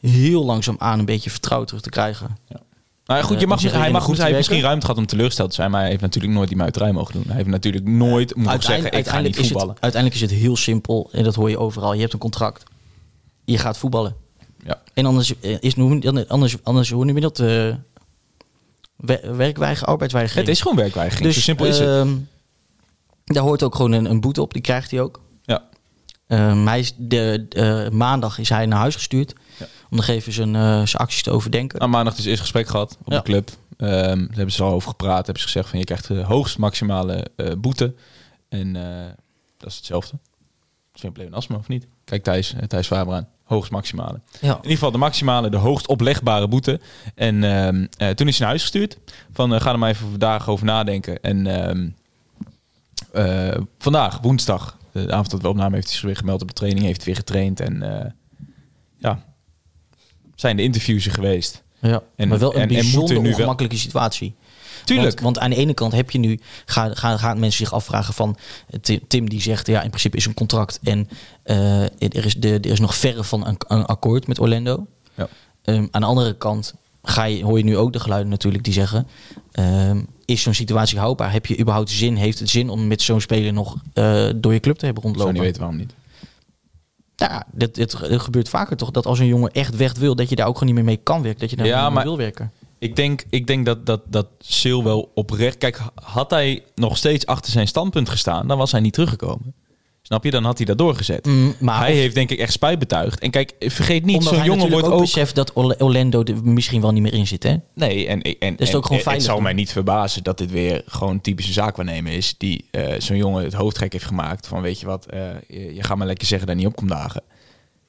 heel 0.00 0.44
langzaam 0.44 0.76
aan 0.78 0.98
een 0.98 1.04
beetje 1.04 1.30
vertrouwen 1.30 1.68
terug 1.68 1.82
te 1.82 1.90
krijgen. 1.90 2.36
Nou 2.48 3.20
ja, 3.20 3.26
goed, 3.26 3.34
Eh, 3.34 3.40
je 3.40 3.46
om 3.46 3.52
mag, 3.52 3.62
hij, 3.62 3.90
mag, 3.90 4.02
goed 4.02 4.16
hij 4.16 4.24
heeft 4.26 4.36
misschien 4.36 4.60
ruimte 4.60 4.86
gehad 4.86 5.00
om 5.00 5.06
teleurgesteld 5.06 5.48
te 5.48 5.54
zijn. 5.54 5.70
Maar 5.70 5.80
hij 5.80 5.88
heeft 5.88 6.00
natuurlijk 6.00 6.34
nooit 6.34 6.48
die 6.48 6.56
muiterij 6.56 6.92
mogen 6.92 7.12
doen. 7.12 7.24
Hij 7.26 7.36
heeft 7.36 7.48
natuurlijk 7.48 7.84
nooit 7.84 8.36
mogen 8.36 8.62
zeggen, 8.62 8.92
ik 8.92 9.08
ga 9.08 9.20
niet 9.20 9.36
is 9.36 9.46
voetballen. 9.46 9.74
het, 9.74 9.82
uiteindelijk 9.82 10.22
is 10.22 10.30
het 10.30 10.40
heel 10.40 10.56
simpel. 10.56 11.08
En 11.12 11.24
dat 11.24 11.34
hoor 11.34 11.50
je 11.50 11.58
overal. 11.58 11.92
Je 11.92 12.00
hebt 12.00 12.12
een 12.12 12.18
contract. 12.18 12.62
Je 13.44 13.58
gaat 13.58 13.78
voetballen. 13.78 14.16
Ja. 14.64 14.82
En 14.94 15.06
anders 15.06 15.40
eh, 15.40 15.56
is 15.60 15.74
nu 15.74 16.02
anders, 16.28 16.56
anders 16.62 16.90
hoe 16.90 17.04
noem 17.04 17.14
je 17.14 17.20
dat? 17.20 17.40
eh 17.40 17.74
arbeidsweigering. 19.82 20.46
Het 20.46 20.56
is 20.56 20.60
gewoon 20.62 20.76
werkweigering. 20.76 21.34
Zo 21.34 21.40
simpel 21.40 21.66
is 21.66 21.78
het. 21.78 21.88
ehm, 21.88 22.16
Daar 23.34 23.42
hoort 23.42 23.62
ook 23.62 23.74
gewoon 23.74 23.92
een, 23.92 24.04
een 24.10 24.20
boete 24.20 24.42
op. 24.42 24.52
Die 24.52 24.62
krijgt 24.62 24.90
hij 24.90 25.00
ook. 25.00 25.20
Ja. 25.42 25.62
Ehm, 26.26 26.66
hij 26.66 26.78
is 26.78 26.92
de, 26.96 27.46
eh, 27.48 27.88
maandag 27.92 28.38
is 28.38 28.48
hij 28.48 28.66
naar 28.66 28.78
huis 28.78 28.94
gestuurd. 28.94 29.34
Ja. 29.58 29.66
Om 29.90 29.96
nog 29.96 30.06
even 30.06 30.32
zijn, 30.32 30.56
eh, 30.56 30.62
zijn 30.62 31.02
acties 31.02 31.22
te 31.22 31.30
overdenken. 31.30 31.78
Nou, 31.78 31.90
maandag 31.90 32.14
dus 32.14 32.24
eerst 32.24 32.40
gesprek 32.40 32.68
gehad 32.68 32.96
op 33.04 33.12
Ja. 33.12 33.16
de 33.16 33.22
club. 33.22 33.50
Ehm, 33.76 33.90
daar 34.18 34.36
hebben 34.36 34.52
ze 34.52 34.62
al 34.62 34.72
over 34.72 34.88
gepraat. 34.88 35.24
Hebben 35.24 35.38
ze 35.42 35.42
gezegd 35.48 35.68
van 35.68 35.78
je 35.78 35.84
krijgt 35.84 36.08
de 36.08 36.22
hoogst 36.22 36.58
maximale 36.58 37.26
eh, 37.36 37.52
boete. 37.58 37.94
En 38.48 38.72
dat 39.56 39.68
is 39.68 39.76
hetzelfde. 39.76 40.18
Sven 40.94 41.12
Pleonasme 41.12 41.56
of 41.56 41.68
niet? 41.68 41.86
Kijk 42.04 42.22
Thijs, 42.22 42.54
Thijs 42.66 42.86
Faber 42.86 43.14
aan. 43.14 43.28
Hoogst 43.44 43.70
maximale. 43.70 44.20
Ja. 44.40 44.48
In 44.50 44.56
ieder 44.56 44.70
geval 44.70 44.90
de 44.90 44.98
maximale, 44.98 45.50
de 45.50 45.56
hoogst 45.56 45.86
oplegbare 45.88 46.48
boete. 46.48 46.80
En 47.14 47.44
ehm, 47.44 47.86
eh, 47.96 48.08
toen 48.08 48.26
is 48.28 48.32
hij 48.32 48.40
naar 48.40 48.48
huis 48.48 48.62
gestuurd. 48.62 48.98
Van 49.32 49.60
ga 49.60 49.72
er 49.72 49.78
maar 49.78 49.90
even 49.90 50.08
vandaag 50.10 50.48
over 50.48 50.64
nadenken. 50.66 51.20
En 51.22 51.46
eh, 53.12 53.56
vandaag, 53.78 54.18
woensdag, 54.20 54.76
de 54.92 55.12
avond 55.12 55.30
dat 55.30 55.40
we 55.42 55.48
opnamen, 55.48 55.72
heeft 55.74 55.86
hij 55.86 55.94
zich 55.96 56.04
weer 56.04 56.16
gemeld 56.16 56.42
op 56.42 56.48
de 56.48 56.54
training. 56.54 56.84
Heeft 56.84 57.04
weer 57.04 57.14
getraind. 57.16 57.60
En 57.60 57.82
eh, 58.00 58.10
ja, 58.98 59.24
zijn 60.34 60.56
de 60.56 60.62
interviews 60.62 61.06
er 61.06 61.12
geweest. 61.12 61.62
Ja, 61.80 62.02
En- 62.16 62.28
maar 62.28 62.38
wel 62.38 62.50
een 62.54 62.60
en- 62.60 62.68
en 62.68 62.68
bijzonder 62.74 63.22
wel- 63.22 63.30
ongemakkelijke 63.32 63.76
situatie. 63.76 64.34
Tuurlijk. 64.84 65.08
Want, 65.08 65.20
want 65.20 65.38
aan 65.38 65.50
de 65.50 65.56
ene 65.56 65.74
kant 65.74 65.92
heb 65.92 66.10
je 66.10 66.18
nu, 66.18 66.40
gaan, 66.64 66.96
gaan, 66.96 67.18
gaan 67.18 67.38
mensen 67.40 67.64
zich 67.66 67.74
afvragen 67.74 68.14
van 68.14 68.36
eh, 68.70 68.80
Ti- 68.80 69.00
Tim 69.08 69.28
die 69.28 69.40
zegt 69.40 69.66
ja, 69.66 69.82
in 69.82 69.88
principe 69.88 70.16
is 70.16 70.26
een 70.26 70.34
contract 70.34 70.78
en 70.82 71.08
eh, 71.42 71.82
er, 71.82 72.24
is 72.24 72.34
de, 72.34 72.48
er 72.60 72.66
is 72.70 72.80
nog 72.80 72.94
verre 72.94 73.24
van 73.24 73.46
een, 73.46 73.56
een 73.68 73.84
akkoord 73.84 74.26
met 74.26 74.38
Orlando. 74.38 74.86
Ja. 75.14 75.28
Ehm, 75.62 75.86
aan 75.90 76.00
de 76.00 76.06
andere 76.06 76.36
kant 76.36 76.74
ga 77.02 77.24
je, 77.24 77.44
hoor 77.44 77.58
je 77.58 77.64
nu 77.64 77.76
ook 77.76 77.92
de 77.92 78.00
geluiden 78.00 78.30
natuurlijk 78.30 78.64
die 78.64 78.72
zeggen: 78.72 79.06
ehm, 79.52 80.02
is 80.24 80.42
zo'n 80.42 80.54
situatie 80.54 80.98
houdbaar? 80.98 81.32
Heb 81.32 81.46
je 81.46 81.58
überhaupt 81.58 81.90
zin? 81.90 82.16
Heeft 82.16 82.38
het 82.38 82.50
zin 82.50 82.68
om 82.68 82.86
met 82.86 83.02
zo'n 83.02 83.20
speler 83.20 83.52
nog 83.52 83.76
eh, 83.92 84.28
door 84.36 84.52
je 84.52 84.60
club 84.60 84.76
te 84.76 84.84
hebben 84.84 85.02
Ik 85.04 85.08
zou 85.08 85.16
rondlopen? 85.18 85.32
niet 85.32 85.42
weten 85.42 85.60
waarom 85.60 85.76
niet. 85.76 85.94
Ja, 87.16 87.46
dit, 87.52 87.74
dit, 87.74 87.92
het 87.92 88.20
gebeurt 88.20 88.48
vaker 88.48 88.76
toch 88.76 88.90
dat 88.90 89.06
als 89.06 89.18
een 89.18 89.26
jongen 89.26 89.50
echt 89.50 89.76
weg 89.76 89.94
wil, 89.94 90.14
dat 90.14 90.28
je 90.28 90.36
daar 90.36 90.46
ook 90.46 90.58
gewoon 90.58 90.74
niet 90.74 90.84
meer 90.84 90.94
mee 90.94 91.02
kan 91.02 91.22
werken, 91.22 91.40
dat 91.40 91.50
je 91.50 91.56
daar 91.56 91.66
Ja, 91.66 91.84
niet 91.84 91.94
meer 91.94 92.04
wil 92.04 92.16
werken. 92.16 92.52
Ik 92.78 92.96
denk, 92.96 93.24
ik 93.30 93.46
denk 93.46 93.66
dat, 93.66 93.86
dat, 93.86 94.00
dat 94.06 94.26
Sil 94.58 94.84
wel 94.84 95.10
oprecht... 95.14 95.58
Kijk, 95.58 95.80
had 95.94 96.30
hij 96.30 96.62
nog 96.74 96.96
steeds 96.96 97.26
achter 97.26 97.52
zijn 97.52 97.68
standpunt 97.68 98.08
gestaan... 98.08 98.46
dan 98.48 98.58
was 98.58 98.72
hij 98.72 98.80
niet 98.80 98.92
teruggekomen. 98.92 99.54
Snap 100.10 100.24
je? 100.24 100.30
Dan 100.30 100.44
had 100.44 100.56
hij 100.56 100.66
dat 100.66 100.78
doorgezet. 100.78 101.26
Mm, 101.26 101.54
maar 101.58 101.78
hij 101.78 101.90
of- 101.90 101.96
heeft 101.96 102.14
denk 102.14 102.30
ik 102.30 102.38
echt 102.38 102.52
spijt 102.52 102.78
betuigd. 102.78 103.20
En 103.20 103.30
kijk, 103.30 103.52
vergeet 103.58 104.04
niet, 104.04 104.22
zo'n 104.22 104.44
jongen 104.44 104.70
wordt 104.70 104.86
ook 104.86 104.92
ook... 104.92 105.00
beseft 105.00 105.34
dat 105.34 105.52
Orla- 105.52 105.74
Orlando 105.78 106.22
er 106.22 106.44
misschien 106.44 106.80
wel 106.80 106.92
niet 106.92 107.02
meer 107.02 107.12
in 107.14 107.26
zit, 107.26 107.42
hè? 107.42 107.56
Nee, 107.74 108.06
en, 108.06 108.22
en, 108.22 108.36
en, 108.38 108.54
het 108.58 108.74
ook 108.74 108.90
en 108.90 109.12
het 109.12 109.22
zal 109.22 109.40
mij 109.40 109.52
niet 109.52 109.72
verbazen 109.72 110.22
dat 110.22 110.38
dit 110.38 110.50
weer 110.50 110.82
gewoon 110.86 111.20
typisch 111.20 111.46
een 111.46 111.52
zaakwaarnemer 111.52 112.12
is... 112.12 112.34
die 112.38 112.64
eh, 112.70 112.94
zo'n 113.00 113.16
jongen 113.16 113.44
het 113.44 113.52
hoofdgek 113.52 113.92
heeft 113.92 114.04
gemaakt 114.04 114.46
van... 114.46 114.62
weet 114.62 114.80
je 114.80 114.86
wat, 114.86 115.06
eh, 115.06 115.20
je, 115.48 115.74
je 115.74 115.82
gaat 115.82 115.96
maar 115.96 116.06
lekker 116.06 116.26
zeggen 116.26 116.46
dat 116.46 116.56
hij 116.56 116.64
niet 116.64 116.74
op 116.74 116.78
komt 116.78 116.90
dagen. 116.90 117.22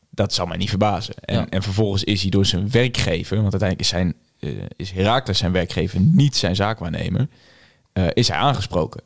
Dat 0.10 0.34
zal 0.34 0.46
mij 0.46 0.58
niet 0.58 0.70
verbazen. 0.70 1.14
En, 1.22 1.36
Ja. 1.36 1.48
en 1.50 1.62
vervolgens 1.64 2.04
is 2.04 2.22
hij 2.22 2.30
door 2.30 2.46
zijn 2.46 2.70
werkgever... 2.72 3.42
want 3.42 3.52
uiteindelijk 3.52 3.82
is, 3.82 3.88
zijn, 3.88 4.14
eh, 4.40 4.50
is 4.76 4.92
Herakles 4.92 5.38
zijn 5.38 5.52
werkgever, 5.52 6.00
niet 6.00 6.36
zijn 6.36 6.56
zaakwaarnemer... 6.56 7.28
is 8.14 8.28
hij 8.28 8.38
aangesproken. 8.38 9.02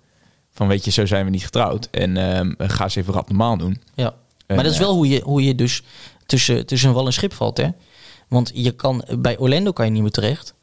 Van 0.55 0.67
weet 0.67 0.85
je, 0.85 0.91
zo 0.91 1.05
zijn 1.05 1.25
we 1.25 1.31
niet 1.31 1.43
getrouwd. 1.43 1.87
En 1.91 2.17
ehm, 2.17 2.53
ga 2.57 2.83
eens 2.83 2.95
even 2.95 3.13
rap 3.13 3.27
normaal 3.27 3.57
doen. 3.57 3.81
Ja. 3.93 4.13
En, 4.47 4.55
maar 4.55 4.63
dat 4.63 4.73
is 4.73 4.79
ja. 4.79 4.85
wel 4.85 4.93
hoe 4.93 5.07
je, 5.07 5.21
hoe 5.21 5.43
je 5.43 5.55
dus 5.55 5.83
tussen, 6.25 6.65
tussen 6.65 6.89
een 6.89 6.95
wal 6.95 7.05
en 7.05 7.13
schip 7.13 7.33
valt, 7.33 7.57
hè? 7.57 7.69
Want 8.27 8.51
je 8.53 8.71
kan, 8.71 9.05
bij 9.19 9.37
Orlando 9.37 9.71
kan 9.71 9.85
je 9.85 9.91
niet 9.91 10.01
meer 10.01 10.11
terecht. 10.11 10.53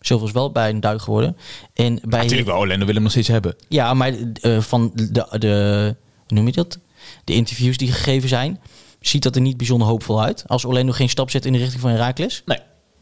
Zoveel 0.00 0.26
is 0.26 0.32
wel 0.32 0.52
bij 0.52 0.68
een 0.68 0.80
duik 0.80 1.02
geworden. 1.02 1.36
En 1.74 2.00
bij, 2.04 2.20
Natuurlijk 2.20 2.48
wel, 2.48 2.58
Orlando 2.58 2.84
wil 2.84 2.94
hem 2.94 3.02
nog 3.02 3.12
steeds 3.12 3.28
hebben. 3.28 3.56
Ja, 3.68 3.94
maar 3.94 4.12
eh, 4.40 4.60
van 4.60 4.90
de, 4.94 5.38
de, 5.38 5.96
hoe 6.26 6.36
noem 6.36 6.46
je 6.46 6.52
dat? 6.52 6.78
De 7.24 7.32
interviews 7.32 7.76
die 7.76 7.92
gegeven 7.92 8.28
zijn, 8.28 8.60
ziet 9.00 9.22
dat 9.22 9.34
er 9.34 9.40
niet 9.40 9.56
bijzonder 9.56 9.88
hoopvol 9.88 10.22
uit. 10.22 10.44
Als 10.46 10.64
Orlando 10.64 10.92
geen 10.92 11.08
stap 11.08 11.30
zet 11.30 11.44
in 11.44 11.52
de 11.52 11.58
richting 11.58 11.80
van 11.80 11.90
Herakles. 11.90 12.42
Nee. 12.44 12.58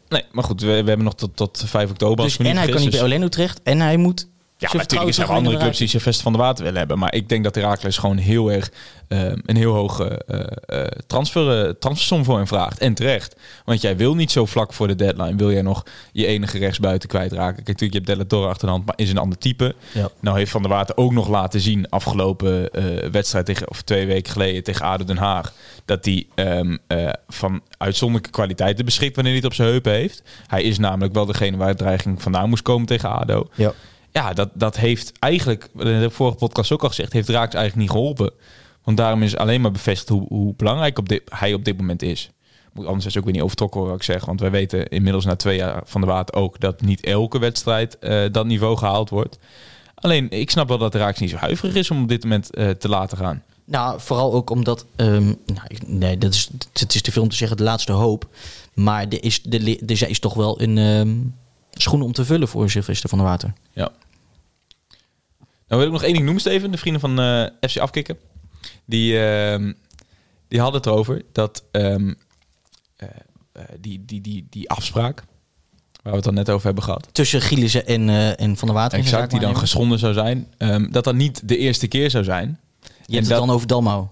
Nee, 0.08 0.24
maar 0.32 0.44
goed, 0.44 0.60
we, 0.60 0.66
we 0.66 0.74
hebben 0.74 1.04
nog 1.04 1.14
tot, 1.14 1.36
tot 1.36 1.62
5 1.66 1.90
oktober. 1.90 2.24
Dus 2.24 2.36
en 2.36 2.44
hij 2.44 2.54
kan 2.54 2.64
niet 2.64 2.74
bij 2.74 2.90
dus- 2.90 3.00
Orlando 3.00 3.28
terecht. 3.28 3.62
En 3.62 3.80
hij 3.80 3.96
moet. 3.96 4.28
Ja, 4.60 4.68
natuurlijk 4.72 5.14
zijn 5.14 5.28
er 5.28 5.34
andere 5.34 5.56
clubs 5.56 5.78
die 5.78 5.88
Sylvester 5.88 6.22
van 6.22 6.32
de 6.32 6.38
Water 6.38 6.64
willen 6.64 6.78
hebben. 6.78 6.98
Maar 6.98 7.14
ik 7.14 7.28
denk 7.28 7.44
dat 7.44 7.54
Herakles 7.54 7.98
gewoon 7.98 8.16
heel 8.16 8.52
erg 8.52 8.70
eh, 9.08 9.22
een 9.24 9.56
heel 9.56 9.74
hoge 9.74 10.24
eh, 10.26 10.84
transfer, 11.06 11.66
eh, 11.66 11.72
transfersom 11.78 12.24
voor 12.24 12.36
hem 12.36 12.46
vraagt. 12.46 12.78
En 12.78 12.94
terecht. 12.94 13.36
Want 13.64 13.80
jij 13.80 13.96
wil 13.96 14.14
niet 14.14 14.30
zo 14.30 14.46
vlak 14.46 14.72
voor 14.72 14.86
de 14.86 14.94
deadline. 14.94 15.36
Wil 15.36 15.52
jij 15.52 15.62
nog 15.62 15.84
je 16.12 16.26
enige 16.26 16.58
rechtsbuiten 16.58 17.08
kwijtraken. 17.08 17.54
Kijk, 17.54 17.66
natuurlijk, 17.66 17.92
je 17.92 17.98
hebt 17.98 18.06
Della 18.06 18.24
Torre 18.28 18.48
achter 18.48 18.66
de 18.66 18.72
hand, 18.72 18.86
maar 18.86 18.94
is 18.98 19.10
een 19.10 19.18
ander 19.18 19.38
type. 19.38 19.74
Ja. 19.92 20.08
Nou 20.20 20.38
heeft 20.38 20.50
Van 20.50 20.62
der 20.62 20.70
Water 20.70 20.96
ook 20.96 21.12
nog 21.12 21.28
laten 21.28 21.60
zien 21.60 21.88
afgelopen 21.88 22.70
wedstrijd 23.12 23.46
tegen, 23.46 23.68
of 23.68 23.82
twee 23.82 24.06
weken 24.06 24.32
geleden 24.32 24.62
tegen 24.62 24.84
ADO 24.84 25.04
Den 25.04 25.16
Haag. 25.16 25.52
Dat 25.84 26.04
hij 26.04 26.26
ehm, 26.34 26.76
eh, 26.86 27.08
van 27.28 27.60
uitzonderlijke 27.78 28.30
kwaliteiten 28.30 28.84
beschikt 28.84 29.14
wanneer 29.14 29.32
hij 29.32 29.42
het 29.42 29.50
op 29.50 29.56
zijn 29.56 29.68
heupen 29.68 29.92
heeft. 29.92 30.22
Hij 30.46 30.62
is 30.62 30.78
namelijk 30.78 31.14
wel 31.14 31.26
degene 31.26 31.56
waar 31.56 31.70
de 31.70 31.76
dreiging 31.76 32.22
vandaan 32.22 32.48
moest 32.48 32.62
komen 32.62 32.86
tegen 32.86 33.10
ADO. 33.10 33.48
Ja. 33.54 33.72
Ja, 34.18 34.32
dat, 34.32 34.48
dat 34.54 34.76
heeft 34.76 35.12
eigenlijk, 35.18 35.68
dat 35.74 35.86
heb 35.86 35.94
ik 35.94 36.00
de 36.00 36.10
vorige 36.10 36.36
podcast 36.36 36.72
ook 36.72 36.82
al 36.82 36.88
gezegd, 36.88 37.12
heeft 37.12 37.28
Raaks 37.28 37.54
eigenlijk 37.54 37.76
niet 37.76 37.96
geholpen. 37.96 38.30
Want 38.84 38.96
daarom 38.96 39.22
is 39.22 39.36
alleen 39.36 39.60
maar 39.60 39.70
bevestigd 39.70 40.08
hoe, 40.08 40.26
hoe 40.28 40.54
belangrijk 40.56 40.98
op 40.98 41.08
dit, 41.08 41.22
hij 41.28 41.54
op 41.54 41.64
dit 41.64 41.76
moment 41.76 42.02
is. 42.02 42.30
Moet 42.72 42.86
anders 42.86 43.06
is 43.06 43.18
ook 43.18 43.24
weer 43.24 43.32
niet 43.32 43.42
overtrokken 43.42 43.84
wat 43.84 43.94
ik 43.94 44.02
zeg. 44.02 44.24
Want 44.24 44.40
wij 44.40 44.50
weten 44.50 44.88
inmiddels 44.88 45.24
na 45.24 45.36
twee 45.36 45.56
jaar 45.56 45.82
van 45.84 46.00
de 46.00 46.06
Water 46.06 46.34
ook 46.34 46.60
dat 46.60 46.80
niet 46.80 47.04
elke 47.04 47.38
wedstrijd 47.38 47.98
eh, 47.98 48.24
dat 48.32 48.46
niveau 48.46 48.76
gehaald 48.76 49.10
wordt. 49.10 49.38
Alleen, 49.94 50.30
ik 50.30 50.50
snap 50.50 50.68
wel 50.68 50.78
dat 50.78 50.94
Raaks 50.94 51.20
niet 51.20 51.30
zo 51.30 51.36
huiverig 51.36 51.74
is 51.74 51.90
om 51.90 52.02
op 52.02 52.08
dit 52.08 52.22
moment 52.22 52.54
eh, 52.54 52.70
te 52.70 52.88
laten 52.88 53.18
gaan. 53.18 53.42
Nou, 53.64 54.00
vooral 54.00 54.32
ook 54.32 54.50
omdat. 54.50 54.86
ehm, 54.96 55.26
nou, 55.26 55.68
nee, 55.86 56.18
dat 56.18 56.34
is, 56.34 56.50
het 56.72 56.94
is 56.94 57.02
te 57.02 57.12
veel 57.12 57.22
om 57.22 57.28
te 57.28 57.36
zeggen 57.36 57.56
de 57.56 57.62
laatste 57.62 57.92
hoop. 57.92 58.28
Maar 58.74 59.06
er 59.08 59.24
is, 59.24 59.42
er, 59.50 59.68
er 59.86 60.08
is 60.08 60.18
toch 60.18 60.34
wel 60.34 60.60
een 60.60 60.78
ehm, 60.78 61.16
schoen 61.70 62.02
om 62.02 62.12
te 62.12 62.24
vullen 62.24 62.48
voor 62.48 62.70
Sylvester 62.70 63.08
van 63.08 63.18
der 63.18 63.26
Water. 63.26 63.52
Ja. 63.72 63.90
Nou 65.68 65.80
wil 65.80 65.86
ik 65.86 65.92
nog 65.92 66.02
één 66.02 66.12
ding 66.12 66.24
noemen, 66.24 66.40
Steven. 66.42 66.70
De 66.70 66.78
vrienden 66.78 67.00
van 67.00 67.20
eh, 67.20 67.68
FC 67.70 67.76
Afkikken. 67.78 68.18
Die, 68.84 69.20
ehm, 69.26 69.72
die 70.48 70.60
hadden 70.60 70.80
het 70.80 70.90
erover 70.90 71.22
dat 71.32 71.64
ehm, 71.70 72.14
eh, 72.96 73.08
eh, 73.52 73.62
die, 73.80 74.04
die, 74.04 74.20
die, 74.20 74.46
die 74.50 74.70
afspraak, 74.70 75.22
waar 76.02 76.10
we 76.12 76.16
het 76.18 76.24
dan 76.24 76.34
net 76.34 76.50
over 76.50 76.66
hebben 76.66 76.84
gehad. 76.84 77.08
Tussen 77.12 77.40
Gielissen 77.40 77.86
en, 77.86 78.08
en 78.36 78.56
Van 78.56 78.68
der 78.68 78.76
Water. 78.76 78.98
Exact, 78.98 79.30
die 79.30 79.40
dan 79.40 79.56
geschonden 79.56 79.98
zou 79.98 80.12
zijn. 80.12 80.52
ehm, 80.58 80.90
dat 80.90 81.04
dat 81.04 81.14
niet 81.14 81.48
de 81.48 81.56
eerste 81.56 81.86
keer 81.86 82.10
zou 82.10 82.24
zijn. 82.24 82.48
Je 82.82 82.86
En 82.88 82.94
hebt 83.14 83.16
het 83.18 83.28
dat- 83.28 83.38
dan 83.46 83.50
over 83.50 83.66
Dalmau. 83.66 84.06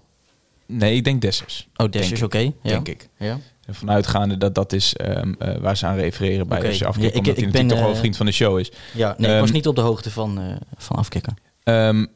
Nee, 0.67 0.95
ik 0.97 1.05
denk 1.05 1.21
Dessers. 1.21 1.69
Oh, 1.77 1.91
Des 1.91 2.01
Denk 2.01 2.13
is 2.13 2.19
ik. 2.19 2.25
oké. 2.25 2.39
Ja. 2.39 2.53
Denk 2.63 2.89
ik. 2.89 3.09
Ja. 3.19 3.39
Ervan 3.67 3.91
uitgaande 3.91 4.39
dat 4.39 4.55
dat 4.55 4.73
is 4.73 4.95
waar 5.61 5.77
ze 5.77 5.87
aan 5.87 5.97
refereren 5.97 6.49
bij. 6.49 6.59
FC 6.59 6.83
Afkikken. 6.83 7.03
Ja, 7.03 7.09
ik- 7.09 7.15
omdat 7.17 7.19
ik 7.19 7.25
hij 7.25 7.35
ben, 7.35 7.45
natuurlijk 7.45 7.69
toch 7.69 7.79
wel 7.81 7.91
een 7.91 7.97
vriend 7.97 8.17
van 8.17 8.27
de 8.27 8.33
show 8.33 8.59
is. 8.59 8.71
ja, 8.95 9.15
nee, 9.19 9.35
ik 9.35 9.41
was 9.41 9.51
niet 9.53 9.67
op 9.67 9.75
de 9.75 9.81
hoogte 9.81 10.11
van, 10.11 10.41
eh, 10.41 10.57
van 10.77 10.97
afkikken. 10.97 11.37
Ehm, 11.67 12.07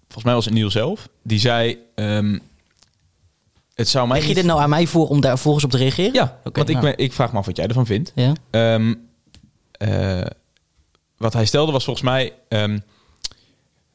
volgens 0.00 0.24
mij 0.24 0.34
was 0.34 0.44
het 0.44 0.54
Niel 0.54 0.70
zelf. 0.70 1.08
Die 1.22 1.38
zei... 1.38 1.78
ehm, 1.94 2.38
het 3.74 3.88
zou 3.88 4.08
mij 4.08 4.18
Leg 4.18 4.28
je 4.28 4.34
dit 4.34 4.44
nou 4.44 4.60
aan 4.60 4.68
mij 4.68 4.86
voor 4.86 5.08
om 5.08 5.20
daar 5.20 5.38
volgens 5.38 5.64
op 5.64 5.70
te 5.70 5.76
reageren? 5.76 6.12
Ja, 6.12 6.40
want 6.42 6.68
ik, 6.68 6.74
nou. 6.74 6.86
ben, 6.86 6.98
ik 6.98 7.12
vraag 7.12 7.32
me 7.32 7.38
af 7.38 7.46
wat 7.46 7.56
jij 7.56 7.66
ervan 7.66 7.86
vindt. 7.86 8.12
Ja? 8.14 8.32
Ehm, 8.50 8.94
eh, 9.72 10.20
wat 11.16 11.32
hij 11.32 11.44
stelde 11.44 11.72
was 11.72 11.84
volgens 11.84 12.04
mij... 12.04 12.32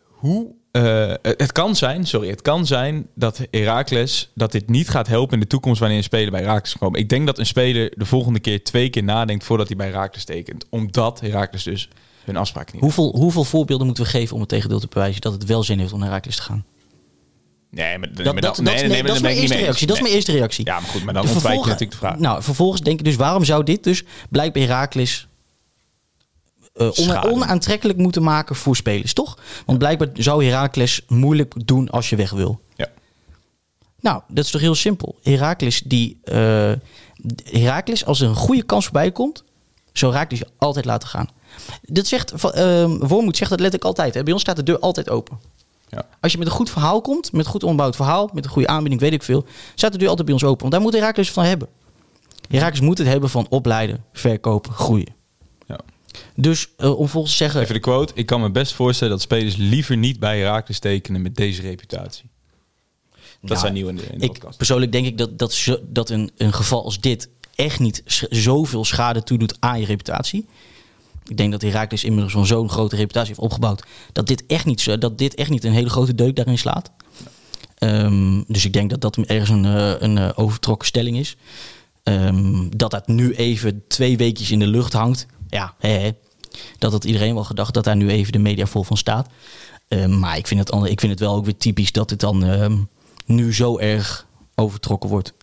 hoe... 0.02 0.54
eh, 0.72 1.14
het 1.22 1.52
kan 1.52 1.76
zijn, 1.76 2.06
sorry, 2.08 2.30
het 2.30 2.42
kan 2.42 2.66
zijn 2.66 3.08
dat 3.14 3.48
Heracles 3.52 4.32
dat 4.34 4.52
dit 4.52 4.70
niet 4.70 4.90
gaat 4.90 5.08
helpen 5.08 5.34
in 5.34 5.40
de 5.40 5.48
toekomst 5.48 5.80
wanneer 5.80 5.98
een 5.98 6.04
speler 6.04 6.32
bij 6.32 6.42
Heracles 6.42 6.78
komt. 6.78 6.98
Ik 6.98 7.10
denk 7.10 7.26
dat 7.26 7.40
een 7.40 7.46
speler 7.46 7.94
de 7.98 8.06
volgende 8.06 8.40
keer 8.40 8.64
twee 8.64 8.90
keer 8.90 9.04
nadenkt 9.04 9.44
voordat 9.44 9.68
hij 9.68 9.76
bij 9.76 9.88
Heracles 9.88 10.26
tekent, 10.26 10.66
omdat 10.70 11.20
Heracles 11.20 11.64
dus 11.64 11.90
hun 12.26 12.38
afspraken 12.38 12.74
niet. 12.74 12.84
Hoeveel, 12.84 13.16
hoeveel 13.16 13.44
voorbeelden 13.44 13.86
moeten 13.86 14.04
we 14.04 14.10
geven 14.10 14.34
om 14.34 14.40
het 14.40 14.50
tegendeel 14.50 14.80
te 14.80 14.88
bewijzen 14.88 15.22
dat 15.22 15.34
het 15.34 15.46
wel 15.46 15.64
zin 15.64 15.80
heeft 15.80 15.94
om 15.94 16.00
naar 16.00 16.08
Herakles 16.08 16.36
te 16.36 16.42
gaan? 16.42 16.66
Nee, 17.72 17.98
maar, 17.98 18.14
Dat, 18.14 18.26
dat, 18.26 18.42
dat, 18.42 18.58
nee, 18.62 19.04
dat 19.04 19.16
is 19.16 19.22
mijn 19.22 19.36
eerste 19.38 19.56
reactie. 19.58 19.88
Dat 19.88 19.96
is 19.96 20.02
mijn 20.02 20.14
eerste 20.14 20.32
reactie. 20.32 20.66
Ja, 20.66 20.80
maar 20.80 20.90
goed, 20.90 21.04
maar 21.04 21.14
dan 21.14 21.28
ontwijk 21.30 21.54
je 21.60 21.66
natuurlijk 21.66 21.92
de 21.92 21.98
vraag. 21.98 22.18
Nou, 22.20 22.44
vervolgens 22.44 22.82
denk 22.82 23.00
ik 23.00 23.06
dus, 23.06 23.16
waarom 23.16 23.44
zou 23.44 23.64
dit 23.64 23.84
dus 23.84 24.04
blijkbaar 24.30 24.64
Herakles 24.64 25.28
on- 26.74 26.94
Schade. 26.94 27.32
onaantrekkelijk 27.32 27.98
moeten 27.98 28.24
maken 28.24 28.56
voor 28.56 28.76
spelers, 28.76 29.14
toch? 29.14 29.38
Want 29.66 29.78
blijkbaar 29.78 30.10
zou 30.14 30.46
Herakles 30.46 31.02
moeilijk 31.08 31.68
doen 31.68 31.90
als 31.90 32.10
je 32.10 32.16
weg 32.16 32.32
wil. 32.32 32.62
Ja. 32.76 32.88
Nou, 34.00 34.22
dat 34.28 34.46
is 34.46 34.52
toch 34.52 34.62
heel 34.62 34.76
simpel. 34.76 35.16
Herakles 35.24 35.82
die 35.86 36.18
eh 36.24 36.72
Herakles, 37.44 38.06
als 38.06 38.22
er 38.22 38.28
een 38.30 38.36
goede 38.36 38.64
kans 38.64 38.84
voorbij 38.84 39.12
komt, 39.12 39.44
zou 39.94 40.12
Herakles 40.14 40.40
je 40.40 40.48
altijd 40.58 40.86
laten 40.86 41.08
gaan. 41.10 41.30
Dat 41.82 42.08
zegt 42.08 42.32
ehm, 42.32 42.98
Wormoed 42.98 43.38
zegt 43.38 43.50
dat 43.50 43.60
letterlijk 43.60 43.90
altijd. 43.98 44.14
Hè? 44.14 44.24
Bij 44.24 44.34
ons 44.34 44.42
staat 44.42 44.56
de 44.56 44.64
deur 44.64 44.80
altijd 44.80 45.10
open. 45.10 45.40
Ja. 45.90 46.06
Als 46.22 46.32
je 46.32 46.38
met 46.38 46.48
een 46.48 46.54
goed 46.54 46.70
verhaal 46.70 47.02
komt, 47.02 47.32
met 47.32 47.46
een 47.46 47.52
goed 47.52 47.64
onderbouwd 47.64 47.96
verhaal, 47.96 48.30
met 48.34 48.46
een 48.46 48.50
goede 48.52 48.68
aanbieding, 48.68 49.02
weet 49.02 49.14
ik 49.14 49.24
veel, 49.24 49.46
staat 49.76 49.92
de 49.92 49.98
deur 49.98 50.08
altijd 50.08 50.26
bij 50.26 50.36
ons 50.36 50.44
open. 50.44 50.60
Want 50.60 50.72
daar 50.72 50.82
moet 50.82 50.94
Herakles 50.94 51.32
van 51.32 51.44
hebben. 51.44 51.68
Herakles 52.50 52.80
moet 52.80 52.98
het 52.98 53.08
hebben 53.08 53.30
van 53.30 53.46
opleiden, 53.50 54.04
verkopen, 54.14 54.72
groeien. 54.74 55.14
Ja. 55.68 55.80
Dus 56.36 56.70
eh, 56.78 57.00
om 57.00 57.08
volgens 57.08 57.32
te 57.38 57.44
zeggen, 57.44 57.62
Even 57.62 57.74
de 57.74 57.80
quote. 57.80 58.14
Ik 58.16 58.26
kan 58.26 58.42
me 58.42 58.50
best 58.52 58.74
voorstellen 58.74 59.14
dat 59.14 59.22
spelers 59.22 59.56
liever 59.56 59.98
niet 59.98 60.20
bij 60.20 60.40
Heracles 60.40 60.80
tekenen 60.80 61.22
met 61.22 61.36
deze 61.36 61.62
reputatie. 61.62 62.30
Dat 63.12 63.50
Nou, 63.50 63.60
zijn 63.60 63.74
nieuw 63.74 63.88
in 63.88 63.96
de, 63.96 64.02
in 64.12 64.18
de 64.20 64.26
ik, 64.26 64.32
podcast. 64.34 64.58
persoonlijk 64.58 64.92
denk 64.92 65.06
ik 65.06 65.18
dat, 65.18 65.40
dat, 65.40 65.80
dat 65.84 66.10
een, 66.10 66.32
een 66.38 66.54
geval 66.54 66.84
als 66.84 67.00
dit 67.00 67.30
echt 67.56 67.80
niet 67.80 68.02
sch- 68.06 68.24
zoveel 68.30 68.86
schade 68.86 69.24
toedoet 69.24 69.56
aan 69.60 69.80
je 69.80 69.86
reputatie. 69.86 70.48
Ik 71.28 71.38
denk 71.38 71.52
dat 71.52 71.62
Herakles 71.62 72.04
inmiddels 72.04 72.34
van 72.34 72.46
zo'n 72.46 72.70
grote 72.70 72.96
reputatie 72.96 73.28
heeft 73.28 73.40
opgebouwd. 73.40 73.84
Dat 74.12 74.28
dit 74.28 74.46
echt 74.46 74.66
niet, 74.66 75.02
dat 75.02 75.18
dit 75.18 75.36
echt 75.36 75.50
niet 75.50 75.64
een 75.64 75.74
hele 75.74 75.90
grote 75.90 76.16
deuk 76.16 76.36
daarin 76.36 76.58
slaat. 76.58 76.92
Ehm, 77.76 78.42
dus 78.48 78.66
ik 78.66 78.74
denk 78.74 78.90
dat 78.90 79.02
dat 79.02 79.18
ergens 79.18 79.50
een, 79.50 79.66
eh, 79.66 79.94
een 80.00 80.18
eh, 80.18 80.30
overtrokken 80.36 80.88
stelling 80.88 81.18
is. 81.18 81.36
Ehm, 82.04 82.70
dat 82.70 82.92
dat 82.92 83.08
nu 83.08 83.34
even 83.34 83.84
twee 83.88 84.18
weekjes 84.18 84.52
in 84.52 84.60
de 84.60 84.68
lucht 84.68 84.94
hangt. 84.94 85.26
Ja, 85.50 85.74
hè, 85.80 86.12
dat 86.78 86.92
had 86.92 87.04
iedereen 87.04 87.34
wel 87.34 87.44
gedacht 87.44 87.74
dat 87.74 87.84
daar 87.84 87.96
nu 87.96 88.10
even 88.10 88.32
de 88.32 88.40
media 88.40 88.66
vol 88.66 88.84
van 88.84 88.98
staat. 88.98 89.30
Ehm, 89.88 90.20
maar 90.20 90.38
ik 90.38 90.48
vind, 90.48 90.60
het, 90.60 90.90
ik 90.90 91.00
vind 91.00 91.12
het 91.12 91.20
wel 91.20 91.36
ook 91.36 91.46
weer 91.46 91.58
typisch 91.58 91.92
dat 91.92 92.10
het 92.10 92.20
dan 92.20 92.88
nu 93.26 93.54
zo 93.54 93.78
erg 93.78 94.28
overtrokken 94.56 95.10
wordt. 95.10 95.34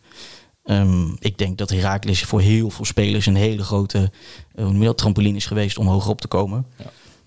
Ehm, 0.64 1.07
ik 1.18 1.38
denk 1.38 1.59
dat 1.59 1.70
Heracles 1.70 2.22
voor 2.22 2.40
heel 2.40 2.70
veel 2.70 2.85
spelers 2.85 3.27
een 3.27 3.35
hele 3.35 3.62
grote 3.62 4.11
eh, 4.55 4.68
dat, 4.68 4.94
trampoline 4.94 5.37
is 5.37 5.46
geweest 5.46 5.79
om 5.79 5.87
hoger 5.87 6.11
op 6.11 6.20
te 6.20 6.29
komen. 6.29 6.66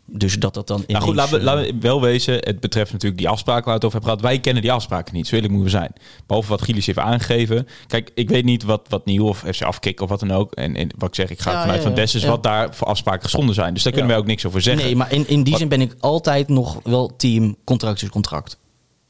Dus 0.07 0.39
dat 0.39 0.53
dat 0.53 0.67
dan 0.67 0.83
Nou 0.87 1.03
goed, 1.03 1.15
laten 1.15 1.33
we, 1.33 1.39
eh, 1.39 1.43
laten 1.45 1.63
we 1.65 1.75
wel 1.79 2.01
wezen. 2.01 2.33
Het 2.33 2.59
betreft 2.59 2.91
natuurlijk 2.91 3.21
die 3.21 3.29
afspraken 3.29 3.63
waar 3.65 3.79
we 3.79 3.85
het 3.85 3.85
over 3.85 3.99
hebben 3.99 4.17
gehad. 4.17 4.31
Wij 4.33 4.41
kennen 4.41 4.61
die 4.61 4.71
afspraken 4.71 5.13
niet. 5.13 5.27
Zo 5.27 5.35
eerlijk 5.35 5.53
moeten 5.53 5.71
we 5.71 5.77
zijn. 5.77 5.93
Behalve 6.27 6.49
wat 6.49 6.61
Gilles 6.61 6.85
heeft 6.85 6.97
aangegeven. 6.97 7.67
Kijk, 7.87 8.11
ik 8.15 8.29
weet 8.29 8.43
niet 8.45 8.63
wat, 8.63 8.85
wat 8.89 9.05
Nieuw 9.05 9.27
of 9.27 9.43
FC 9.51 9.61
Afkikken 9.61 10.03
of 10.03 10.09
wat 10.09 10.19
dan 10.19 10.31
ook. 10.31 10.53
En, 10.53 10.75
en 10.75 10.89
wat 10.97 11.09
ik 11.09 11.15
zeg, 11.15 11.29
ik 11.29 11.39
ga 11.39 11.51
Ja, 11.51 11.59
vanuit 11.61 11.77
ja, 11.77 11.83
van 11.83 11.95
ja. 11.95 12.01
Dessus 12.01 12.21
Ja. 12.21 12.29
wat 12.29 12.43
daar 12.43 12.75
voor 12.75 12.87
afspraken 12.87 13.23
geschonden 13.23 13.55
zijn. 13.55 13.73
Dus 13.73 13.83
daar 13.83 13.91
kunnen 13.91 14.09
Ja. 14.11 14.15
wij 14.15 14.23
ook 14.25 14.29
niks 14.31 14.45
over 14.45 14.61
zeggen. 14.61 14.83
Nee, 14.85 14.95
maar 14.95 15.11
in, 15.11 15.27
in 15.27 15.43
die 15.43 15.51
Wat- 15.51 15.59
zin 15.59 15.69
ben 15.69 15.81
ik 15.81 15.95
altijd 15.99 16.47
nog 16.47 16.79
wel 16.83 17.15
team 17.15 17.55
contract 17.63 18.01
is 18.01 18.09
contract. 18.09 18.57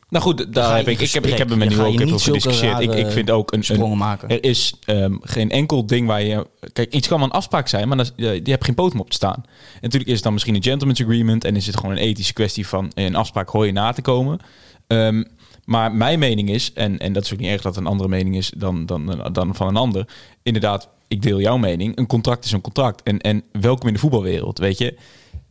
Nou 0.09 0.23
goed, 0.23 0.53
daar 0.53 0.75
heb 0.75 0.87
ik, 0.87 0.99
ik, 0.99 1.11
heb, 1.11 1.25
ik 1.25 1.37
heb 1.37 1.49
er 1.49 1.57
met 1.57 1.73
ga 1.73 1.83
ook 1.83 1.93
even 1.93 2.13
over 2.13 2.19
gediscussieerd. 2.19 2.79
Ik, 2.79 2.93
ik 2.93 3.07
vind 3.07 3.29
ook 3.29 3.53
een, 3.53 3.63
sprongen 3.63 3.97
maken. 3.97 4.29
Er 4.29 4.43
is 4.43 4.73
ehm, 4.85 5.15
geen 5.21 5.49
enkel 5.49 5.85
ding 5.85 6.07
waar 6.07 6.23
je... 6.23 6.47
Kijk, 6.73 6.93
iets 6.93 7.07
kan 7.07 7.17
wel 7.17 7.27
een 7.27 7.33
afspraak 7.33 7.67
zijn, 7.67 7.87
maar 7.87 8.09
je, 8.15 8.39
je 8.43 8.51
hebt 8.51 8.65
geen 8.65 8.75
poten 8.75 8.99
op 8.99 9.09
te 9.09 9.15
staan. 9.15 9.43
En 9.45 9.79
natuurlijk 9.81 10.09
is 10.09 10.13
het 10.13 10.23
dan 10.23 10.33
misschien 10.33 10.55
een 10.55 10.63
gentleman's 10.63 11.01
agreement... 11.01 11.43
en 11.43 11.55
is 11.55 11.65
het 11.65 11.77
gewoon 11.77 11.91
een 11.91 12.01
ethische 12.01 12.33
kwestie 12.33 12.67
van 12.67 12.91
een 12.93 13.15
afspraak 13.15 13.49
hoor 13.49 13.65
je 13.65 13.71
na 13.71 13.91
te 13.91 14.01
komen. 14.01 14.39
Ehm, 14.87 15.23
maar 15.63 15.91
mijn 15.91 16.19
mening 16.19 16.49
is, 16.49 16.73
en, 16.73 16.97
en 16.97 17.13
dat 17.13 17.23
is 17.23 17.33
ook 17.33 17.39
niet 17.39 17.49
erg 17.49 17.61
dat 17.61 17.75
het 17.75 17.83
een 17.83 17.91
andere 17.91 18.09
mening 18.09 18.35
is 18.35 18.51
dan, 18.57 18.85
dan, 18.85 19.29
dan 19.31 19.55
van 19.55 19.67
een 19.67 19.75
ander... 19.75 20.07
inderdaad, 20.43 20.89
ik 21.07 21.21
deel 21.21 21.39
jouw 21.39 21.57
mening. 21.57 21.97
Een 21.97 22.07
contract 22.07 22.45
is 22.45 22.51
een 22.51 22.61
contract. 22.61 23.03
En, 23.03 23.19
en 23.19 23.43
welkom 23.51 23.87
in 23.87 23.93
de 23.93 23.99
voetbalwereld, 23.99 24.57
weet 24.57 24.77
je... 24.77 24.97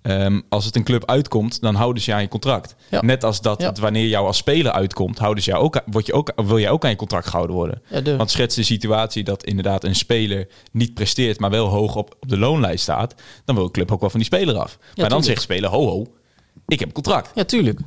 Ehm, 0.05 0.41
als 0.49 0.65
het 0.65 0.77
een 0.77 0.85
club 0.85 1.07
uitkomt, 1.11 1.61
dan 1.61 1.75
houden 1.75 2.03
ze 2.03 2.11
je 2.11 2.17
aan 2.17 2.23
je 2.23 2.29
contract. 2.29 2.75
Ja. 2.91 3.01
Net 3.03 3.25
als 3.25 3.41
dat 3.41 3.61
Ja. 3.61 3.69
het 3.69 3.79
wanneer 3.79 4.07
jou 4.07 4.27
als 4.27 4.37
speler 4.37 4.73
uitkomt, 4.73 5.19
houden 5.19 5.45
ze 5.45 5.51
jou 5.51 5.63
ook, 5.63 5.81
word 5.87 6.07
je 6.07 6.13
ook, 6.13 6.33
wil 6.37 6.59
jij 6.59 6.71
ook 6.71 6.85
aan 6.85 6.91
je 6.91 6.97
contract 6.97 7.27
gehouden 7.27 7.57
worden. 7.57 7.83
Ja, 7.91 8.01
de- 8.01 8.17
Want 8.17 8.31
schets 8.31 8.55
de 8.55 8.63
situatie 8.63 9.25
dat 9.25 9.45
inderdaad 9.45 9.85
een 9.85 9.95
speler 9.95 10.49
niet 10.73 10.95
presteert, 10.95 11.39
maar 11.41 11.51
wel 11.51 11.67
hoog 11.67 11.97
op, 11.97 12.17
op 12.21 12.29
de 12.29 12.39
loonlijst 12.39 12.83
staat, 12.83 13.15
dan 13.45 13.55
wil 13.55 13.65
een 13.65 13.71
club 13.71 13.93
ook 13.93 14.01
wel 14.01 14.11
van 14.11 14.19
die 14.21 14.29
speler 14.29 14.57
af. 14.59 14.79
maar 14.79 14.89
dan 14.95 15.05
tuurlijk. 15.07 15.25
zegt 15.25 15.37
de 15.37 15.43
speler, 15.45 15.71
ho 15.71 15.87
ho, 15.87 16.07
ik 16.67 16.81
heb 16.81 16.93
contract. 16.93 17.31
Ja, 17.35 17.45
tuurlijk. 17.45 17.81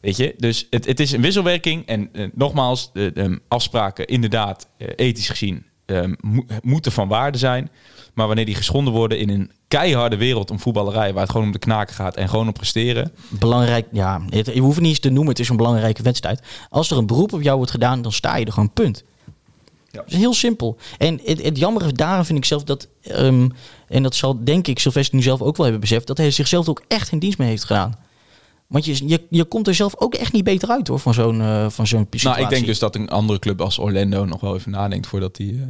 Weet 0.00 0.16
je, 0.16 0.34
dus 0.36 0.66
het, 0.70 0.86
het 0.86 1.00
is 1.00 1.12
een 1.12 1.20
wisselwerking. 1.20 1.86
En 1.86 2.08
eh, 2.12 2.26
nogmaals, 2.34 2.90
de, 2.92 3.10
de 3.14 3.40
afspraken 3.48 4.06
inderdaad, 4.06 4.68
eh, 4.78 4.88
ethisch 4.96 5.28
gezien, 5.28 5.66
eh, 5.86 6.02
mo- 6.20 6.44
moeten 6.62 6.92
van 6.92 7.08
waarde 7.08 7.38
zijn. 7.38 7.70
Maar 8.14 8.26
wanneer 8.26 8.46
die 8.46 8.54
geschonden 8.54 8.92
worden 8.92 9.18
in 9.18 9.28
een 9.28 9.50
keiharde 9.68 10.16
wereld 10.16 10.50
om 10.50 10.60
voetballerij, 10.60 11.12
waar 11.12 11.22
het 11.22 11.30
gewoon 11.30 11.46
om 11.46 11.52
de 11.52 11.58
knaken 11.58 11.94
gaat 11.94 12.16
en 12.16 12.28
gewoon 12.28 12.46
om 12.46 12.52
presteren. 12.52 13.12
Belangrijk, 13.28 13.86
ja, 13.92 14.22
het, 14.28 14.46
je 14.46 14.60
hoeft 14.60 14.74
het 14.74 14.82
niet 14.82 14.90
eens 14.90 15.00
te 15.00 15.10
noemen, 15.10 15.28
het 15.28 15.38
is 15.38 15.48
een 15.48 15.56
belangrijke 15.56 16.02
wedstrijd. 16.02 16.42
Als 16.70 16.90
er 16.90 16.98
een 16.98 17.06
beroep 17.06 17.32
op 17.32 17.42
jou 17.42 17.56
wordt 17.56 17.70
gedaan, 17.70 18.02
dan 18.02 18.12
sta 18.12 18.36
je 18.36 18.44
er 18.44 18.52
gewoon, 18.52 18.72
punt. 18.72 19.04
Ja. 19.90 20.00
Dat 20.00 20.12
is 20.12 20.16
heel 20.16 20.34
simpel. 20.34 20.76
En 20.98 21.20
het, 21.24 21.42
het 21.42 21.58
jammere 21.58 21.92
daarom 21.92 22.24
vind 22.24 22.38
ik 22.38 22.44
zelf 22.44 22.64
dat, 22.64 22.88
ehm, 23.02 23.48
en 23.88 24.02
dat 24.02 24.14
zal 24.14 24.44
denk 24.44 24.66
ik 24.66 24.78
Sylvester 24.78 25.16
nu 25.16 25.22
zelf 25.22 25.42
ook 25.42 25.56
wel 25.56 25.64
hebben 25.66 25.80
beseft, 25.80 26.06
dat 26.06 26.16
hij 26.16 26.30
zichzelf 26.30 26.68
ook 26.68 26.82
echt 26.88 27.08
geen 27.08 27.18
dienst 27.18 27.38
mee 27.38 27.48
heeft 27.48 27.64
gedaan. 27.64 27.94
Want 28.66 28.84
je, 28.84 29.08
je, 29.08 29.22
je 29.30 29.44
komt 29.44 29.66
er 29.66 29.74
zelf 29.74 29.94
ook 29.96 30.14
echt 30.14 30.32
niet 30.32 30.44
beter 30.44 30.68
uit 30.68 30.88
hoor, 30.88 30.98
van 30.98 31.14
zo'n 31.14 31.40
eh, 31.40 31.68
van 31.68 31.86
zo'n 31.86 32.06
situatie. 32.10 32.28
Nou, 32.28 32.42
ik 32.42 32.48
denk 32.48 32.66
dus 32.66 32.78
dat 32.78 32.94
een 32.94 33.08
andere 33.08 33.38
club 33.38 33.60
als 33.60 33.78
Orlando 33.78 34.24
nog 34.24 34.40
wel 34.40 34.54
even 34.54 34.70
nadenkt 34.70 35.06
voordat 35.06 35.36
hij, 35.36 35.46
eh, 35.46 35.62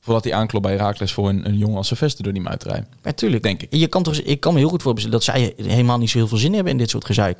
voordat 0.00 0.24
hij 0.24 0.34
aanklopt 0.34 0.64
bij 0.64 0.74
Herakles 0.74 1.12
voor 1.12 1.28
een, 1.28 1.46
een 1.46 1.58
jongen 1.58 1.76
als 1.76 1.86
Sylvester 1.86 2.24
door 2.24 2.32
die 2.32 2.42
muit 2.42 2.62
rijdt. 2.62 2.86
Ja, 3.02 3.12
tuurlijk. 3.12 3.42
Denk 3.42 3.62
ik. 3.62 3.74
Je 3.74 3.86
kan 3.86 4.02
toch, 4.02 4.14
ik 4.14 4.40
kan 4.40 4.52
me 4.52 4.58
heel 4.58 4.68
goed 4.68 4.82
voorstellen 4.82 5.12
dat 5.12 5.24
zij 5.24 5.54
helemaal 5.56 5.98
niet 5.98 6.10
zo 6.10 6.18
heel 6.18 6.28
veel 6.28 6.38
zin 6.38 6.52
hebben 6.54 6.72
in 6.72 6.78
dit 6.78 6.90
soort 6.90 7.04
gezeik. 7.04 7.38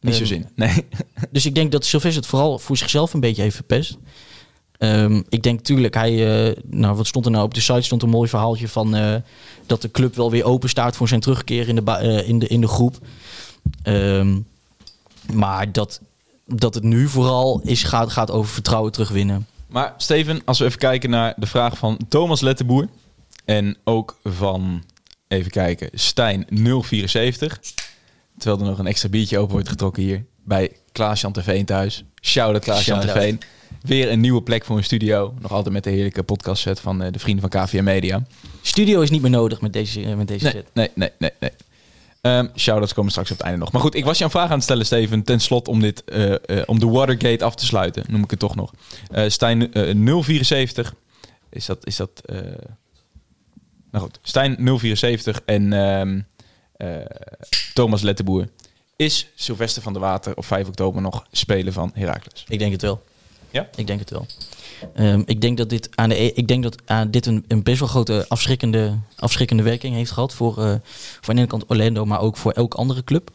Niet 0.00 0.14
zo 0.14 0.20
Ehm, 0.20 0.28
zin. 0.28 0.48
Nee. 0.54 0.86
Dus 1.30 1.46
ik 1.46 1.54
denk 1.54 1.72
dat 1.72 1.84
Sylvester 1.84 2.20
het 2.20 2.30
vooral 2.30 2.58
voor 2.58 2.76
zichzelf 2.76 3.14
een 3.14 3.20
beetje 3.20 3.42
heeft 3.42 3.54
verpest. 3.54 3.96
Ehm, 4.78 5.22
ik 5.28 5.42
denk 5.42 5.56
natuurlijk, 5.58 5.94
hij, 5.94 6.46
eh, 6.48 6.56
nou 6.64 6.96
wat 6.96 7.06
stond 7.06 7.24
er 7.24 7.30
nou 7.30 7.44
op 7.44 7.54
de 7.54 7.60
site? 7.60 7.82
Stond 7.82 8.02
een 8.02 8.08
mooi 8.08 8.28
verhaaltje 8.28 8.68
van 8.68 8.94
eh, 8.94 9.14
dat 9.66 9.82
de 9.82 9.90
club 9.90 10.14
wel 10.14 10.30
weer 10.30 10.44
open 10.44 10.68
staat 10.68 10.96
voor 10.96 11.08
zijn 11.08 11.20
terugkeer 11.20 11.68
in 11.68 11.76
de, 11.76 11.90
eh, 11.90 12.28
in 12.28 12.38
de, 12.38 12.46
in 12.46 12.60
de 12.60 12.68
groep. 12.68 12.98
Ehm, 13.82 14.38
maar 15.32 15.72
dat, 15.72 16.00
dat 16.46 16.74
het 16.74 16.82
nu 16.84 17.08
vooral 17.08 17.60
is, 17.64 17.82
gaat, 17.82 18.12
gaat 18.12 18.30
over 18.30 18.52
vertrouwen 18.52 18.92
terugwinnen. 18.92 19.46
Maar 19.74 19.94
Steven, 19.96 20.40
als 20.44 20.58
we 20.58 20.64
even 20.64 20.78
kijken 20.78 21.10
naar 21.10 21.34
de 21.36 21.46
vraag 21.46 21.78
van 21.78 21.98
Thomas 22.08 22.40
Lettenboer. 22.40 22.88
En 23.44 23.76
ook 23.84 24.18
van, 24.24 24.84
even 25.28 25.50
kijken, 25.50 25.88
Stijn 25.92 26.46
074. 26.82 27.60
Terwijl 28.38 28.60
er 28.62 28.68
nog 28.68 28.78
een 28.78 28.86
extra 28.86 29.08
biertje 29.08 29.38
open 29.38 29.52
wordt 29.52 29.68
getrokken 29.68 30.02
hier 30.02 30.24
bij 30.44 30.72
Klaas-Jan 30.92 31.32
Terveen 31.32 31.64
thuis. 31.64 32.04
Shout-out 32.22 32.64
Klaas-Jan. 32.64 33.00
Terveen. 33.00 33.40
Weer 33.82 34.10
een 34.10 34.20
nieuwe 34.20 34.42
plek 34.42 34.64
voor 34.64 34.76
een 34.76 34.84
studio. 34.84 35.34
Nog 35.40 35.52
altijd 35.52 35.74
met 35.74 35.84
de 35.84 35.90
heerlijke 35.90 36.22
podcast 36.22 36.62
set 36.62 36.80
van 36.80 37.02
eh, 37.02 37.12
de 37.12 37.18
vrienden 37.18 37.50
van 37.50 37.64
KVM 37.64 37.84
Media. 37.84 38.22
Studio 38.62 39.00
is 39.00 39.10
niet 39.10 39.22
meer 39.22 39.30
nodig 39.30 39.60
met 39.60 39.72
deze, 39.72 40.02
eh, 40.04 40.14
met 40.14 40.28
deze 40.28 40.44
Nee, 40.44 40.52
set. 40.52 40.66
nee, 40.74 40.90
nee, 40.94 41.10
nee. 41.18 41.30
nee. 41.40 41.50
Ehm 42.24 42.46
shoutouts 42.56 42.94
komen 42.94 43.10
straks 43.10 43.30
op 43.30 43.36
het 43.36 43.46
einde 43.46 43.60
nog. 43.60 43.72
Maar 43.72 43.80
goed, 43.80 43.94
ik 43.94 44.04
was 44.04 44.18
je 44.18 44.24
een 44.24 44.30
vraag 44.30 44.48
aan 44.48 44.54
het 44.54 44.62
stellen, 44.62 44.86
Steven. 44.86 45.22
Ten 45.22 45.40
slotte 45.40 45.70
om, 45.70 45.80
dit, 45.80 46.04
eh, 46.04 46.32
eh, 46.32 46.62
om 46.66 46.78
de 46.78 46.86
Watergate 46.86 47.44
af 47.44 47.54
te 47.54 47.66
sluiten, 47.66 48.04
noem 48.08 48.22
ik 48.22 48.30
het 48.30 48.38
toch 48.38 48.54
nog. 48.54 48.72
Eh 49.10 49.28
Stijn 49.28 49.72
eh, 49.72 50.22
074. 50.22 50.94
Is 51.50 51.66
dat... 51.66 51.86
Is 51.86 51.96
dat 51.96 52.22
nou 53.94 54.04
goed, 54.06 54.18
Stijn 54.22 54.56
074 54.78 55.40
en 55.44 55.72
ehm, 55.72 56.20
eh, 56.76 57.06
Thomas 57.74 58.02
Lettenboer. 58.02 58.48
Is 58.96 59.28
Sylvester 59.34 59.82
van 59.82 59.92
der 59.92 60.02
Water 60.02 60.36
op 60.36 60.44
5 60.44 60.68
oktober 60.68 61.02
nog 61.02 61.26
spelen 61.32 61.72
van 61.72 61.90
Heracles? 61.94 62.44
Ik 62.48 62.58
denk 62.58 62.72
het 62.72 62.82
wel. 62.82 63.04
Ja? 63.50 63.68
Ik 63.74 63.86
denk 63.86 64.00
het 64.00 64.10
wel. 64.10 64.26
Ehm, 64.94 65.22
ik 65.26 65.40
denk 65.40 65.56
dat 65.56 65.68
dit, 65.68 65.88
aan 65.94 66.08
de, 66.08 66.22
e- 66.22 66.32
ik 66.34 66.48
denk 66.48 66.62
dat 66.62 66.76
aan 66.84 67.10
dit 67.10 67.26
een, 67.26 67.44
een 67.48 67.62
best 67.62 67.78
wel 67.78 67.88
grote 67.88 68.24
afschrikkende, 68.28 68.98
afschrikkende 69.16 69.62
werking 69.62 69.94
heeft 69.94 70.10
gehad 70.10 70.34
voor, 70.34 70.58
eh, 70.58 70.64
voor 71.20 71.28
aan 71.28 71.34
de 71.34 71.40
ene 71.40 71.46
kant 71.46 71.70
Orlando, 71.70 72.04
maar 72.04 72.20
ook 72.20 72.36
voor 72.36 72.52
elke 72.52 72.76
andere 72.76 73.04
club. 73.04 73.30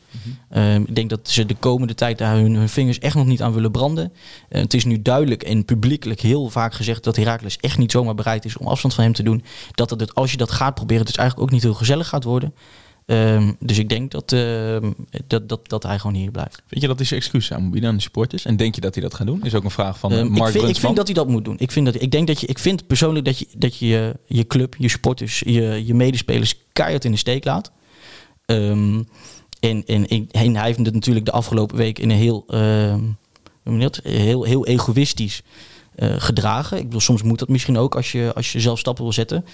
Ehm, 0.49 0.81
ik 0.81 0.95
denk 0.95 1.09
dat 1.09 1.29
ze 1.29 1.45
de 1.45 1.55
komende 1.55 1.95
tijd 1.95 2.17
daar 2.17 2.35
hun, 2.35 2.55
hun 2.55 2.69
vingers 2.69 2.99
echt 2.99 3.15
nog 3.15 3.25
niet 3.25 3.41
aan 3.41 3.53
willen 3.53 3.71
branden. 3.71 4.13
Eh, 4.49 4.61
het 4.61 4.73
is 4.73 4.85
nu 4.85 5.01
duidelijk 5.01 5.43
en 5.43 5.65
publiekelijk 5.65 6.19
heel 6.19 6.49
vaak 6.49 6.73
gezegd 6.73 7.03
dat 7.03 7.15
Heracles 7.15 7.57
echt 7.57 7.77
niet 7.77 7.91
zomaar 7.91 8.15
bereid 8.15 8.45
is 8.45 8.57
om 8.57 8.67
afstand 8.67 8.93
van 8.93 9.03
hem 9.03 9.13
te 9.13 9.23
doen. 9.23 9.43
Dat 9.71 9.89
het, 9.89 10.15
als 10.15 10.31
je 10.31 10.37
dat 10.37 10.51
gaat 10.51 10.75
proberen, 10.75 10.99
het 10.99 11.07
dus 11.07 11.17
eigenlijk 11.17 11.47
ook 11.49 11.53
niet 11.53 11.63
heel 11.63 11.73
gezellig 11.73 12.07
gaat 12.07 12.23
worden. 12.23 12.53
Ehm, 13.09 13.51
dus 13.59 13.77
ik 13.77 13.89
denk 13.89 14.11
dat, 14.11 14.31
ehm, 14.31 14.91
dat, 15.27 15.49
dat, 15.49 15.69
dat 15.69 15.83
hij 15.83 15.99
gewoon 15.99 16.15
hier 16.15 16.31
blijft. 16.31 16.61
Vind 16.67 16.81
je 16.81 16.87
dat 16.87 16.99
is 16.99 17.11
excuus 17.11 17.53
aan 17.53 17.61
moet 17.61 17.71
bieden 17.71 17.89
aan 17.89 17.95
de 17.95 18.01
supporters? 18.01 18.45
En 18.45 18.55
denk 18.55 18.75
je 18.75 18.81
dat 18.81 18.93
hij 18.93 19.03
dat 19.03 19.13
gaat 19.13 19.27
doen? 19.27 19.43
Is 19.43 19.55
ook 19.55 19.63
een 19.63 19.71
vraag 19.71 19.99
van 19.99 20.11
Ehm, 20.11 20.27
Mark 20.27 20.53
ik, 20.53 20.59
vind, 20.59 20.75
ik 20.75 20.79
vind 20.79 20.95
dat 20.95 21.05
hij 21.05 21.15
dat 21.15 21.27
moet 21.27 21.45
doen. 21.45 21.55
Ik, 21.59 21.71
vind 21.71 21.85
dat, 21.85 22.01
ik, 22.01 22.11
denk 22.11 22.27
dat 22.27 22.41
je, 22.41 22.47
ik 22.47 22.59
vind 22.59 22.87
persoonlijk 22.87 23.25
dat 23.25 23.39
je 23.39 23.47
dat 23.57 23.77
je, 23.77 24.15
je, 24.25 24.47
club, 24.47 24.75
je 24.77 24.89
sporters, 24.89 25.39
je, 25.39 25.85
je 25.85 25.93
medespelers 25.93 26.55
keihard 26.73 27.05
in 27.05 27.11
de 27.11 27.17
steek 27.17 27.45
laat. 27.45 27.71
En, 28.45 29.07
en, 29.59 29.85
en, 29.85 30.07
en 30.07 30.55
hij 30.55 30.65
heeft 30.65 30.85
het 30.85 30.93
natuurlijk 30.93 31.25
de 31.25 31.31
afgelopen 31.31 31.77
week 31.77 31.99
in 31.99 32.09
een 32.09 32.17
heel, 32.17 32.45
je 33.63 33.79
dat? 33.79 33.99
heel, 34.03 34.43
heel 34.43 34.65
egoïstisch 34.65 35.41
eh, 35.95 36.13
gedragen. 36.17 36.77
Ik 36.77 36.83
bedoel, 36.83 36.99
soms 36.99 37.23
moet 37.23 37.39
dat 37.39 37.49
misschien 37.49 37.77
ook 37.77 37.95
als 37.95 38.11
je, 38.11 38.31
als 38.35 38.51
je 38.51 38.59
zelf 38.59 38.79
stappen 38.79 39.03
wil 39.03 39.13
zetten. 39.13 39.45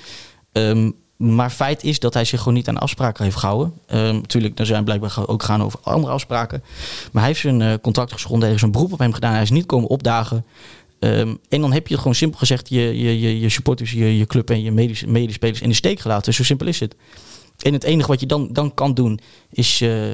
Ehm, 0.52 0.92
maar 1.18 1.50
feit 1.50 1.84
is 1.84 2.00
dat 2.00 2.14
hij 2.14 2.26
zich 2.26 2.40
gewoon 2.40 2.54
niet 2.54 2.68
aan 2.68 2.78
afspraken 2.78 3.24
heeft 3.24 3.36
gehouden. 3.36 3.74
Ehm, 3.86 4.16
natuurlijk, 4.16 4.60
er 4.60 4.66
zijn 4.66 4.84
blijkbaar 4.84 5.28
ook 5.28 5.44
gaan 5.44 5.64
over 5.64 5.80
andere 5.84 6.14
afspraken. 6.14 6.64
Maar 7.12 7.22
hij 7.22 7.32
heeft 7.32 7.42
zijn 7.42 7.62
eh, 7.62 7.74
contract 7.82 8.12
geschonden. 8.12 8.50
Is 8.50 8.62
een 8.62 8.72
beroep 8.72 8.94
op 8.94 9.00
hem 9.00 9.14
gedaan. 9.14 9.34
Hij 9.34 9.42
is 9.42 9.50
niet 9.50 9.66
komen 9.66 9.90
opdagen. 9.90 10.46
Ehm, 11.00 11.36
en 11.50 11.62
dan 11.62 11.74
heb 11.74 11.88
je 11.88 11.98
gewoon 11.98 12.16
simpel 12.16 12.40
gezegd 12.40 12.70
je, 12.70 12.82
je, 12.82 13.20
je, 13.20 13.40
je 13.40 13.50
supporters, 13.50 13.92
je, 13.92 14.18
je 14.18 14.26
club 14.26 14.50
en 14.50 14.62
je 14.62 14.72
medis- 14.72 15.06
medespelers 15.06 15.62
in 15.62 15.70
de 15.70 15.76
steek 15.76 16.00
gelaten. 16.00 16.34
Zo 16.34 16.44
simpel 16.44 16.68
is 16.68 16.80
het. 16.80 16.96
En 17.62 17.74
het 17.74 17.84
enige 17.84 18.08
wat 18.08 18.20
je 18.20 18.26
dan, 18.26 18.50
dan 18.52 18.74
kan 18.74 18.94
doen 18.94 19.20
is 19.50 19.82
eh, 19.82 20.10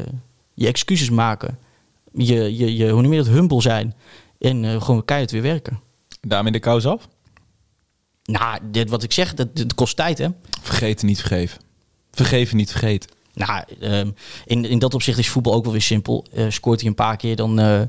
je 0.54 0.68
excuses 0.68 1.10
maken. 1.10 1.58
Je, 2.14 2.58
je, 2.58 2.76
je, 2.76 2.90
hoe 2.90 3.02
noem 3.02 3.14
je 3.14 3.24
dat, 3.24 3.34
humble 3.34 3.62
zijn. 3.62 3.96
En 4.40 4.66
eh, 4.66 4.82
gewoon 4.82 5.06
keihard 5.06 5.32
weer 5.32 5.42
werken. 5.42 5.80
Daarmee 6.22 6.52
de 6.52 6.60
kous 6.60 6.86
af? 6.86 7.08
Nou, 8.32 8.60
dit 8.72 8.90
wat 8.90 9.04
ik 9.04 9.12
zeg, 9.12 9.34
dat, 9.34 9.56
dat 9.56 9.74
kost 9.76 9.96
tijd 9.96 10.18
hè. 10.18 10.28
Vergeten, 10.62 11.08
niet 11.08 11.20
vergeven. 11.20 11.60
Vergeven, 12.12 12.58
niet 12.58 12.72
vergeten. 12.72 13.10
Nou, 13.34 13.64
ehm, 13.80 14.10
in, 14.46 14.66
in 14.66 14.80
dat 14.80 14.94
opzicht 14.94 15.18
is 15.18 15.30
voetbal 15.30 15.54
ook 15.54 15.64
wel 15.64 15.72
weer 15.72 15.82
simpel. 15.82 16.26
Eh, 16.34 16.46
scoort 16.50 16.80
hij 16.80 16.90
een 16.90 16.96
paar 16.96 17.18
keer, 17.18 17.36
dan, 17.36 17.60
eh, 17.60 17.66
dan 17.66 17.88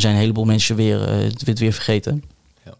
zijn 0.00 0.14
een 0.14 0.20
heleboel 0.20 0.44
mensen 0.44 0.76
weer, 0.76 1.02
eh, 1.08 1.16
het 1.16 1.42
weer, 1.42 1.54
weer 1.54 1.72
vergeten. 1.72 2.24
Ja. 2.64 2.74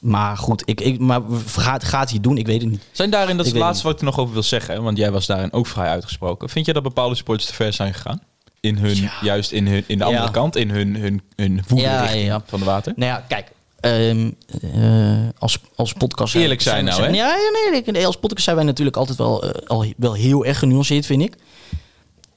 Maar 0.00 0.36
goed, 0.36 0.62
ik, 0.64 0.80
ik, 0.80 0.98
maar 0.98 1.20
gaat, 1.46 1.84
gaat 1.84 2.04
hij 2.04 2.14
het 2.14 2.22
doen? 2.22 2.38
Ik 2.38 2.46
weet 2.46 2.60
het 2.60 2.70
niet. 2.70 2.82
Zijn 2.92 3.10
daarin, 3.10 3.36
dat 3.36 3.46
is 3.46 3.52
Ik 3.52 3.56
het 3.58 3.66
laatste 3.66 3.84
wat 3.84 3.92
ik 3.94 3.98
er 4.00 4.04
nog 4.06 4.18
over 4.18 4.32
wil 4.32 4.42
zeggen, 4.42 4.74
hè, 4.74 4.80
want 4.80 4.98
jij 4.98 5.10
was 5.10 5.26
daarin 5.26 5.52
ook 5.52 5.66
vrij 5.66 5.88
uitgesproken. 5.88 6.48
Vind 6.48 6.66
je 6.66 6.72
dat 6.72 6.82
bepaalde 6.82 7.14
supporters 7.14 7.48
te 7.48 7.54
ver 7.54 7.72
zijn 7.72 7.94
gegaan? 7.94 8.20
In 8.60 8.76
hun, 8.76 8.96
Ja. 8.96 9.12
juist 9.22 9.52
in, 9.52 9.66
hun, 9.66 9.84
in 9.86 9.98
de 9.98 10.04
andere 10.04 10.24
Ja. 10.24 10.30
kant, 10.30 10.56
in 10.56 10.70
hun, 10.70 10.96
hun, 10.96 11.22
hun 11.36 11.62
woede 11.68 11.84
Ja, 11.84 12.00
richting 12.00 12.22
ja, 12.26 12.32
ja. 12.34 12.42
van 12.46 12.58
de 12.58 12.64
water? 12.64 12.92
Nou 12.96 13.10
ja, 13.10 13.24
kijk. 13.28 13.50
Ehm, 13.80 14.30
eh, 14.74 15.28
als, 15.38 15.58
als 15.76 15.92
podcast... 15.92 16.34
Eerlijk 16.34 16.60
zijn 16.60 16.84
nou, 16.84 17.02
hè? 17.02 17.08
Ja, 17.08 17.12
ja, 17.14 17.70
nee, 17.72 17.82
nee, 17.86 18.06
als 18.06 18.16
podcast 18.16 18.44
zijn 18.44 18.56
wij 18.56 18.64
natuurlijk 18.64 18.96
altijd 18.96 19.18
wel, 19.18 19.42
eh, 19.44 19.68
al 19.68 19.86
wel 19.96 20.12
heel 20.12 20.44
erg 20.44 20.58
genuanceerd, 20.58 21.06
vind 21.06 21.22
ik. 21.22 21.34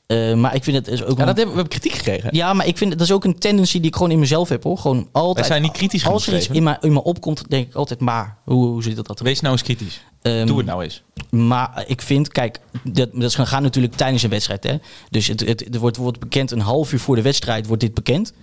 Eh, 0.05 0.33
maar 0.33 0.55
ik 0.55 0.63
vind 0.63 0.77
het 0.77 0.87
is 0.87 1.03
ook... 1.03 1.17
Ja, 1.17 1.19
een- 1.19 1.25
dat 1.25 1.37
hebben 1.37 1.55
we 1.55 1.61
hebben 1.61 1.67
kritiek 1.79 1.93
gekregen. 1.93 2.35
Ja, 2.35 2.53
maar 2.53 2.67
ik 2.67 2.77
vind 2.77 2.91
dat 2.91 3.01
is 3.01 3.11
ook 3.11 3.23
een 3.23 3.39
tendency 3.39 3.77
die 3.79 3.87
ik 3.87 3.95
gewoon 3.95 4.11
in 4.11 4.19
mezelf 4.19 4.49
heb 4.49 4.63
hoor. 4.63 4.77
Gewoon 4.77 5.09
altijd. 5.11 5.35
Wij 5.35 5.45
zijn 5.45 5.61
niet 5.61 5.71
kritisch 5.71 6.05
Als 6.05 6.27
er 6.27 6.35
iets 6.35 6.47
in 6.47 6.63
me, 6.63 6.77
in 6.81 6.93
me 6.93 7.03
opkomt, 7.03 7.43
denk 7.49 7.67
ik 7.67 7.75
altijd, 7.75 7.99
maar 7.99 8.37
hoe, 8.43 8.65
hoe 8.65 8.83
zit 8.83 8.95
dat? 8.95 9.07
dat? 9.07 9.19
Wees 9.19 9.39
nou 9.39 9.53
eens 9.53 9.63
kritisch. 9.63 10.01
Ehm, 10.23 10.45
Doe 10.45 10.57
het 10.57 10.65
nou 10.65 10.83
eens. 10.83 11.03
Maar 11.29 11.83
ik 11.87 12.01
vind, 12.01 12.27
kijk, 12.27 12.59
dat, 12.83 13.09
dat 13.13 13.35
gaan- 13.35 13.47
gaat 13.47 13.61
natuurlijk 13.61 13.95
tijdens 13.95 14.23
een 14.23 14.29
wedstrijd. 14.29 14.63
Hè? 14.63 14.75
Dus 15.09 15.27
het, 15.27 15.39
het, 15.39 15.59
het 15.59 15.77
wordt, 15.77 15.97
wordt 15.97 16.19
bekend 16.19 16.51
een 16.51 16.59
half 16.59 16.93
uur 16.93 16.99
voor 16.99 17.15
de 17.15 17.21
wedstrijd 17.21 17.67
wordt 17.67 17.81
dit 17.81 17.93
bekend. 17.93 18.33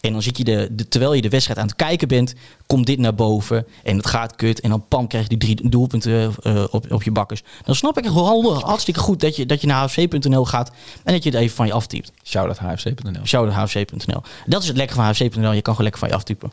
En 0.00 0.12
dan 0.12 0.22
zit 0.22 0.38
je 0.38 0.44
de, 0.44 0.68
de, 0.72 0.88
terwijl 0.88 1.12
je 1.12 1.22
de 1.22 1.28
wedstrijd 1.28 1.58
aan 1.58 1.66
het 1.66 1.76
kijken 1.76 2.08
bent, 2.08 2.34
komt 2.66 2.86
dit 2.86 2.98
naar 2.98 3.14
boven. 3.14 3.66
En 3.84 3.96
het 3.96 4.06
gaat 4.06 4.36
kut. 4.36 4.60
En 4.60 4.70
dan 4.70 4.84
pam 4.88 5.06
krijg 5.06 5.22
je 5.28 5.36
die 5.36 5.54
drie 5.54 5.70
doelpunten 5.70 6.34
eh, 6.42 6.64
op, 6.70 6.92
op 6.92 7.02
je 7.02 7.10
bakkers. 7.10 7.42
Dan 7.64 7.74
snap 7.74 7.98
ik 7.98 8.04
wel 8.04 8.58
hartstikke 8.64 9.00
goed 9.00 9.20
dat 9.20 9.36
je, 9.36 9.46
dat 9.46 9.60
je 9.60 9.66
naar 9.66 9.82
hfc.nl 9.88 10.44
gaat 10.44 10.70
en 11.04 11.12
dat 11.12 11.22
je 11.22 11.30
het 11.30 11.38
even 11.38 11.56
van 11.56 11.66
je 11.66 11.72
aftypt. 11.72 12.12
Shout-out 12.24 12.58
hfc.nl. 12.58 13.24
Shout 13.26 13.52
hfc.nl. 13.52 14.22
Dat 14.46 14.62
is 14.62 14.68
het 14.68 14.76
lekker 14.76 14.96
van 14.96 15.04
hfc.nl. 15.04 15.52
Je 15.52 15.62
kan 15.62 15.74
gewoon 15.74 15.90
lekker 15.90 15.98
van 16.00 16.08
je 16.08 16.14
aftypen. 16.14 16.52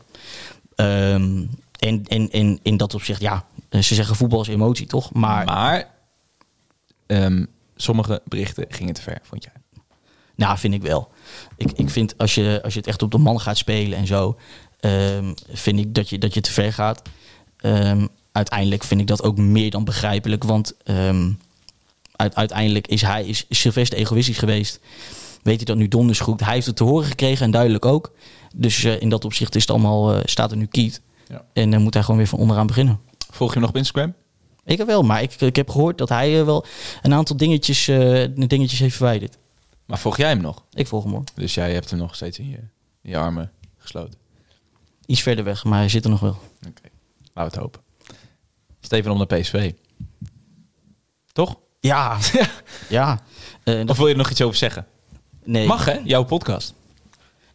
Ehm, 0.74 1.42
en, 1.78 2.04
en, 2.04 2.30
en 2.30 2.58
in 2.62 2.76
dat 2.76 2.94
opzicht, 2.94 3.20
ja, 3.20 3.44
eh, 3.68 3.80
ze 3.80 3.94
zeggen 3.94 4.16
voetbal 4.16 4.40
is 4.40 4.48
emotie, 4.48 4.86
toch? 4.86 5.12
Maar, 5.12 5.44
Maar 5.44 5.90
ehm, 7.06 7.44
sommige 7.76 8.22
berichten 8.24 8.64
gingen 8.68 8.94
te 8.94 9.02
ver, 9.02 9.18
vond 9.22 9.44
jij? 9.44 9.52
nou, 10.34 10.58
vind 10.58 10.74
ik 10.74 10.82
wel. 10.82 11.08
Ik, 11.56 11.72
ik 11.72 11.90
vind 11.90 12.18
als 12.18 12.34
je, 12.34 12.60
als 12.62 12.72
je 12.72 12.78
het 12.78 12.88
echt 12.88 13.02
op 13.02 13.10
de 13.10 13.18
man 13.18 13.40
gaat 13.40 13.58
spelen 13.58 13.98
en 13.98 14.06
zo, 14.06 14.36
ehm, 14.80 15.32
vind 15.48 15.78
ik 15.78 15.94
dat 15.94 16.08
je, 16.08 16.18
dat 16.18 16.34
je 16.34 16.40
te 16.40 16.52
ver 16.52 16.72
gaat. 16.72 17.02
Ehm, 17.56 18.06
uiteindelijk 18.32 18.84
vind 18.84 19.00
ik 19.00 19.06
dat 19.06 19.22
ook 19.22 19.36
meer 19.36 19.70
dan 19.70 19.84
begrijpelijk, 19.84 20.44
want 20.44 20.74
uit, 22.16 22.34
uiteindelijk 22.34 22.86
is 22.86 23.02
hij 23.02 23.26
is 23.26 23.46
Sylvester 23.48 23.98
egoïstisch 23.98 24.38
geweest. 24.38 24.80
Weet 25.42 25.56
hij 25.56 25.64
dat 25.64 25.76
nu 25.76 25.88
donders 25.88 26.20
goed? 26.20 26.40
Hij 26.40 26.54
heeft 26.54 26.66
het 26.66 26.76
te 26.76 26.84
horen 26.84 27.06
gekregen 27.06 27.44
en 27.44 27.50
duidelijk 27.50 27.84
ook. 27.84 28.12
Dus 28.54 28.84
eh, 28.84 29.00
in 29.00 29.08
dat 29.08 29.24
opzicht 29.24 29.54
is 29.54 29.60
het 29.60 29.70
allemaal, 29.70 30.14
eh, 30.14 30.20
staat 30.24 30.50
er 30.50 30.56
nu 30.56 30.66
kiet. 30.66 31.00
Ja. 31.28 31.44
En 31.52 31.70
dan 31.70 31.82
moet 31.82 31.94
hij 31.94 32.02
gewoon 32.02 32.16
weer 32.18 32.26
van 32.28 32.38
onderaan 32.38 32.66
beginnen. 32.66 33.00
Volg 33.30 33.48
je 33.48 33.54
hem 33.54 33.62
nog 33.62 33.70
op 33.70 33.76
Instagram? 33.76 34.14
Ik 34.64 34.78
heb 34.78 34.86
wel, 34.86 35.02
maar 35.02 35.22
ik, 35.22 35.40
ik 35.40 35.56
heb 35.56 35.70
gehoord 35.70 35.98
dat 35.98 36.08
hij 36.08 36.38
eh, 36.38 36.44
wel 36.44 36.64
een 37.02 37.14
aantal 37.14 37.36
dingetjes, 37.36 37.88
eh, 37.88 38.24
dingetjes 38.34 38.78
heeft 38.78 38.96
verwijderd. 38.96 39.38
Maar 39.86 39.98
volg 39.98 40.16
jij 40.16 40.28
hem 40.28 40.40
nog? 40.40 40.64
Ik 40.72 40.86
volg 40.86 41.02
hem 41.04 41.12
hoor. 41.12 41.24
Dus 41.34 41.54
jij 41.54 41.72
hebt 41.72 41.90
hem 41.90 41.98
nog 41.98 42.14
steeds 42.14 42.38
in 42.38 42.48
je, 42.48 42.56
in 43.02 43.10
je 43.10 43.16
armen 43.16 43.52
gesloten. 43.78 44.18
Iets 45.06 45.22
verder 45.22 45.44
weg, 45.44 45.64
maar 45.64 45.78
hij 45.78 45.88
zit 45.88 46.04
er 46.04 46.10
nog 46.10 46.20
wel. 46.20 46.36
Oké, 46.68 46.88
laten 47.22 47.32
we 47.34 47.40
het 47.42 47.54
hopen. 47.56 47.80
Steven 48.80 49.10
om 49.10 49.18
naar 49.18 49.26
PSV. 49.40 49.72
Toch? 51.32 51.56
Ja, 51.80 52.18
ja. 52.88 53.20
Eh, 53.64 53.82
Of 53.86 53.96
wil 53.96 54.06
je 54.06 54.12
er 54.12 54.18
nog 54.18 54.30
iets 54.30 54.42
over 54.42 54.56
zeggen? 54.56 54.86
nee. 55.44 55.66
Mag 55.66 55.84
hè? 55.84 56.00
Jouw 56.04 56.24
podcast. 56.24 56.74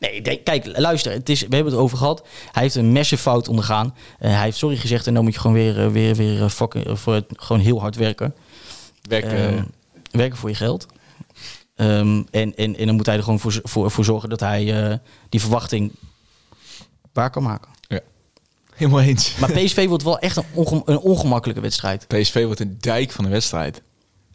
Nee, 0.01 0.41
kijk, 0.43 0.77
luister. 0.77 1.11
Het 1.11 1.29
is, 1.29 1.39
we 1.41 1.55
hebben 1.55 1.73
het 1.73 1.81
over 1.81 1.97
gehad. 1.97 2.27
Hij 2.51 2.61
heeft 2.63 2.75
een 2.75 2.91
massive 2.91 3.21
fout 3.21 3.47
ondergaan. 3.47 3.95
Eh, 4.19 4.31
hij 4.31 4.43
heeft 4.43 4.57
sorry 4.57 4.77
gezegd 4.77 5.07
en 5.07 5.13
dan 5.13 5.23
moet 5.23 5.33
je 5.33 5.39
gewoon 5.39 5.55
weer, 5.55 5.79
eh, 5.85 5.87
weer, 5.91 6.15
weer 6.15 6.41
eh, 6.43 6.49
fucking, 6.49 6.99
voor 6.99 7.13
het, 7.13 7.25
gewoon 7.35 7.61
heel 7.61 7.79
hard 7.79 7.95
werken. 7.95 8.35
Werken. 9.01 9.55
Eh, 9.57 9.63
werken 10.11 10.37
voor 10.37 10.49
je 10.49 10.55
geld. 10.55 10.85
Ehm, 11.75 12.23
en, 12.31 12.55
en, 12.55 12.77
en 12.77 12.85
dan 12.85 12.95
moet 12.95 13.05
hij 13.05 13.15
er 13.17 13.23
gewoon 13.23 13.39
voor, 13.39 13.59
voor, 13.63 13.91
voor 13.91 14.03
zorgen 14.05 14.29
dat 14.29 14.39
hij 14.39 14.99
die 15.29 15.39
verwachting 15.39 15.91
waar 17.13 17.29
kan 17.29 17.43
maken. 17.43 17.71
ja. 17.87 17.99
Helemaal 18.75 19.01
eens. 19.01 19.35
Maar 19.35 19.51
PSV 19.51 19.87
wordt 19.87 20.03
wel 20.03 20.19
echt 20.19 20.35
een, 20.37 20.43
onge- 20.53 20.81
een 20.85 20.97
ongemakkelijke 20.99 21.61
wedstrijd. 21.61 22.07
PSV 22.07 22.43
wordt 22.45 22.59
een 22.59 22.77
dijk 22.79 23.11
van 23.11 23.23
de 23.23 23.29
wedstrijd. 23.29 23.81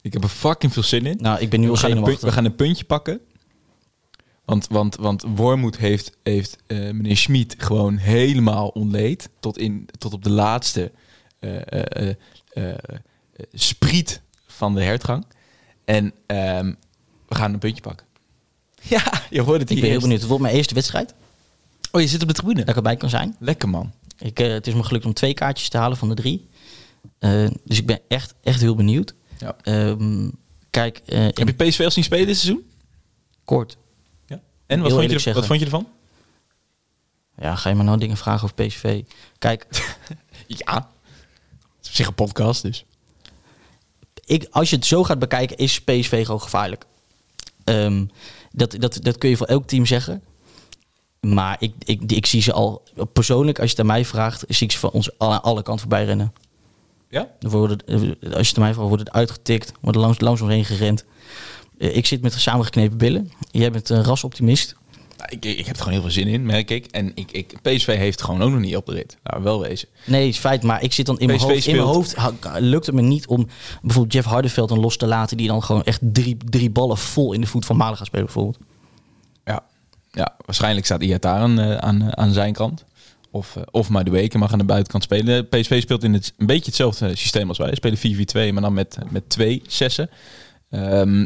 Ik 0.02 0.12
heb 0.12 0.22
er 0.22 0.28
fucking 0.28 0.72
veel 0.72 0.82
zin 0.82 1.06
in. 1.06 1.16
Nou, 1.20 1.40
ik 1.40 1.50
ben 1.50 1.60
nu 1.60 1.66
al 1.66 1.72
een 1.72 1.78
zenuwachtig. 1.78 2.20
we 2.20 2.32
gaan 2.32 2.44
een 2.44 2.54
puntje 2.54 2.84
pakken. 2.84 3.20
Want, 4.46 4.66
want, 4.68 4.96
want 4.96 5.22
Wormoed 5.34 5.76
heeft, 5.76 6.16
heeft 6.22 6.56
eh, 6.66 6.78
meneer 6.78 7.16
Schmid 7.16 7.54
gewoon 7.58 7.96
helemaal 7.96 8.68
ontleed. 8.68 9.28
Tot, 9.40 9.58
in, 9.58 9.88
tot 9.98 10.12
op 10.12 10.24
de 10.24 10.30
laatste 10.30 10.92
eh, 11.38 11.56
eh, 11.56 11.62
eh, 12.08 12.14
eh, 12.52 12.68
eh, 12.72 12.76
spriet 13.52 14.20
van 14.46 14.74
de 14.74 14.82
hertgang. 14.82 15.26
En 15.84 16.12
ehm, 16.26 16.72
we 17.28 17.34
gaan 17.34 17.52
een 17.52 17.58
puntje 17.58 17.82
pakken. 17.82 18.06
Ja, 18.88 19.02
je 19.30 19.40
hoort 19.40 19.60
het 19.60 19.70
Ik 19.70 19.74
hier 19.74 19.80
ben 19.80 19.90
heel 19.90 20.00
benieuwd. 20.00 20.18
Het 20.20 20.28
wordt 20.28 20.42
mijn 20.42 20.54
eerste 20.54 20.74
wedstrijd 20.74 21.14
Oh, 21.92 22.00
je 22.00 22.06
zit 22.08 22.22
op 22.22 22.28
de 22.28 22.34
tribune. 22.34 22.58
dat 22.60 22.68
ik 22.68 22.76
erbij 22.76 22.96
kan 22.96 23.08
zijn. 23.10 23.36
Lekker 23.38 23.68
man. 23.68 23.92
Ik, 24.18 24.38
het 24.38 24.66
is 24.66 24.74
me 24.74 24.82
gelukt 24.82 25.04
om 25.04 25.12
twee 25.12 25.34
kaartjes 25.34 25.68
te 25.68 25.78
halen 25.78 25.96
van 25.96 26.08
de 26.08 26.14
drie. 26.14 26.48
Eh, 27.18 27.46
dus 27.64 27.78
ik 27.78 27.86
ben 27.86 28.00
echt, 28.08 28.34
echt 28.42 28.60
heel 28.60 28.74
benieuwd. 28.74 29.14
Ja. 29.38 29.56
Ehm, 29.62 30.30
kijk, 30.70 30.98
eh, 31.06 31.18
Heb 31.24 31.36
je 31.48 31.52
PSV 31.52 31.80
al 31.84 31.90
zien 31.90 32.04
spelen 32.04 32.26
dit 32.26 32.36
seizoen? 32.36 32.64
kort. 33.44 33.76
En 34.66 34.80
wat 34.80 34.92
vond, 34.92 35.02
je, 35.02 35.08
zeggen. 35.10 35.34
wat 35.34 35.46
vond 35.46 35.58
je 35.58 35.64
ervan? 35.64 35.88
Ja, 37.38 37.54
ga 37.54 37.68
je 37.68 37.74
maar 37.74 37.84
nou 37.84 37.98
dingen 37.98 38.16
vragen 38.16 38.42
over 38.42 38.66
PSV. 38.66 39.02
Kijk, 39.38 39.66
Ja. 40.46 40.74
Het 40.74 41.82
is 41.82 41.88
op 41.88 41.94
zich 41.94 42.06
een 42.06 42.14
podcast 42.14 42.62
dus. 42.62 42.84
ik, 44.24 44.46
als 44.50 44.70
je 44.70 44.76
het 44.76 44.86
zo 44.86 45.04
gaat 45.04 45.18
bekijken, 45.18 45.56
is 45.56 45.80
PSV 45.80 46.24
gewoon 46.24 46.40
gevaarlijk. 46.40 46.86
Ehm, 47.64 48.04
dat, 48.50 48.76
dat, 48.78 48.98
dat 49.02 49.18
kun 49.18 49.28
je 49.30 49.36
voor 49.36 49.46
elk 49.46 49.66
team 49.66 49.86
zeggen. 49.86 50.22
Maar 51.20 51.56
ik, 51.58 51.72
ik, 51.84 52.12
ik 52.12 52.26
zie 52.26 52.42
ze 52.42 52.52
al 52.52 52.82
persoonlijk, 53.12 53.58
als 53.58 53.70
je 53.70 53.76
het 53.76 53.80
aan 53.80 53.92
mij 53.92 54.04
vraagt, 54.04 54.44
zie 54.48 54.66
ik 54.66 54.72
ze 54.72 54.78
van 54.78 54.90
ons 54.90 55.18
alle, 55.18 55.40
alle 55.40 55.62
kanten 55.62 55.80
voorbij 55.80 56.04
rennen. 56.04 56.32
Ja? 57.08 57.28
Dan 57.38 57.50
wordt 57.50 57.72
het, 57.72 57.84
eh, 57.84 57.94
als 57.96 58.10
je 58.20 58.26
het 58.26 58.56
aan 58.56 58.62
mij 58.62 58.72
vraagt, 58.72 58.88
wordt 58.88 59.04
het 59.04 59.12
uitgetikt, 59.12 59.72
wordt 59.80 59.96
er 59.96 60.02
langs, 60.02 60.20
langs 60.20 60.40
omheen 60.40 60.64
gerend. 60.64 61.04
Eh, 61.78 61.96
ik 61.96 62.06
zit 62.06 62.22
met 62.22 62.32
samengeknepen 62.32 62.98
billen. 62.98 63.30
Jij 63.50 63.70
bent 63.70 63.88
een 63.88 64.04
rasoptimist. 64.04 64.76
Nou, 65.16 65.30
ik, 65.30 65.44
ik 65.44 65.66
heb 65.66 65.76
er 65.76 65.82
gewoon 65.82 65.92
heel 65.92 66.02
veel 66.02 66.10
zin 66.10 66.26
in, 66.26 66.46
merk 66.46 66.70
ik. 66.70 66.86
En 66.86 67.12
ik, 67.14 67.32
ik, 67.32 67.54
PSV 67.62 67.96
heeft 67.96 68.22
gewoon 68.22 68.42
ook 68.42 68.50
nog 68.50 68.60
niet 68.60 68.76
op 68.76 68.86
de 68.86 68.92
rit. 68.92 69.16
Nou, 69.22 69.42
wel 69.42 69.60
wezen. 69.60 69.88
Nee, 70.04 70.28
is 70.28 70.38
feit, 70.38 70.62
maar 70.62 70.82
ik 70.82 70.92
zit 70.92 71.06
dan 71.06 71.18
in 71.18 71.26
mijn 71.26 71.40
hoofd. 71.40 71.66
In 71.66 71.76
mijn 71.76 71.86
hoofd 71.86 72.16
lukt 72.58 72.86
het 72.86 72.94
me 72.94 73.02
niet 73.02 73.26
om 73.26 73.46
bijvoorbeeld 73.82 74.12
Jeff 74.12 74.26
Hardeveld 74.26 74.68
dan 74.68 74.80
los 74.80 74.96
te 74.96 75.06
laten, 75.06 75.36
die 75.36 75.48
dan 75.48 75.62
gewoon 75.62 75.84
echt 75.84 76.00
drie, 76.02 76.36
drie 76.44 76.70
ballen 76.70 76.96
vol 76.96 77.32
in 77.32 77.40
de 77.40 77.46
voet 77.46 77.66
van 77.66 77.76
Malaga 77.76 78.04
spelen, 78.04 78.24
bijvoorbeeld. 78.24 78.58
Ja, 79.44 79.62
ja 80.10 80.36
waarschijnlijk 80.44 80.86
staat 80.86 81.02
Iataren 81.02 81.60
aan, 81.60 81.82
aan, 81.82 82.16
aan 82.16 82.32
zijn 82.32 82.52
kant. 82.52 82.84
Of, 83.30 83.56
eh, 83.56 83.62
of 83.70 83.88
Madueke 83.88 84.38
mag 84.38 84.52
aan 84.52 84.58
de 84.58 84.64
buitenkant 84.64 85.02
spelen. 85.02 85.48
PSV 85.48 85.82
speelt 85.82 86.04
in 86.04 86.12
het, 86.12 86.32
een 86.36 86.46
beetje 86.46 86.64
hetzelfde 86.64 87.16
systeem 87.16 87.48
als 87.48 87.58
wij. 87.58 87.74
Spelen 87.74 87.98
4-4-2, 88.50 88.52
maar 88.52 88.62
dan 88.62 88.74
met, 88.74 88.98
met 89.10 89.28
twee 89.28 89.62
zessen. 89.66 90.10
Ehm, 90.70 91.24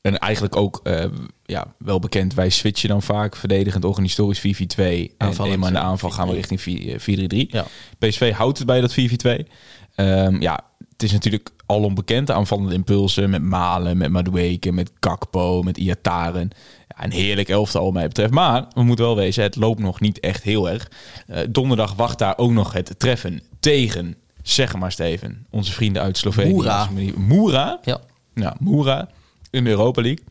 en 0.00 0.18
eigenlijk 0.18 0.56
ook 0.56 0.80
eh, 0.82 1.04
ja, 1.44 1.74
wel 1.78 1.98
bekend, 1.98 2.34
wij 2.34 2.50
switchen 2.50 2.88
dan 2.88 3.02
vaak 3.02 3.36
verdedigend 3.36 3.84
organisatorisch 3.84 4.40
4-4-2. 4.40 4.46
En 4.46 5.16
eenmaal 5.18 5.46
in 5.46 5.60
de 5.60 5.78
eh, 5.78 5.84
aanval 5.84 6.10
gaan 6.10 6.28
we 6.28 6.32
4-3. 6.32 6.36
richting 6.36 6.60
4 6.60 7.46
4-3-3. 7.46 7.50
Ja. 7.50 7.64
PSV 7.98 8.32
houdt 8.32 8.58
het 8.58 8.66
bij 8.66 8.80
dat 8.80 8.92
4-4-2. 8.92 9.48
Ehm, 9.94 10.40
ja, 10.40 10.60
het 10.92 11.02
is 11.02 11.12
natuurlijk 11.12 11.50
al 11.66 11.82
onbekend. 11.82 12.30
Aanvallende 12.30 12.74
impulsen 12.74 13.30
met 13.30 13.42
Malen, 13.42 13.96
met 13.96 14.10
Madueke, 14.10 14.72
met 14.72 14.92
Kakpo, 14.98 15.62
met 15.62 15.76
Iataren. 15.76 16.50
Ja, 16.88 17.04
een 17.04 17.12
heerlijk 17.12 17.48
elftal 17.48 17.84
wat 17.84 17.92
mij 17.92 18.08
betreft. 18.08 18.32
Maar 18.32 18.66
we 18.74 18.82
moeten 18.82 19.04
wel 19.04 19.16
wezen, 19.16 19.42
het 19.42 19.56
loopt 19.56 19.80
nog 19.80 20.00
niet 20.00 20.20
echt 20.20 20.42
heel 20.42 20.70
erg. 20.70 20.90
Eh, 21.26 21.40
donderdag 21.50 21.94
wacht 21.94 22.18
daar 22.18 22.38
ook 22.38 22.50
nog 22.50 22.72
het 22.72 22.94
treffen 22.98 23.42
tegen, 23.60 24.16
zeg 24.42 24.76
maar 24.76 24.92
Steven, 24.92 25.46
onze 25.50 25.72
vrienden 25.72 26.02
uit 26.02 26.18
Slovenië. 26.18 26.52
Moera. 26.52 26.88
Moera. 27.16 27.78
Ja. 27.82 28.00
Nou, 28.34 28.56
Moera 28.58 29.08
in 29.50 29.64
de 29.64 29.70
Europa 29.70 30.02
League 30.02 30.24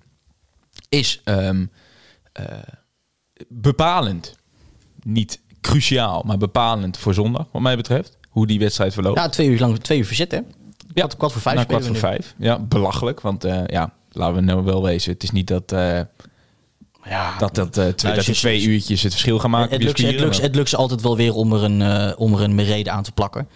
is 0.89 1.21
ehm, 1.23 1.65
eh, 2.31 2.45
bepalend. 3.47 4.35
Niet 5.03 5.39
cruciaal, 5.61 6.23
maar 6.25 6.37
bepalend 6.37 6.97
voor 6.97 7.13
zondag, 7.13 7.45
wat 7.51 7.61
mij 7.61 7.75
betreft. 7.75 8.17
Hoe 8.29 8.47
die 8.47 8.59
wedstrijd 8.59 8.93
verloopt. 8.93 9.17
Ja, 9.17 9.29
twee 9.29 9.47
uur 9.47 9.59
lang, 9.59 9.79
twee 9.79 9.97
uur 9.97 10.05
verzet, 10.05 10.31
hè? 10.31 10.39
Kwart, 10.93 11.17
kwart 11.17 11.31
voor 11.31 11.41
vijf 11.41 11.55
Na 11.55 11.63
kwart 11.63 11.85
voor 11.85 11.95
vijf. 11.95 12.35
Ja, 12.37 12.59
belachelijk. 12.59 13.21
Want 13.21 13.43
eh, 13.43 13.61
ja, 13.65 13.93
laten 14.11 14.35
we 14.35 14.41
nou 14.41 14.63
wel 14.63 14.83
wezen. 14.83 15.11
Het 15.11 15.23
is 15.23 15.31
niet 15.31 15.47
dat, 15.47 15.71
eh, 15.71 15.99
Ja, 17.03 17.37
dat, 17.37 17.55
dat, 17.55 17.71
twee, 17.71 17.93
Nou, 18.13 18.15
dat 18.15 18.35
twee 18.35 18.61
uurtjes 18.61 19.03
het 19.03 19.11
verschil 19.11 19.39
gaan 19.39 19.49
maken. 19.49 19.71
het, 19.71 19.83
lukt, 19.83 19.97
het, 19.97 20.07
spieren, 20.07 20.25
lukt, 20.25 20.41
het 20.41 20.55
lukt 20.55 20.69
ze 20.69 20.77
altijd 20.77 21.01
wel 21.01 21.17
weer 21.17 21.33
om 21.33 21.53
er 21.53 21.63
een, 21.63 21.81
eh, 21.81 22.19
om 22.19 22.33
er 22.33 22.41
een 22.41 22.63
reden 22.63 22.93
aan 22.93 23.03
te 23.03 23.11
plakken. 23.11 23.47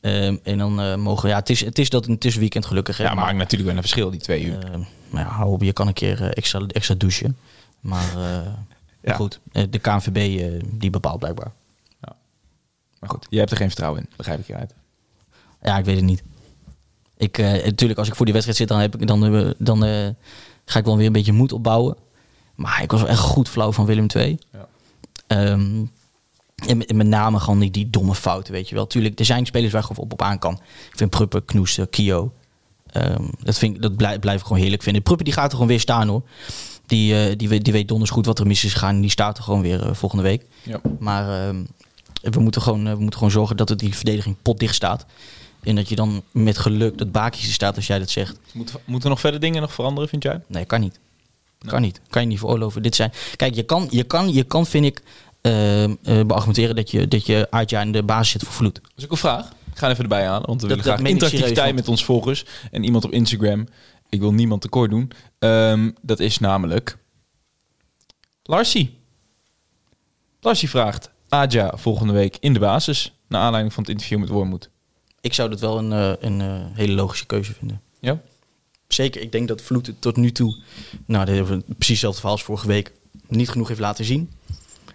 Ehm, 0.00 0.36
en 0.42 0.58
dan 0.58 0.80
eh, 0.80 0.96
mogen. 0.96 1.28
Ja, 1.28 1.36
het 1.36 1.50
is, 1.50 1.64
het 1.64 1.78
is 1.78 1.90
dat 1.90 2.06
een 2.06 2.18
tussenweekend 2.18 2.66
gelukkig. 2.66 2.98
Ja, 2.98 3.14
maar 3.14 3.24
maakt 3.24 3.36
natuurlijk 3.36 3.68
wel 3.68 3.76
een 3.76 3.82
verschil, 3.82 4.10
die 4.10 4.20
twee 4.20 4.44
uur. 4.44 4.64
Eh, 4.72 4.80
maar 5.10 5.22
ja, 5.22 5.28
hou 5.28 5.52
op, 5.52 5.62
je 5.62 5.72
kan 5.72 5.86
een 5.86 5.92
keer 5.92 6.22
eh, 6.22 6.30
extra, 6.34 6.60
extra 6.66 6.94
douchen. 6.94 7.36
Maar 7.80 8.08
eh, 8.16 8.46
Ja. 9.02 9.14
goed, 9.14 9.40
de 9.52 9.78
KNVB 9.78 10.50
die 10.72 10.90
bepaalt 10.90 11.18
blijkbaar. 11.18 11.52
maar 13.00 13.10
goed, 13.10 13.26
jij 13.30 13.38
hebt 13.38 13.50
er 13.50 13.56
geen 13.56 13.66
vertrouwen 13.66 14.00
in. 14.00 14.08
Begrijp 14.16 14.38
ik 14.40 14.46
je 14.46 14.54
uit. 14.54 14.74
Ja, 15.62 15.78
ik 15.78 15.84
weet 15.84 15.96
het 15.96 16.04
niet. 16.04 16.22
Ik, 17.16 17.38
natuurlijk, 17.38 17.98
als 17.98 18.08
ik 18.08 18.14
voor 18.14 18.24
die 18.24 18.34
wedstrijd 18.34 18.58
zit, 18.60 18.68
dan, 18.68 18.78
heb 18.80 18.96
ik, 19.00 19.06
dan, 19.06 19.54
dan 19.58 19.80
ga 20.64 20.78
ik 20.78 20.84
wel 20.84 20.96
weer 20.96 21.06
een 21.06 21.12
beetje 21.12 21.32
moed 21.32 21.52
opbouwen. 21.52 21.96
Maar 22.54 22.82
ik 22.82 22.90
was 22.90 23.00
wel 23.00 23.10
echt 23.10 23.18
goed 23.18 23.48
flauw 23.48 23.72
van 23.72 23.86
Willem 23.86 24.06
II. 24.14 24.38
Ja. 24.52 24.68
Ehm, 25.26 25.84
en, 26.66 26.96
met, 26.96 27.06
name 27.06 27.40
gewoon 27.40 27.58
die, 27.58 27.70
die 27.70 27.90
domme 27.90 28.14
fouten, 28.14 28.52
weet 28.52 28.68
je 28.68 28.74
wel. 28.74 28.86
Tuurlijk, 28.86 29.18
er 29.18 29.24
zijn 29.24 29.46
spelers 29.46 29.72
waar 29.72 29.82
ik 29.82 29.98
op, 29.98 30.12
op 30.12 30.22
aan 30.22 30.38
kan. 30.38 30.52
Ik 30.90 30.96
vind 30.96 31.10
Pruppen, 31.10 31.44
Knoester, 31.44 31.86
Kio. 31.86 32.32
ehm, 32.86 33.24
dat, 33.42 33.58
vind 33.58 33.82
dat 33.82 33.96
blijf, 33.96 34.18
blijf 34.18 34.40
ik 34.40 34.46
gewoon 34.46 34.62
heerlijk 34.62 34.82
vinden. 34.82 35.02
Pruppen 35.02 35.24
die 35.24 35.34
gaat 35.34 35.44
er 35.44 35.52
gewoon 35.52 35.68
weer 35.68 35.80
staan 35.80 36.08
hoor. 36.08 36.22
Die, 36.86 37.14
eh, 37.14 37.36
die, 37.36 37.48
weet, 37.48 37.64
die 37.64 37.72
weet 37.72 37.88
donders 37.88 38.10
goed 38.10 38.26
wat 38.26 38.38
er 38.38 38.46
mis 38.46 38.64
is 38.64 38.72
gegaan. 38.72 38.94
En 38.94 39.00
die 39.00 39.10
staat 39.10 39.38
er 39.38 39.44
gewoon 39.44 39.62
weer 39.62 39.86
eh, 39.86 39.94
volgende 39.94 40.24
week. 40.24 40.46
Ja. 40.62 40.80
Maar 40.98 41.46
ehm, 41.46 41.64
we, 42.22 42.40
moeten 42.40 42.62
gewoon, 42.62 42.86
eh, 42.86 42.92
we 42.92 43.00
moeten 43.00 43.18
gewoon 43.18 43.32
zorgen 43.32 43.56
dat 43.56 43.68
het 43.68 43.78
die 43.78 43.94
verdediging 43.94 44.36
potdicht 44.42 44.74
staat. 44.74 45.06
En 45.62 45.76
dat 45.76 45.88
je 45.88 45.96
dan 45.96 46.22
met 46.32 46.58
geluk 46.58 46.98
dat 46.98 47.12
Bakjes 47.12 47.46
er 47.46 47.52
staat 47.52 47.76
als 47.76 47.86
jij 47.86 47.98
dat 47.98 48.10
zegt. 48.10 48.38
Moeten, 48.52 48.80
moeten 48.84 49.04
er 49.04 49.10
nog 49.10 49.20
verder 49.20 49.40
dingen 49.40 49.60
nog 49.60 49.74
veranderen, 49.74 50.08
vind 50.08 50.22
jij? 50.22 50.40
Nee, 50.46 50.64
kan 50.64 50.80
niet. 50.80 50.98
Kan 51.66 51.82
niet. 51.82 52.00
Kan 52.08 52.22
je 52.22 52.28
niet 52.28 52.38
veroorloven. 52.38 52.82
Dit 52.82 52.94
zijn. 52.94 53.12
Kijk, 53.36 53.54
je 53.54 53.62
kan, 53.62 53.86
je 53.90 54.04
kan, 54.04 54.32
je 54.32 54.42
kan 54.42 54.66
vind 54.66 54.84
ik, 54.84 54.98
eh, 54.98 55.04
beargumenteren 56.26 56.76
dat 56.76 56.90
je, 56.90 57.08
dat 57.08 57.26
je 57.26 57.46
Aja 57.50 57.80
in 57.80 57.92
de 57.92 58.02
basis 58.02 58.30
zit 58.30 58.42
voor 58.42 58.52
vloed. 58.52 58.74
Dat 58.74 58.92
is 58.96 59.04
ook 59.04 59.10
een 59.10 59.16
vraag. 59.16 59.48
Ik 59.72 59.78
ga 59.78 59.88
even 59.90 60.02
erbij 60.02 60.26
halen, 60.26 60.46
want 60.46 60.62
we 60.62 60.68
Dat- 60.68 60.76
willen 60.76 60.92
graag 60.92 61.06
interactiviteit 61.06 61.56
serieus, 61.56 61.74
met 61.74 61.88
ons 61.88 62.04
volgers. 62.04 62.44
En 62.70 62.84
iemand 62.84 63.04
op 63.04 63.12
Instagram, 63.12 63.66
ik 64.08 64.20
wil 64.20 64.32
niemand 64.32 64.60
tekort 64.60 64.90
doen. 64.90 65.10
Ehm, 65.38 65.90
dat 66.02 66.20
is 66.20 66.38
namelijk 66.38 66.98
Larsie. 68.42 68.98
Larsie 70.40 70.68
vraagt 70.68 71.10
Aja 71.28 71.72
volgende 71.76 72.12
week 72.12 72.36
in 72.40 72.52
de 72.52 72.58
basis, 72.58 73.12
naar 73.28 73.40
aanleiding 73.42 73.74
van 73.74 73.82
het 73.82 73.92
interview 73.92 74.18
met 74.18 74.28
Wormoed. 74.28 74.70
Ik 75.20 75.34
zou 75.34 75.50
dat 75.50 75.60
wel 75.60 75.78
een, 75.78 75.92
eh, 75.92 76.12
een 76.20 76.40
eh, 76.40 76.60
hele 76.72 76.92
logische 76.92 77.26
keuze 77.26 77.52
vinden. 77.52 77.80
Ja? 78.00 78.20
Zeker, 78.88 79.20
ik 79.20 79.32
denk 79.32 79.48
dat 79.48 79.62
Vloed 79.62 79.86
het 79.86 80.00
tot 80.00 80.16
nu 80.16 80.32
toe, 80.32 80.56
nou, 81.06 81.24
dat 81.24 81.34
hebben 81.34 81.58
we 81.58 81.64
precies 81.64 81.88
hetzelfde 81.88 82.18
verhaal 82.20 82.36
als 82.36 82.44
vorige 82.46 82.66
week, 82.66 82.92
niet 83.28 83.48
genoeg 83.48 83.68
heeft 83.68 83.80
laten 83.80 84.04
zien. 84.04 84.30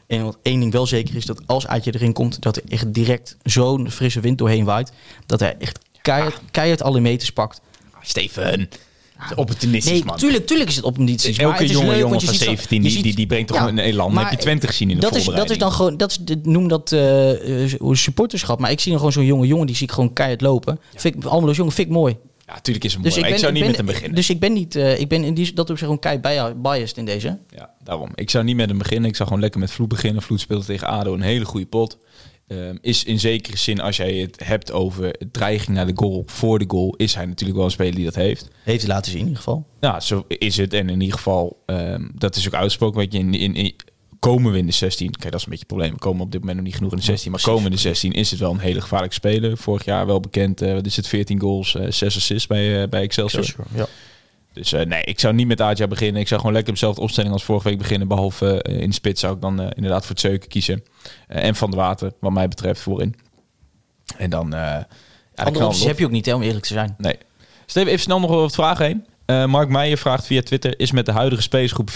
En 0.08 0.24
wat 0.24 0.38
één 0.42 0.60
ding 0.60 0.72
wel 0.72 0.86
zeker 0.88 1.16
is, 1.16 1.26
dat 1.26 1.42
als 1.46 1.68
Aatje 1.68 1.94
erin 1.94 2.14
komt, 2.14 2.42
dat 2.42 2.56
er 2.58 2.64
echt 2.70 2.94
direct 2.94 3.38
zo'n 3.44 3.92
frisse 3.92 4.20
wind 4.20 4.38
doorheen 4.38 4.66
waait, 4.66 4.92
dat 5.26 5.40
hij 5.40 5.56
echt 5.60 5.80
keihard, 6.02 6.40
keihard 6.52 6.82
alle 6.84 7.00
meters 7.00 7.32
pakt. 7.32 7.62
Steven, 8.02 8.70
opportunistisch 9.36 9.92
Nee, 9.92 10.06
man. 10.06 10.18
tuurlijk, 10.18 10.48
tuurlijk 10.48 10.70
is 10.70 10.76
het 10.76 10.86
op 10.86 10.98
een 10.98 11.04
niet. 11.04 11.24
maar 11.38 11.46
Elke 11.46 11.62
het 11.62 11.70
is 11.70 11.72
jonge 11.72 11.88
leuk, 11.90 12.00
jongen 12.00 12.20
van 12.22 12.30
ziet 12.30 12.40
zo- 12.40 12.46
17, 12.46 12.78
je 12.78 12.84
die, 12.84 12.92
ziet- 12.92 13.04
die, 13.04 13.16
die 13.16 13.26
brengt 13.28 13.48
toch 13.48 13.58
Ja, 13.58 13.68
een 13.68 13.80
elan. 13.80 14.08
Dan 14.14 14.18
heb 14.18 14.30
je 14.30 14.36
maar 14.36 14.44
20 14.44 14.70
gezien 14.70 14.90
in 14.90 14.96
de 14.96 15.02
dat 15.02 15.16
is, 15.16 15.26
dat 15.26 15.50
is 15.50 15.58
dan 15.58 15.72
gewoon, 15.72 15.98
dat 15.98 16.12
is, 16.12 16.18
de- 16.18 16.40
noem 16.44 16.68
dat 16.68 16.92
eh, 16.92 17.64
eh, 17.64 17.80
supporterschap. 17.92 18.60
Maar 18.60 18.72
ik 18.72 18.80
zie 18.80 18.90
dan 18.90 18.98
gewoon 18.98 19.14
zo'n 19.14 19.26
jonge 19.26 19.48
jongen, 19.48 19.66
die 19.68 19.76
zie 19.76 19.88
ik 19.88 19.94
gewoon 19.94 20.14
keihard 20.14 20.42
lopen. 20.42 20.80
Vind 20.96 21.16
ik, 21.16 21.24
Almeloos 21.24 21.56
jongen, 21.56 21.72
vind 21.74 21.88
ik 21.88 21.94
mooi. 21.94 22.18
Ja, 22.48 22.54
natuurlijk 22.54 22.86
is 22.86 22.94
het 22.94 23.04
Dus 23.04 23.16
mooi. 23.16 23.26
ik, 23.26 23.32
maar 23.32 23.40
ben, 23.40 23.40
ik 23.40 23.40
zou 23.40 23.52
niet 23.54 23.62
ben- 23.62 23.70
met 23.72 23.78
hem 23.78 23.86
beginnen. 23.86 24.16
Dus 24.16 24.30
ik 24.30 24.40
ben 24.40 24.54
niet, 24.54 24.76
eh, 24.76 25.00
ik 25.00 25.08
ben 25.10 25.24
in 25.24 25.34
die, 25.34 25.54
dat 25.54 25.70
op 25.70 25.78
zich 25.78 25.88
gewoon 25.88 26.00
keihard 26.00 26.62
biased 26.62 26.98
in 26.98 27.06
deze. 27.06 27.40
Ja, 27.50 27.74
daarom. 27.84 28.10
Ik 28.16 28.30
zou 28.30 28.44
niet 28.44 28.56
met 28.56 28.70
hem 28.70 28.78
beginnen. 28.78 29.10
Ik 29.10 29.16
zou 29.16 29.28
gewoon 29.28 29.44
lekker 29.44 29.60
met 29.60 29.72
Vloed 29.72 29.88
beginnen. 29.88 30.22
Vloed 30.22 30.40
speelde 30.40 30.66
tegen 30.66 30.88
ADO 30.88 31.14
een 31.14 31.22
hele 31.22 31.46
goede 31.46 31.66
pot. 31.66 31.98
Ehm, 32.48 32.76
is 32.82 33.04
in 33.04 33.20
zekere 33.20 33.58
zin, 33.58 33.80
als 33.82 33.98
jij 33.98 34.14
het 34.14 34.42
hebt 34.44 34.72
over 34.72 35.16
dreiging 35.32 35.76
naar 35.76 35.86
de 35.88 35.92
goal, 35.96 36.24
voor 36.26 36.60
de 36.60 36.66
goal, 36.68 36.96
is 36.96 37.16
hij 37.16 37.26
natuurlijk 37.26 37.58
wel 37.58 37.66
een 37.66 37.72
speler 37.72 37.96
die 37.96 38.04
dat 38.06 38.16
heeft. 38.16 38.48
Heeft 38.64 38.82
hij 38.86 38.90
laten 38.94 39.12
zien 39.12 39.20
in 39.22 39.26
ieder 39.28 39.44
geval. 39.44 39.66
Nou, 39.80 40.00
zo 40.00 40.26
is 40.28 40.58
het. 40.58 40.74
En 40.74 40.90
in 40.90 41.02
ieder 41.02 41.18
geval, 41.18 41.62
ehm, 41.66 42.08
dat 42.16 42.36
is 42.36 42.48
ook 42.48 42.54
uitgesproken. 42.54 42.98
Weet 43.00 43.14
je, 43.14 43.20
in, 43.20 43.34
in, 43.34 43.56
in- 43.56 43.76
komen 44.32 44.52
we 44.52 44.58
in 44.58 44.66
de 44.66 44.72
16. 44.72 45.12
Kijk, 45.12 45.32
dat 45.32 45.40
is 45.40 45.46
een 45.46 45.50
beetje 45.52 45.66
het 45.68 45.74
probleem. 45.74 45.92
We 45.92 46.00
komen 46.00 46.22
op 46.22 46.32
dit 46.32 46.40
moment 46.40 46.58
nog 46.58 46.66
niet 46.66 46.76
genoeg 46.76 46.92
in 46.92 46.98
de 46.98 47.04
16. 47.04 47.32
Maar 47.32 47.42
komen 47.42 47.60
we 47.64 47.70
in 47.70 47.76
de 47.76 47.82
16 47.82 48.12
is 48.12 48.32
het 48.32 48.40
wel 48.40 48.52
een 48.52 48.60
hele 48.60 48.82
gevaarlijke 48.82 49.16
speler. 49.16 49.58
Vorig 49.58 49.86
jaar 49.86 50.06
wel 50.06 50.20
bekend. 50.20 50.62
eh 50.62 50.74
wat 50.74 50.86
is 50.86 50.96
het? 50.96 51.08
14 51.08 51.40
goals, 51.40 51.76
eh 51.76 51.92
6 51.92 52.16
assists 52.16 52.48
bij, 52.48 52.82
eh, 52.84 52.90
bij 52.90 53.02
Excelsior. 53.02 53.46
Ja. 53.74 53.86
Dus 54.54 54.74
eh, 54.74 54.86
nee, 54.86 55.04
ik 55.04 55.20
zou 55.20 55.34
niet 55.34 55.48
met 55.48 55.62
Adja 55.62 55.88
beginnen. 55.88 56.22
Ik 56.22 56.28
zou 56.28 56.40
gewoon 56.40 56.56
lekker 56.56 56.74
op 56.74 56.80
dezelfde 56.80 57.02
opstelling 57.02 57.34
als 57.34 57.44
vorige 57.44 57.68
week 57.70 57.78
beginnen. 57.78 58.08
Behalve 58.08 58.62
eh, 58.62 58.82
in 58.82 58.88
de 58.90 58.96
spits 58.96 59.20
zou 59.22 59.36
ik 59.36 59.42
dan 59.42 59.60
eh, 59.62 59.68
inderdaad 59.76 60.02
voor 60.02 60.10
het 60.16 60.20
zeuken 60.20 60.50
kiezen. 60.50 60.84
Eh, 61.28 61.44
en 61.44 61.56
Van 61.56 61.72
de 61.72 61.78
Water, 61.78 62.12
wat 62.20 62.32
mij 62.32 62.48
betreft, 62.48 62.82
voorin. 62.82 63.16
En 64.18 64.30
dan... 64.30 64.54
eh 64.54 64.78
Andere 65.36 65.66
opties 65.66 65.84
heb 65.86 66.00
je 66.00 66.06
ook 66.06 66.12
niet, 66.12 66.26
hè, 66.26 66.34
om 66.34 66.42
eerlijk 66.42 66.66
te 66.66 66.74
zijn. 66.74 66.96
Nee. 66.98 67.18
Steven, 67.66 67.90
even 67.90 68.04
snel 68.04 68.20
nog 68.20 68.30
wel 68.30 68.40
wat 68.40 68.56
vragen 68.56 68.86
heen. 68.86 69.06
Eh, 69.26 69.46
Mark 69.46 69.70
Meijer 69.70 69.98
vraagt 69.98 70.26
via 70.26 70.42
Twitter... 70.42 70.80
is 70.80 70.92
met 70.92 71.06
de 71.06 71.12
huidige 71.12 71.42
spelersgroep 71.42 71.90
4-3-3... 71.92 71.96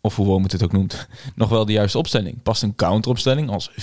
of 0.00 0.16
hoe 0.16 0.26
Wome 0.26 0.46
het 0.48 0.62
ook 0.62 0.72
noemt... 0.72 1.08
nog 1.34 1.48
wel 1.48 1.64
de 1.64 1.72
juiste 1.72 1.98
opstelling? 1.98 2.42
Past 2.42 2.62
een 2.62 2.74
counteropstelling 2.74 3.50
als 3.50 3.70
4-4-2... 3.70 3.74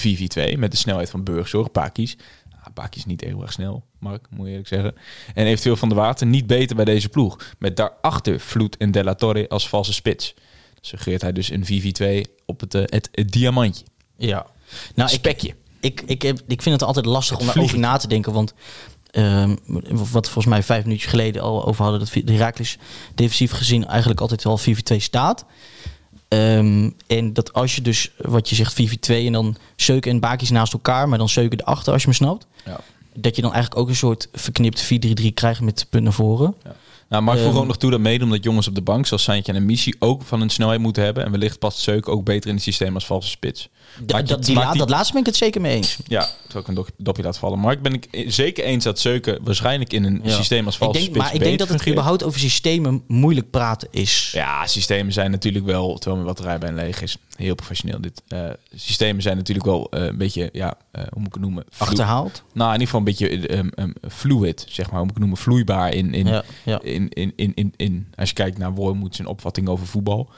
met 0.57 0.71
de 0.71 0.77
snelheid 0.77 1.09
van 1.09 1.23
Burgzorg, 1.23 1.71
Pakis... 1.71 2.17
Ah, 2.65 2.73
Pakis 2.73 2.97
is 2.97 3.05
niet 3.05 3.21
heel 3.21 3.41
erg 3.41 3.51
snel, 3.51 3.83
Mark, 3.99 4.27
moet 4.29 4.45
je 4.45 4.49
eerlijk 4.49 4.67
zeggen. 4.67 4.95
En 5.33 5.45
eventueel 5.45 5.75
Van 5.75 5.89
de 5.89 5.95
Water 5.95 6.27
niet 6.27 6.47
beter 6.47 6.75
bij 6.75 6.85
deze 6.85 7.09
ploeg. 7.09 7.37
Met 7.59 7.77
daarachter 7.77 8.39
Vloed 8.39 8.77
en 8.77 8.91
Della 8.91 9.15
Torre 9.15 9.49
als 9.49 9.69
valse 9.69 9.93
spits. 9.93 10.33
Suggereert 10.81 11.21
hij 11.21 11.31
dus 11.31 11.49
een 11.49 12.25
4-4-2 12.27 12.31
op 12.45 12.59
het, 12.59 12.73
eh, 12.73 12.81
het, 12.85 13.09
het 13.11 13.31
diamantje. 13.31 13.85
Ja. 14.17 14.45
Nou, 14.95 15.09
ik, 15.09 15.15
Spekje. 15.15 15.55
Ik, 15.79 16.01
ik, 16.05 16.21
heb, 16.21 16.41
ik 16.47 16.61
vind 16.61 16.75
het 16.75 16.83
altijd 16.83 17.05
lastig 17.05 17.37
Het 17.37 17.47
om 17.47 17.53
daarover 17.53 17.79
na 17.79 17.97
te 17.97 18.07
denken. 18.07 18.33
Want 18.33 18.53
ehm, 19.11 19.55
wat 19.89 20.25
volgens 20.25 20.45
mij 20.45 20.63
vijf 20.63 20.83
minuutjes 20.83 21.09
geleden 21.09 21.41
al 21.41 21.65
over 21.65 21.83
hadden... 21.83 21.99
dat 21.99 22.25
de 22.25 22.33
Heracles 22.33 22.77
defensief 23.15 23.51
gezien 23.51 23.85
eigenlijk 23.85 24.21
altijd 24.21 24.43
wel 24.43 24.59
4-4-2 24.59 24.63
staat. 24.97 25.45
Ehm, 26.27 26.89
en 27.07 27.33
dat 27.33 27.53
als 27.53 27.75
je 27.75 27.81
dus, 27.81 28.11
wat 28.17 28.49
je 28.49 28.55
zegt, 28.55 28.73
4-4-2... 28.73 29.25
en 29.25 29.31
dan 29.31 29.55
Seuken 29.75 30.11
en 30.11 30.19
Bakis 30.19 30.49
naast 30.49 30.73
elkaar... 30.73 31.09
maar 31.09 31.17
dan 31.17 31.29
Seuken 31.29 31.61
erachter, 31.61 31.93
als 31.93 32.01
je 32.01 32.07
me 32.07 32.13
snapt... 32.13 32.47
Ja. 32.65 32.79
dat 33.13 33.35
je 33.35 33.41
dan 33.41 33.53
eigenlijk 33.53 33.81
ook 33.81 33.89
een 33.89 33.95
soort 33.95 34.29
verknipt 34.33 34.93
4-3-3 35.21 35.33
krijgt 35.33 35.61
met 35.61 35.87
punt 35.89 36.03
naar 36.03 36.13
voren. 36.13 36.55
Ja. 36.63 36.75
Nou, 37.09 37.23
maar 37.23 37.35
ik 37.35 37.41
voeg 37.41 37.51
Ehm, 37.51 37.59
ook 37.59 37.67
nog 37.67 37.77
toe 37.77 37.91
dat 37.91 37.99
mede 37.99 38.23
omdat 38.23 38.43
jongens 38.43 38.67
op 38.67 38.75
de 38.75 38.81
bank, 38.81 39.05
zoals 39.05 39.23
Saintje 39.23 39.53
en 39.53 39.65
Missie, 39.65 39.95
ook 39.99 40.21
van 40.21 40.39
hun 40.39 40.49
snelheid 40.49 40.79
moeten 40.79 41.03
hebben. 41.03 41.25
En 41.25 41.31
wellicht 41.31 41.59
past 41.59 41.79
Zeuk 41.79 42.07
ook 42.07 42.23
beter 42.23 42.49
in 42.49 42.55
het 42.55 42.63
systeem 42.63 42.93
als 42.93 43.05
valse 43.05 43.29
spits. 43.29 43.69
D- 44.05 44.11
Maak 44.11 44.21
je- 44.21 44.27
dat, 44.27 44.45
die 44.45 44.55
dat 44.77 44.89
laatste 44.89 45.11
ben 45.11 45.21
ik 45.21 45.27
het 45.27 45.35
zeker 45.35 45.61
mee 45.61 45.75
eens. 45.75 45.97
Ja, 46.07 46.27
terwijl 46.43 46.61
ik 46.61 46.67
een 46.67 46.73
dop- 46.75 46.89
dopje 46.97 47.23
laat 47.23 47.37
vallen. 47.37 47.59
Maar 47.59 47.71
ik 47.71 47.81
ben 47.81 47.93
ik 47.93 48.23
zeker 48.27 48.63
eens 48.63 48.83
dat 48.83 48.99
Zeuken 48.99 49.39
waarschijnlijk 49.43 49.93
in 49.93 50.03
een 50.03 50.21
Ja. 50.23 50.35
systeem 50.35 50.65
als 50.65 50.73
Ik 50.75 50.79
valse 50.81 50.93
denk, 50.99 51.09
spits 51.11 51.25
maar 51.25 51.33
ik 51.35 51.39
denk 51.43 51.59
dat 51.59 51.67
het 51.67 51.77
fungeert. 51.77 51.95
überhaupt 51.95 52.23
over 52.23 52.39
systemen 52.39 53.03
moeilijk 53.07 53.49
praten 53.49 53.87
is. 53.91 54.29
Ja, 54.33 54.67
systemen 54.67 55.13
zijn 55.13 55.31
natuurlijk 55.31 55.65
wel, 55.65 55.93
terwijl 55.93 56.15
mijn 56.15 56.25
batterij 56.33 56.57
bijna 56.57 56.75
leeg 56.81 57.01
is, 57.01 57.17
heel 57.35 57.55
professioneel 57.55 58.01
dit. 58.01 58.21
Eh, 58.27 58.39
systemen 58.75 59.21
zijn 59.21 59.37
natuurlijk 59.37 59.65
wel 59.65 59.87
eh, 59.91 60.03
een 60.03 60.17
beetje, 60.17 60.49
ja, 60.53 60.73
eh, 60.91 61.01
hoe 61.03 61.17
moet 61.19 61.27
ik 61.27 61.33
het 61.33 61.41
noemen? 61.41 61.63
Vloe- 61.69 61.87
Achterhaald. 61.87 62.43
Nou, 62.53 62.73
in 62.73 62.79
ieder 62.79 62.85
geval 62.93 62.99
een 62.99 63.05
beetje 63.05 63.47
eh, 63.47 63.59
ehm, 63.75 63.89
fluid, 64.11 64.65
zeg 64.69 64.85
maar, 64.91 64.99
hoe 64.99 65.07
moet 65.07 65.15
ik 65.15 65.21
het 65.21 65.23
noemen? 65.23 65.37
Vloeibaar 65.37 65.93
in, 65.93 66.13
in, 66.13 66.27
Ja, 66.27 66.43
ja. 66.65 66.81
in, 66.81 67.09
in, 67.09 67.33
in, 67.35 67.51
in, 67.55 67.73
in 67.75 68.07
als 68.15 68.29
je 68.29 68.35
kijkt 68.35 68.57
naar 68.57 68.73
Wormoed 68.73 69.15
zijn 69.15 69.27
opvatting 69.27 69.67
over 69.67 69.87
voetbal. 69.87 70.29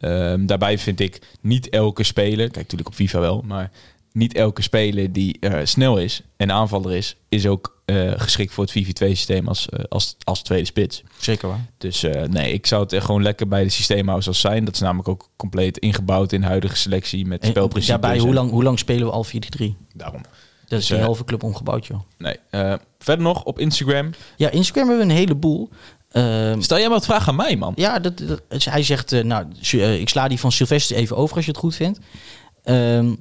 Ehm, 0.00 0.46
daarbij 0.46 0.78
vind 0.78 1.00
ik 1.00 1.20
niet 1.40 1.68
elke 1.68 2.04
speler, 2.04 2.44
kijk 2.44 2.54
natuurlijk 2.54 2.88
op 2.88 2.94
FIFA 2.94 3.20
wel, 3.20 3.42
maar 3.46 3.70
niet 4.12 4.34
elke 4.34 4.62
speler 4.62 5.12
die 5.12 5.36
eh, 5.40 5.60
snel 5.64 5.98
is 5.98 6.22
en 6.36 6.52
aanvaller 6.52 6.94
is, 6.94 7.16
is 7.28 7.46
ook 7.46 7.80
eh, 7.84 8.12
geschikt 8.16 8.52
voor 8.52 8.64
het 8.64 8.84
4-4-2 8.84 8.88
systeem 8.88 9.48
als, 9.48 9.68
eh, 9.68 9.84
als, 9.88 10.16
als 10.24 10.42
tweede 10.42 10.66
spits. 10.66 11.02
Zeker 11.18 11.48
waar. 11.48 11.64
Dus 11.78 12.06
nee, 12.28 12.52
ik 12.52 12.66
zou 12.66 12.82
het 12.82 13.04
gewoon 13.04 13.22
lekker 13.22 13.48
bij 13.48 13.62
de 13.62 13.68
systeemhouders 13.68 14.28
als 14.28 14.40
zijn. 14.40 14.64
Dat 14.64 14.74
is 14.74 14.80
namelijk 14.80 15.08
ook 15.08 15.30
compleet 15.36 15.78
ingebouwd 15.78 16.32
in 16.32 16.40
de 16.40 16.46
huidige 16.46 16.76
selectie 16.76 17.26
met 17.26 17.42
En 17.42 17.48
spelprincipes. 17.48 18.00
Daarbij, 18.00 18.18
hoe 18.18 18.34
lang, 18.34 18.50
hoe 18.50 18.62
lang 18.62 18.78
spelen 18.78 19.06
we 19.06 19.12
al 19.12 19.24
4-3? 19.24 19.76
Daarom. 19.94 20.22
Dat 20.68 20.78
is 20.78 20.86
Dus, 20.86 20.86
de 20.86 20.96
eh, 20.96 21.04
halve 21.04 21.24
club 21.24 21.42
omgebouwd, 21.42 21.86
joh. 21.86 22.00
Nee. 22.18 22.36
Verder 22.98 23.24
nog 23.24 23.44
op 23.44 23.58
Instagram. 23.58 24.10
Ja, 24.36 24.50
Instagram 24.50 24.88
hebben 24.88 25.06
we 25.06 25.12
een 25.12 25.18
heleboel. 25.18 25.70
Ehm, 26.10 26.60
Stel 26.60 26.76
jij 26.78 26.86
maar 26.88 26.96
wat 26.96 27.06
vragen 27.06 27.28
aan 27.28 27.36
mij, 27.36 27.56
man. 27.56 27.72
ja, 27.76 27.98
dat, 27.98 28.18
dat- 28.18 28.42
hij 28.64 28.82
zegt, 28.82 29.12
eh, 29.12 29.24
nou, 29.24 29.46
eh, 29.72 30.00
ik 30.00 30.08
sla 30.08 30.28
die 30.28 30.38
van 30.40 30.52
Sylvester 30.52 30.96
even 30.96 31.16
over 31.16 31.36
als 31.36 31.44
je 31.44 31.50
het 31.50 31.60
goed 31.60 31.74
vindt. 31.74 31.98
Ehm 32.62 33.14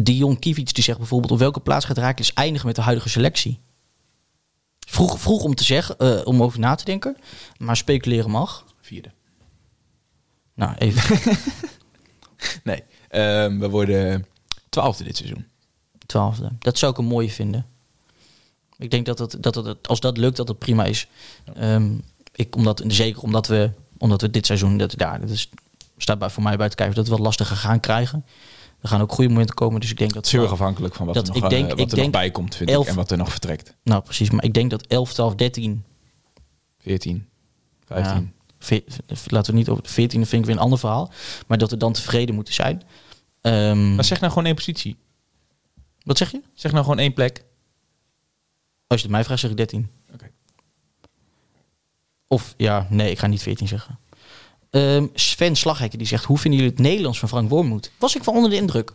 Dion 0.00 0.38
Kivic 0.38 0.74
die 0.74 0.84
zegt 0.84 0.98
bijvoorbeeld, 0.98 1.32
op 1.32 1.38
welke 1.38 1.60
plaats 1.60 1.84
gaat 1.84 1.98
Raakles 1.98 2.32
eindigen 2.32 2.66
met 2.66 2.76
de 2.76 2.82
huidige 2.82 3.08
selectie? 3.08 3.60
Vroeg, 4.86 5.20
vroeg 5.20 5.42
om 5.42 5.54
te 5.54 5.64
zeggen, 5.64 5.98
eh, 5.98 6.20
om 6.26 6.42
over 6.42 6.58
na 6.58 6.74
te 6.74 6.84
denken, 6.84 7.16
maar 7.56 7.76
speculeren 7.76 8.30
mag. 8.30 8.64
Vierde. 8.80 9.10
Nou, 10.54 10.74
even 10.78 11.18
Nee. 12.64 12.82
Ehm, 13.08 13.58
we 13.58 13.68
worden 13.68 14.26
twaalfde 14.68 15.04
dit 15.04 15.16
seizoen. 15.16 15.46
twaalfde. 16.06 16.50
Dat 16.58 16.78
zou 16.78 16.92
ik 16.92 16.98
een 16.98 17.04
mooie 17.04 17.30
vinden. 17.30 17.66
Ik 18.82 18.90
denk 18.90 19.06
dat 19.06 19.18
het, 19.18 19.36
dat 19.40 19.54
het, 19.54 19.88
als 19.88 20.00
dat 20.00 20.16
lukt, 20.16 20.36
dat 20.36 20.48
het 20.48 20.58
prima 20.58 20.84
is. 20.84 21.06
Ehm, 21.54 21.92
ik, 22.34 22.56
omdat, 22.56 22.82
zeker 22.86 23.22
omdat 23.22 23.46
we, 23.46 23.70
omdat 23.98 24.20
we 24.20 24.30
dit 24.30 24.46
seizoen, 24.46 24.76
dat, 24.76 24.94
ja, 24.96 25.18
dat 25.18 25.30
is, 25.30 25.48
staat 25.96 26.18
bij, 26.18 26.30
voor 26.30 26.42
mij 26.42 26.56
buiten 26.56 26.78
kijf, 26.78 26.92
dat 26.94 27.04
we 27.04 27.10
wat 27.10 27.20
lastiger 27.20 27.56
gaan 27.56 27.80
krijgen. 27.80 28.24
Er 28.80 28.88
gaan 28.88 29.00
ook 29.00 29.12
goede 29.12 29.30
momenten 29.30 29.54
komen, 29.54 29.80
dus 29.80 29.90
ik 29.90 29.98
denk 29.98 30.10
dat... 30.12 30.18
Het 30.18 30.26
is 30.26 30.32
heel 30.32 30.42
erg 30.42 30.52
afhankelijk 30.52 30.94
van 30.94 31.06
wat 31.06 31.14
Dat 31.14 31.28
er 31.28 31.34
ik 31.36 31.40
nog, 31.40 31.50
denk- 31.50 31.62
eh, 31.64 31.70
wat 31.70 31.78
ik 31.80 31.88
er 31.90 31.94
denk 31.96 32.12
nog 32.12 32.20
bij 32.20 32.30
komt, 32.30 32.54
vind 32.54 32.70
elf- 32.70 32.82
ik. 32.84 32.90
En 32.90 32.96
wat 32.96 33.10
er 33.10 33.16
nog 33.16 33.30
vertrekt. 33.30 33.74
Nou, 33.82 34.02
precies. 34.02 34.30
Maar 34.30 34.44
ik 34.44 34.54
denk 34.54 34.70
dat 34.70 34.86
11, 34.86 35.12
12, 35.12 35.34
13... 35.34 35.84
14, 36.78 37.28
15. 37.86 38.14
Ja, 38.14 38.22
ve- 38.58 38.84
laten 39.26 39.52
we 39.52 39.58
niet 39.58 39.68
over 39.68 39.84
14, 39.86 40.26
vind 40.26 40.40
ik 40.42 40.46
weer 40.48 40.56
een 40.56 40.62
ander 40.62 40.78
verhaal. 40.78 41.12
Maar 41.46 41.58
dat 41.58 41.70
we 41.70 41.76
dan 41.76 41.92
tevreden 41.92 42.34
moeten 42.34 42.54
zijn. 42.54 42.82
Ehm, 43.40 43.94
Maar 43.94 44.04
zeg 44.04 44.20
nou 44.20 44.32
gewoon 44.32 44.46
één 44.46 44.54
positie. 44.54 44.96
wat 46.02 46.18
zeg 46.18 46.30
je? 46.30 46.40
Zeg 46.54 46.72
nou 46.72 46.84
gewoon 46.84 46.98
één 46.98 47.12
plek. 47.12 47.44
Als 48.92 49.00
je 49.00 49.06
het 49.06 49.16
mij 49.16 49.24
vraagt, 49.24 49.40
zeg 49.40 49.50
ik 49.50 49.56
13. 49.56 49.88
Oké. 50.12 50.30
Of 52.28 52.54
ja, 52.56 52.86
nee, 52.90 53.10
ik 53.10 53.18
ga 53.18 53.26
niet 53.26 53.42
14 53.42 53.68
zeggen. 53.68 53.98
Ehm, 54.70 55.06
Sven 55.14 55.56
Slaghekken 55.56 55.98
die 55.98 56.06
zegt: 56.06 56.24
Hoe 56.24 56.38
vinden 56.38 56.60
jullie 56.60 56.74
het 56.76 56.84
Nederlands 56.84 57.18
van 57.18 57.28
Frank 57.28 57.50
Wormoed? 57.50 57.90
Was 57.98 58.16
ik 58.16 58.24
van 58.24 58.34
onder 58.34 58.50
de 58.50 58.56
indruk. 58.56 58.92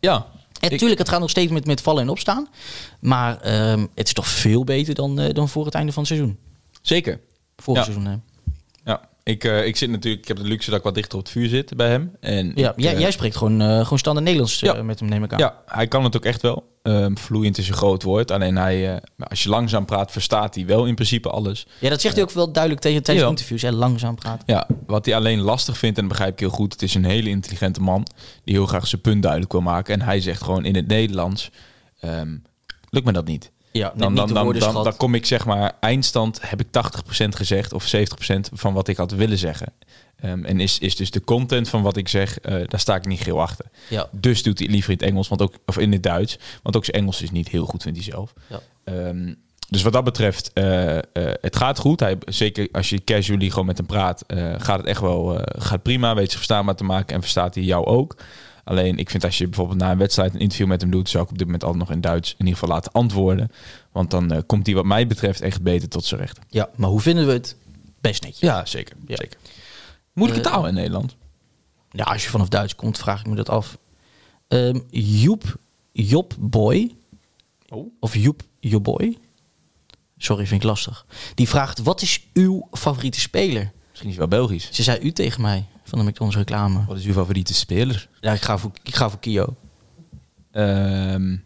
Ja. 0.00 0.26
En 0.60 0.70
natuurlijk, 0.70 0.98
het 0.98 1.08
gaat 1.08 1.20
nog 1.20 1.30
steeds 1.30 1.52
met, 1.52 1.66
met 1.66 1.80
vallen 1.80 2.02
en 2.02 2.08
opstaan. 2.08 2.48
Maar 3.00 3.40
ehm, 3.40 3.86
het 3.94 4.06
is 4.06 4.12
toch 4.12 4.26
veel 4.28 4.64
beter 4.64 4.94
dan, 4.94 5.20
eh, 5.20 5.34
dan 5.34 5.48
voor 5.48 5.64
het 5.64 5.74
einde 5.74 5.92
van 5.92 6.02
het 6.02 6.12
seizoen. 6.12 6.38
Zeker. 6.82 7.20
Vorig 7.56 7.86
Ja. 7.86 7.92
seizoen. 7.92 8.12
hè. 8.12 8.16
Ja. 8.84 9.08
Ik, 9.22 9.44
eh, 9.44 9.66
ik 9.66 9.76
zit 9.76 9.90
natuurlijk, 9.90 10.22
ik 10.22 10.28
heb 10.28 10.36
de 10.36 10.42
luxe 10.44 10.70
dat 10.70 10.78
ik 10.78 10.84
wat 10.84 10.94
dichter 10.94 11.18
op 11.18 11.24
het 11.24 11.32
vuur 11.32 11.48
zit 11.48 11.76
bij 11.76 11.88
hem. 11.88 12.16
En 12.20 12.52
Ja, 12.54 12.70
ik, 12.70 12.80
jij, 12.80 12.94
eh, 12.94 13.00
jij 13.00 13.10
spreekt 13.10 13.36
gewoon, 13.36 13.60
gewoon 13.60 13.98
standaard 13.98 14.24
Nederlands 14.26 14.60
Ja. 14.60 14.82
met 14.82 15.00
hem, 15.00 15.08
neem 15.08 15.24
ik 15.24 15.32
aan. 15.32 15.38
Ja, 15.38 15.62
hij 15.66 15.88
kan 15.88 16.04
het 16.04 16.16
ook 16.16 16.24
echt 16.24 16.42
wel. 16.42 16.75
Ehm, 16.86 17.16
vloeiend 17.16 17.58
is 17.58 17.68
een 17.68 17.74
groot 17.74 18.02
woord. 18.02 18.30
Alleen 18.30 18.56
hij, 18.56 18.94
eh, 18.94 19.00
als 19.28 19.42
je 19.42 19.48
langzaam 19.48 19.84
praat, 19.84 20.12
verstaat 20.12 20.54
hij 20.54 20.66
wel 20.66 20.86
in 20.86 20.94
principe 20.94 21.30
alles. 21.30 21.66
Ja, 21.80 21.88
dat 21.88 22.00
zegt 22.00 22.14
hij 22.14 22.24
ook 22.24 22.30
wel 22.30 22.52
duidelijk 22.52 22.82
tegen 22.82 23.02
tijdens 23.02 23.28
interviews. 23.28 23.62
Hè, 23.62 23.70
langzaam 23.70 24.14
praten. 24.14 24.42
Ja, 24.46 24.66
wat 24.86 25.04
hij 25.04 25.14
alleen 25.14 25.40
lastig 25.40 25.78
vindt, 25.78 25.98
en 25.98 26.08
begrijp 26.08 26.32
ik 26.32 26.38
heel 26.38 26.48
goed. 26.48 26.72
Het 26.72 26.82
is 26.82 26.94
een 26.94 27.04
hele 27.04 27.28
intelligente 27.28 27.80
man 27.80 28.06
die 28.44 28.54
heel 28.54 28.66
graag 28.66 28.86
zijn 28.86 29.00
punt 29.00 29.22
duidelijk 29.22 29.52
wil 29.52 29.60
maken. 29.60 29.94
En 29.94 30.02
hij 30.02 30.20
zegt 30.20 30.42
gewoon 30.42 30.64
in 30.64 30.74
het 30.74 30.86
Nederlands, 30.86 31.50
ehm, 32.00 32.36
lukt 32.90 33.06
me 33.06 33.12
dat 33.12 33.26
niet. 33.26 33.50
Ja, 33.72 33.92
Dan, 33.96 34.14
dan, 34.14 34.34
dan, 34.34 34.58
dan, 34.58 34.84
dan 34.84 34.96
kom 34.96 35.14
ik 35.14 35.26
zeg 35.26 35.46
maar 35.46 35.72
eindstand 35.80 36.40
heb 36.42 36.60
ik 36.60 36.66
80% 36.66 37.28
gezegd 37.28 37.72
of 37.72 37.86
70% 37.96 38.48
van 38.52 38.74
wat 38.74 38.88
ik 38.88 38.96
had 38.96 39.10
willen 39.10 39.38
zeggen. 39.38 39.72
Ehm, 40.16 40.44
en 40.44 40.60
is, 40.60 40.78
is 40.78 40.96
dus 40.96 41.10
de 41.10 41.24
content 41.24 41.68
van 41.68 41.82
wat 41.82 41.96
ik 41.96 42.08
zeg, 42.08 42.40
eh, 42.40 42.54
daar 42.66 42.80
sta 42.80 42.94
ik 42.94 43.06
niet 43.06 43.20
geel 43.20 43.40
achter. 43.40 43.66
Ja. 43.88 44.08
Dus 44.12 44.42
doet 44.42 44.58
hij 44.58 44.68
liever 44.68 44.90
in 44.90 44.98
het 44.98 45.06
Engels, 45.06 45.28
want 45.28 45.42
ook, 45.42 45.54
of 45.66 45.78
in 45.78 45.92
het 45.92 46.02
Duits. 46.02 46.38
Want 46.62 46.76
ook 46.76 46.84
zijn 46.84 46.96
Engels 46.96 47.22
is 47.22 47.30
niet 47.30 47.48
heel 47.48 47.66
goed, 47.66 47.82
vindt 47.82 47.98
hij 47.98 48.10
zelf. 48.12 48.32
Ja. 48.46 48.60
Ehm, 48.84 49.34
dus 49.68 49.82
wat 49.82 49.92
dat 49.92 50.04
betreft, 50.04 50.50
eh, 50.52 50.96
eh, 50.96 51.02
het 51.14 51.56
gaat 51.56 51.78
goed. 51.78 52.00
Hij, 52.00 52.18
zeker 52.24 52.68
als 52.72 52.88
je 52.88 53.04
casually 53.04 53.50
gewoon 53.50 53.66
met 53.66 53.76
hem 53.76 53.86
praat, 53.86 54.24
gaat 54.56 54.78
het 54.78 54.86
echt 54.86 55.00
wel 55.00 55.40
gaat 55.58 55.82
prima. 55.82 56.14
Weet 56.14 56.30
je 56.30 56.36
verstaanbaar 56.36 56.76
te 56.76 56.84
maken 56.84 57.14
en 57.14 57.20
verstaat 57.20 57.54
hij 57.54 57.64
jou 57.64 57.84
ook. 57.84 58.16
Alleen 58.64 58.98
ik 58.98 59.10
vind 59.10 59.24
als 59.24 59.38
je 59.38 59.44
bijvoorbeeld 59.44 59.78
na 59.78 59.90
een 59.90 59.98
wedstrijd 59.98 60.34
een 60.34 60.40
interview 60.40 60.66
met 60.66 60.80
hem 60.80 60.90
doet, 60.90 61.08
zou 61.08 61.24
ik 61.24 61.30
op 61.30 61.38
dit 61.38 61.46
moment 61.46 61.64
altijd 61.64 61.82
nog 61.82 61.92
in 61.92 62.00
Duits 62.00 62.30
in 62.30 62.38
ieder 62.38 62.54
geval 62.54 62.68
laten 62.68 62.92
antwoorden. 62.92 63.52
Want 63.92 64.10
dan 64.10 64.42
komt 64.46 64.66
hij 64.66 64.74
wat 64.74 64.84
mij 64.84 65.06
betreft 65.06 65.40
echt 65.40 65.62
beter 65.62 65.88
tot 65.88 66.04
zijn 66.04 66.20
recht. 66.20 66.38
ja, 66.48 66.68
maar 66.74 66.90
hoe 66.90 67.00
vinden 67.00 67.26
we 67.26 67.32
het? 67.32 67.56
Best 68.00 68.22
netjes. 68.22 68.40
Ja, 68.40 68.64
zeker. 68.66 68.96
Ja. 69.06 69.16
zeker. 69.16 69.38
Moeilijke 70.16 70.44
Eh, 70.48 70.52
taal 70.52 70.66
in 70.66 70.74
Nederland. 70.74 71.16
Ja, 71.90 72.04
als 72.04 72.24
je 72.24 72.30
vanaf 72.30 72.48
Duits 72.48 72.74
komt, 72.74 72.98
vraag 72.98 73.20
ik 73.20 73.26
me 73.26 73.34
dat 73.34 73.48
af. 73.48 73.78
Ehm 74.48 74.78
Joep, 74.90 75.56
Job 75.92 76.34
Boy, 76.38 76.96
Oh. 77.68 77.92
of 78.00 78.14
Joep 78.16 78.42
Joboy, 78.60 79.18
sorry, 80.16 80.46
vind 80.46 80.62
ik 80.62 80.66
lastig. 80.68 81.06
Die 81.34 81.48
vraagt, 81.48 81.78
wat 81.82 82.02
is 82.02 82.26
uw 82.32 82.68
favoriete 82.72 83.20
speler? 83.20 83.72
Misschien 83.90 84.10
is 84.10 84.16
hij 84.18 84.28
wel 84.28 84.38
Belgisch. 84.38 84.68
Ze 84.72 84.82
zei 84.82 84.98
u 85.02 85.12
tegen 85.12 85.40
mij, 85.42 85.64
van 85.84 85.98
de 85.98 86.04
McDonald's 86.04 86.36
reclame. 86.38 86.84
Wat 86.86 86.96
is 86.96 87.04
uw 87.04 87.12
favoriete 87.12 87.54
speler? 87.54 88.08
Ja, 88.20 88.32
ik 88.32 88.40
ga 88.42 88.58
voor, 88.58 88.70
ik 88.82 88.94
ga 88.94 89.10
voor 89.10 89.18
Kio. 89.18 89.56
Ehm, 90.50 91.36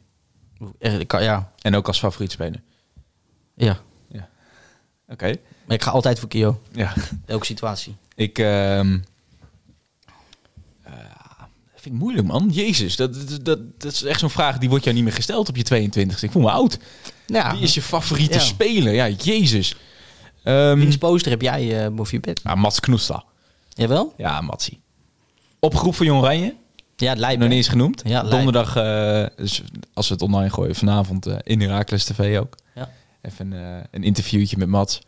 Eh, 0.78 1.00
Ja, 1.08 1.52
en 1.62 1.74
ook 1.74 1.86
als 1.86 1.98
favoriet 1.98 2.30
speler. 2.30 2.62
ja. 3.56 3.80
Oké. 5.08 5.34
Maar 5.66 5.76
ik 5.76 5.82
ga 5.82 5.90
altijd 5.90 6.18
voor 6.18 6.28
Kio. 6.28 6.60
Ja. 6.72 6.92
Elke 7.26 7.46
situatie. 7.46 7.96
Ik. 8.20 8.38
ehm, 8.38 8.98
eh, 10.82 10.92
vind 11.74 11.94
ik 11.94 12.00
moeilijk, 12.00 12.26
man. 12.26 12.48
Jezus, 12.52 12.96
dat, 12.96 13.14
dat, 13.44 13.58
dat, 13.78 13.92
is 13.92 14.02
echt 14.02 14.20
zo'n 14.20 14.30
vraag 14.30 14.58
die 14.58 14.68
wordt 14.68 14.84
jou 14.84 14.96
niet 14.96 15.04
meer 15.04 15.14
gesteld 15.14 15.48
op 15.48 15.56
je 15.56 15.62
22 15.62 16.22
Ik 16.22 16.30
voel 16.30 16.42
me 16.42 16.50
oud. 16.50 16.78
Ja, 17.26 17.52
Wie 17.52 17.62
is 17.62 17.74
je 17.74 17.82
favoriete 17.82 18.34
Ja. 18.38 18.40
speler? 18.44 18.92
Ja, 18.94 19.08
Jezus. 19.08 19.76
Ehm 20.42 20.78
wiens 20.78 20.98
poster 20.98 21.30
heb 21.30 21.42
jij 21.42 21.84
eh 21.84 21.90
boven 21.90 22.12
je 22.14 22.20
bed? 22.20 22.40
ah, 22.44 22.56
Mats 22.56 22.80
Knoesta. 22.80 23.24
Jawel? 23.68 24.14
Ja, 24.16 24.40
Matsie. 24.40 24.80
Opgroep 25.58 25.94
van 25.94 26.06
Jong 26.06 26.20
Oranje. 26.20 26.54
Ja, 26.96 27.08
het 27.08 27.18
lijkt 27.18 27.38
Nog 27.38 27.48
niet 27.48 27.56
eens 27.56 27.68
genoemd. 27.68 28.02
Ja. 28.04 28.22
Donderdag, 28.22 28.76
eh, 28.76 29.24
dus 29.36 29.62
als 29.94 30.08
we 30.08 30.14
het 30.14 30.22
online 30.22 30.50
gooien, 30.50 30.74
vanavond 30.74 31.26
eh, 31.26 31.36
in 31.42 31.60
Heracles 31.60 32.04
TV 32.04 32.38
ook. 32.38 32.54
Ja. 32.74 32.90
Even 33.22 33.52
een 33.90 34.02
interviewtje 34.02 34.56
met 34.56 34.68
Mats. 34.68 35.00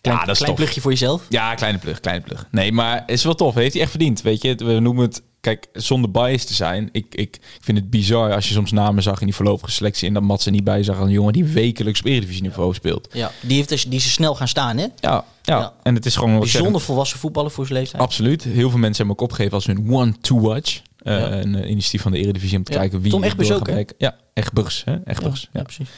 Klein, 0.00 0.18
ja, 0.18 0.24
dat 0.24 0.32
is 0.34 0.38
klein 0.40 0.54
tof. 0.54 0.64
plugje 0.64 0.80
voor 0.80 0.90
jezelf. 0.90 1.22
Ja, 1.28 1.54
kleine 1.54 1.78
plug, 1.78 2.00
kleine 2.00 2.24
plug. 2.24 2.46
Nee, 2.50 2.72
maar 2.72 2.94
het 3.00 3.10
is 3.10 3.24
wel 3.24 3.34
tof. 3.34 3.54
Heeft 3.54 3.72
hij 3.72 3.82
echt 3.82 3.90
verdiend. 3.90 4.22
Weet 4.22 4.42
je, 4.42 4.54
we 4.54 4.78
noemen 4.80 5.04
het... 5.04 5.22
Kijk, 5.40 5.66
zonder 5.72 6.10
bias 6.10 6.44
te 6.44 6.54
zijn. 6.54 6.88
Ik, 6.92 7.14
ik 7.14 7.38
vind 7.60 7.78
het 7.78 7.90
bizar 7.90 8.32
als 8.34 8.48
je 8.48 8.54
soms 8.54 8.72
namen 8.72 9.02
zag 9.02 9.20
in 9.20 9.26
die 9.26 9.34
voorlopige 9.34 9.70
selectie... 9.70 10.08
en 10.08 10.14
dat 10.14 10.22
Mats 10.22 10.46
er 10.46 10.52
niet 10.52 10.64
bij 10.64 10.82
zag 10.82 10.98
een 10.98 11.10
jongen 11.10 11.32
die 11.32 11.44
wekelijks 11.44 12.00
op 12.00 12.06
Eredivisie-niveau 12.06 12.74
speelt. 12.74 13.08
Ja, 13.12 13.30
die, 13.40 13.56
heeft 13.56 13.68
dus, 13.68 13.84
die 13.84 13.98
is 13.98 14.12
snel 14.12 14.34
gaan 14.34 14.48
staan, 14.48 14.76
hè? 14.76 14.82
Ja, 15.00 15.24
ja, 15.42 15.58
Ja. 15.58 15.72
en 15.82 15.94
het 15.94 16.06
is 16.06 16.16
gewoon... 16.16 16.38
Bijzonder 16.38 16.80
volwassen 16.80 17.18
voetballer 17.18 17.50
voor 17.50 17.66
zijn 17.66 17.78
leeftijd. 17.78 18.02
Absoluut. 18.02 18.42
Heel 18.42 18.70
veel 18.70 18.78
mensen 18.78 19.06
hebben 19.06 19.22
ook 19.24 19.30
opgegeven 19.30 19.52
als 19.54 19.66
hun 19.66 19.86
one-to-watch. 19.92 20.80
Eh, 20.98 21.18
Ja. 21.18 21.32
Een 21.32 21.54
eh, 21.54 21.70
initiatief 21.70 22.02
van 22.02 22.12
de 22.12 22.18
Eredivisie 22.18 22.56
om 22.58 22.64
te 22.64 22.72
Ja. 22.72 22.78
kijken 22.78 23.00
wie... 23.00 23.10
Tom 23.10 23.22
er 23.22 23.28
Egbers 23.28 23.52
ook, 23.52 23.66
hè? 23.68 23.82
Ja, 23.98 24.16
Egbers. 24.34 24.82
Hè? 24.84 24.96
Egbers, 25.04 25.48
ja. 25.52 25.62
precies. 25.62 25.88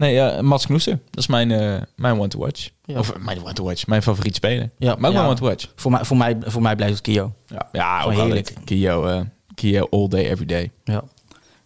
Nee, 0.00 0.14
ja, 0.14 0.42
Mats 0.42 0.66
Knoester. 0.66 0.98
Dat 1.10 1.18
is 1.18 1.26
mijn, 1.26 1.50
eh, 1.50 1.80
mijn 1.96 2.18
one-to-watch. 2.18 2.68
Ja. 2.84 2.98
Of 2.98 3.10
eh, 3.10 3.22
mijn 3.22 3.44
one-to-watch. 3.44 3.86
Mijn 3.86 4.02
favoriet 4.02 4.34
speler. 4.36 4.70
Ja, 4.78 4.94
maar 4.94 5.10
ook 5.10 5.16
ja. 5.16 5.20
mijn 5.22 5.26
one-to-watch. 5.26 5.72
Voor 5.76 5.90
mij, 5.90 6.04
voor, 6.04 6.16
mij, 6.16 6.36
voor 6.40 6.62
mij 6.62 6.76
blijft 6.76 6.94
het 6.94 7.02
Kio. 7.02 7.32
Ja, 7.46 7.68
ja 7.72 8.02
ook 8.02 8.12
heerlijk. 8.12 8.52
Kio, 8.64 9.06
eh, 9.06 9.20
Kio 9.54 9.86
all 9.90 10.08
day, 10.08 10.30
every 10.30 10.46
day. 10.46 10.70
Ja. 10.84 11.04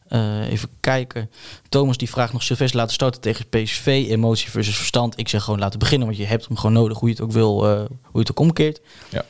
Eh, 0.08 0.50
even 0.50 0.68
kijken. 0.80 1.30
Thomas 1.68 1.96
die 1.96 2.10
vraagt 2.10 2.32
nog 2.32 2.42
Sylvester 2.42 2.78
laten 2.78 2.94
starten 2.94 3.20
tegen 3.20 3.48
PSV. 3.48 3.86
Emotie 3.86 4.50
versus 4.50 4.76
verstand. 4.76 5.18
Ik 5.18 5.28
zeg 5.28 5.42
gewoon 5.42 5.60
laten 5.60 5.78
beginnen, 5.78 6.06
want 6.06 6.18
je 6.18 6.26
hebt 6.26 6.46
hem 6.46 6.56
gewoon 6.56 6.72
nodig. 6.72 6.98
Hoe 6.98 7.08
je 7.08 7.14
het 7.14 7.24
ook 7.24 7.32
wil, 7.32 7.66
hoe 7.66 7.88
je 8.12 8.18
het 8.18 8.30
ook 8.30 8.38
omkeert. 8.40 8.80
Ja. 9.10 9.24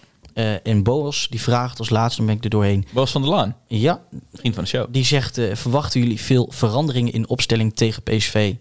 En 0.62 0.82
Boas 0.82 1.28
die 1.30 1.40
vraagt 1.40 1.78
als 1.78 1.90
laatste, 1.90 2.16
dan 2.16 2.26
ben 2.26 2.36
ik 2.36 2.44
er 2.44 2.50
doorheen. 2.50 2.86
Bas 2.90 3.10
van 3.10 3.22
der 3.22 3.30
Laan, 3.30 3.56
Ja, 3.66 4.02
vriend 4.32 4.54
van 4.54 4.64
de 4.64 4.70
show. 4.70 4.86
die 4.90 5.04
zegt, 5.04 5.40
verwachten 5.52 6.00
jullie 6.00 6.20
veel 6.20 6.48
veranderingen 6.50 7.12
in 7.12 7.28
opstelling 7.28 7.76
tegen 7.76 8.02
PSV? 8.02 8.54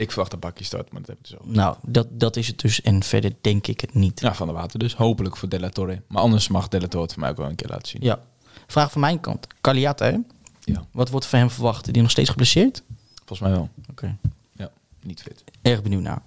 Ik 0.00 0.10
verwacht 0.10 0.32
een 0.32 0.38
bakje 0.38 0.64
start, 0.64 0.92
maar 0.92 1.00
dat 1.00 1.10
heb 1.10 1.18
ik 1.18 1.30
dus. 1.30 1.54
Nou, 1.54 1.76
dat, 1.82 2.06
dat 2.10 2.36
is 2.36 2.46
het 2.46 2.58
dus. 2.58 2.80
En 2.82 3.02
verder 3.02 3.32
denk 3.40 3.66
ik 3.66 3.80
het 3.80 3.94
niet. 3.94 4.20
Ja, 4.20 4.34
van 4.34 4.46
de 4.46 4.52
water 4.52 4.78
dus. 4.78 4.94
Hopelijk 4.94 5.36
voor 5.36 5.48
Della 5.48 5.68
Torre. 5.68 6.02
Maar 6.08 6.22
anders 6.22 6.48
mag 6.48 6.68
Della 6.68 6.86
Torre 6.86 7.02
het 7.02 7.12
voor 7.12 7.20
mij 7.22 7.30
ook 7.30 7.36
wel 7.36 7.48
een 7.48 7.54
keer 7.54 7.68
laten 7.68 7.88
zien. 7.88 8.02
Ja. 8.02 8.20
Vraag 8.66 8.92
van 8.92 9.00
mijn 9.00 9.20
kant. 9.20 9.46
Caliata, 9.60 10.04
hè? 10.04 10.16
Ja. 10.64 10.86
Wat 10.92 11.08
wordt 11.10 11.26
van 11.26 11.38
hem 11.38 11.50
verwacht? 11.50 11.92
Die 11.92 12.02
nog 12.02 12.10
steeds 12.10 12.28
geblesseerd? 12.30 12.82
Volgens 13.14 13.40
mij 13.40 13.50
wel. 13.50 13.68
Oké. 13.90 14.16
Ja, 14.52 14.70
niet 15.02 15.22
fit. 15.22 15.44
Erg 15.62 15.82
benieuwd 15.82 16.02
naar. 16.02 16.22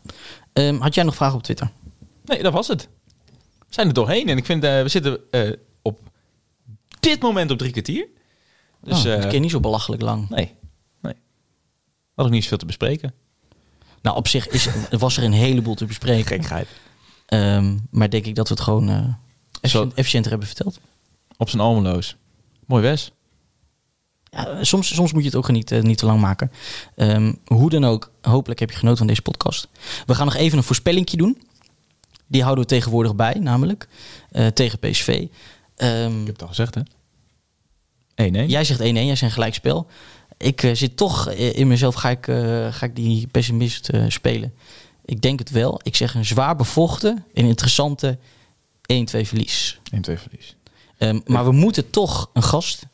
Ehm, 0.54 0.76
had 0.80 0.94
jij 0.96 1.04
nog 1.04 1.16
vragen 1.16 1.36
op 1.36 1.44
Twitter? 1.44 1.72
Nee, 2.26 2.44
dat 2.44 2.54
was 2.54 2.68
het. 2.68 2.88
We 3.60 3.74
zijn 3.80 3.88
er 3.88 3.94
doorheen. 3.94 4.30
En 4.30 4.38
ik 4.38 4.46
vind, 4.46 4.64
eh, 4.64 4.82
we 4.82 4.90
zitten 4.90 5.20
eh, 5.32 5.52
op 5.82 6.00
dit 7.00 7.22
moment 7.22 7.52
op 7.52 7.58
drie 7.58 7.72
kwartier. 7.72 8.08
Dus 8.82 9.02
Dus, 9.02 9.06
eh, 9.14 9.22
een 9.24 9.30
keer 9.30 9.40
niet 9.40 9.52
zo 9.52 9.60
belachelijk 9.60 10.02
lang. 10.02 10.30
nee, 10.30 10.56
nee. 11.02 11.14
Had 12.16 12.26
ook 12.26 12.32
niet 12.32 12.44
zoveel 12.44 12.58
te 12.58 12.66
bespreken. 12.66 13.14
Nou, 14.04 14.18
op 14.18 14.28
zich 14.28 14.48
is, 14.48 14.68
was 14.90 15.18
er 15.18 15.24
een 15.24 15.32
heleboel 15.34 15.76
te 15.76 15.86
bespreken. 15.86 16.42
Gekheid. 16.42 16.68
Ehm, 17.26 17.78
maar 17.90 18.10
denk 18.10 18.26
ik 18.26 18.36
dat 18.36 18.48
we 18.48 18.54
het 18.54 18.64
gewoon 18.64 18.90
eh, 18.90 19.04
efficiënt- 19.62 19.94
efficiënter 19.94 20.30
hebben 20.32 20.48
verteld. 20.48 20.80
Op 21.38 21.50
zijn 21.50 21.62
almeloos. 21.62 22.16
Mooi 22.66 22.82
Wes. 22.82 23.12
Ja, 24.24 24.64
soms, 24.64 24.94
soms 24.96 25.14
moet 25.14 25.22
je 25.22 25.28
het 25.28 25.38
ook 25.38 25.52
niet, 25.52 25.72
eh, 25.72 25.82
niet 25.82 25.98
te 25.98 26.06
lang 26.06 26.20
maken. 26.22 26.52
Ehm, 26.96 27.34
hoe 27.46 27.70
dan 27.70 27.86
ook, 27.86 28.12
hopelijk 28.22 28.60
heb 28.60 28.70
je 28.72 28.78
genoten 28.78 28.98
van 28.98 29.08
deze 29.08 29.22
podcast. 29.22 29.68
We 30.06 30.16
gaan 30.16 30.26
nog 30.26 30.36
even 30.36 30.58
een 30.58 30.64
voorspellingje 30.64 31.18
doen. 31.18 31.42
Die 32.28 32.42
houden 32.44 32.64
we 32.64 32.70
tegenwoordig 32.70 33.16
bij, 33.16 33.34
namelijk 33.34 33.88
eh, 34.32 34.48
tegen 34.48 34.80
PSV. 34.80 35.28
Ehm, 35.76 36.20
Ik 36.20 36.26
heb 36.26 36.34
het 36.36 36.42
al 36.42 36.48
gezegd, 36.48 36.76
hè? 36.76 36.82
1-1. 38.16 38.48
Jij 38.50 38.64
zegt 38.64 38.80
1-1, 38.80 39.06
jij 39.06 39.16
zegt 39.16 39.34
gelijkspel. 39.34 39.88
Ik 40.44 40.64
eh, 40.64 40.76
zit 40.76 40.98
toch 40.98 41.30
eh, 41.30 41.56
in 41.56 41.68
mezelf, 41.68 41.96
ga 41.96 42.10
ik, 42.10 42.28
eh, 42.28 42.74
ga 42.74 42.86
ik 42.86 42.96
die 42.96 43.28
pessimist 43.28 43.90
eh, 43.90 44.04
spelen. 44.08 44.54
Ik 45.06 45.22
denk 45.22 45.40
het 45.40 45.50
wel. 45.50 45.80
Ik 45.84 45.96
zeg 45.96 46.16
een 46.16 46.26
zwaar 46.26 46.56
bevochten 46.56 47.26
en 47.34 47.46
interessante 47.46 48.18
1-2 48.94 49.26
verlies. 49.28 49.80
1-2 49.96 50.00
verlies. 50.18 50.56
Ehm, 50.98 51.20
maar 51.26 51.46
we 51.46 51.52
moeten 51.52 51.90
toch 51.90 52.30
een 52.34 52.44
gast 52.44 52.86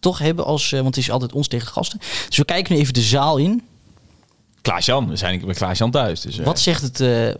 toch 0.00 0.18
hebben 0.18 0.44
als, 0.44 0.72
eh, 0.72 0.80
want 0.80 0.94
het 0.94 1.04
is 1.04 1.10
altijd 1.10 1.32
ons 1.32 1.48
tegen 1.48 1.68
gasten. 1.68 1.98
Dus 2.28 2.36
we 2.36 2.44
kijken 2.44 2.74
nu 2.74 2.80
even 2.80 2.94
de 2.94 3.00
zaal 3.02 3.36
in. 3.36 3.62
Klaas-Jan. 4.62 5.08
We 5.08 5.16
zijn 5.16 5.40
bij 5.44 5.54
Klaas-Jan 5.54 5.90
thuis. 5.90 6.20
Dus, 6.20 6.38
Wat 6.38 6.60
zegt 6.60 6.82
het? 6.82 7.00
eh, 7.00 7.34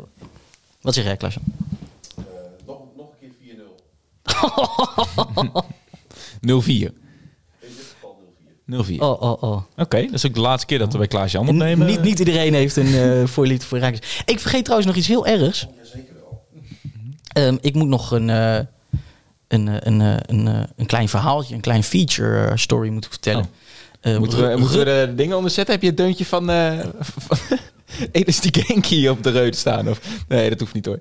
wat 0.80 0.94
zeg 0.94 1.04
jij, 1.04 1.16
Klaasje? 1.16 1.40
nog, 2.66 2.78
nog 2.96 3.06
een 3.20 3.34
keer 3.40 3.56
4-0. 6.40 6.90
0-4. 6.90 6.92
0-4. 8.70 8.74
Oh, 8.98 9.22
oh, 9.22 9.42
oh. 9.42 9.62
Oké, 9.76 10.02
dat 10.02 10.12
is 10.12 10.26
ook 10.26 10.34
de 10.34 10.40
laatste 10.40 10.66
keer 10.66 10.78
dat 10.78 10.92
we 10.92 10.98
bij 10.98 11.06
Klaas-Jan 11.06 11.48
opnemen. 11.48 11.86
Niet, 11.86 12.02
niet 12.02 12.18
iedereen 12.18 12.54
heeft 12.54 12.76
een 12.76 12.94
eh 12.94 13.26
voorliefde 13.34 13.66
voor 13.66 13.78
Rijkers. 13.78 14.22
Ik 14.24 14.38
vergeet 14.40 14.62
trouwens 14.62 14.88
nog 14.88 14.98
iets 14.98 15.08
heel 15.08 15.26
ergs. 15.26 15.66
Ehm, 17.32 17.56
ik 17.60 17.74
moet 17.74 17.88
nog 17.88 18.10
een, 18.10 18.30
eh, 18.30 18.58
een, 19.48 19.68
eh, 19.68 19.74
een, 19.78 20.00
eh, 20.00 20.16
een, 20.26 20.46
een 20.76 20.86
klein 20.86 21.08
verhaaltje, 21.08 21.54
een 21.54 21.60
klein 21.60 21.82
feature 21.82 22.56
story 22.56 22.88
moeten 22.88 23.10
vertellen. 23.10 23.46
Eh, 24.00 24.18
Moeten 24.18 24.50
we, 24.50 24.56
moeten 24.58 24.78
we 24.78 24.84
de 24.84 25.12
dingen 25.16 25.36
onderzetten? 25.36 25.74
Heb 25.74 25.82
je 25.82 25.88
het 25.88 25.96
deuntje 25.96 26.26
van, 26.26 26.50
eh 26.50 26.78
van 27.26 27.38
Genki 28.52 29.08
op 29.08 29.22
de 29.22 29.30
reut 29.30 29.56
staan? 29.56 29.88
Of? 29.88 30.00
Nee, 30.28 30.50
dat 30.50 30.60
hoeft 30.60 30.74
niet 30.74 30.86
hoor. 30.86 30.96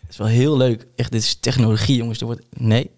Dat 0.00 0.10
is 0.10 0.16
wel 0.16 0.26
heel 0.26 0.56
leuk. 0.56 0.86
Echt, 0.96 1.12
dit 1.12 1.22
is 1.22 1.34
technologie, 1.34 1.96
jongens. 1.96 2.20
Er 2.20 2.26
wordt... 2.26 2.42
Nee. 2.50 2.90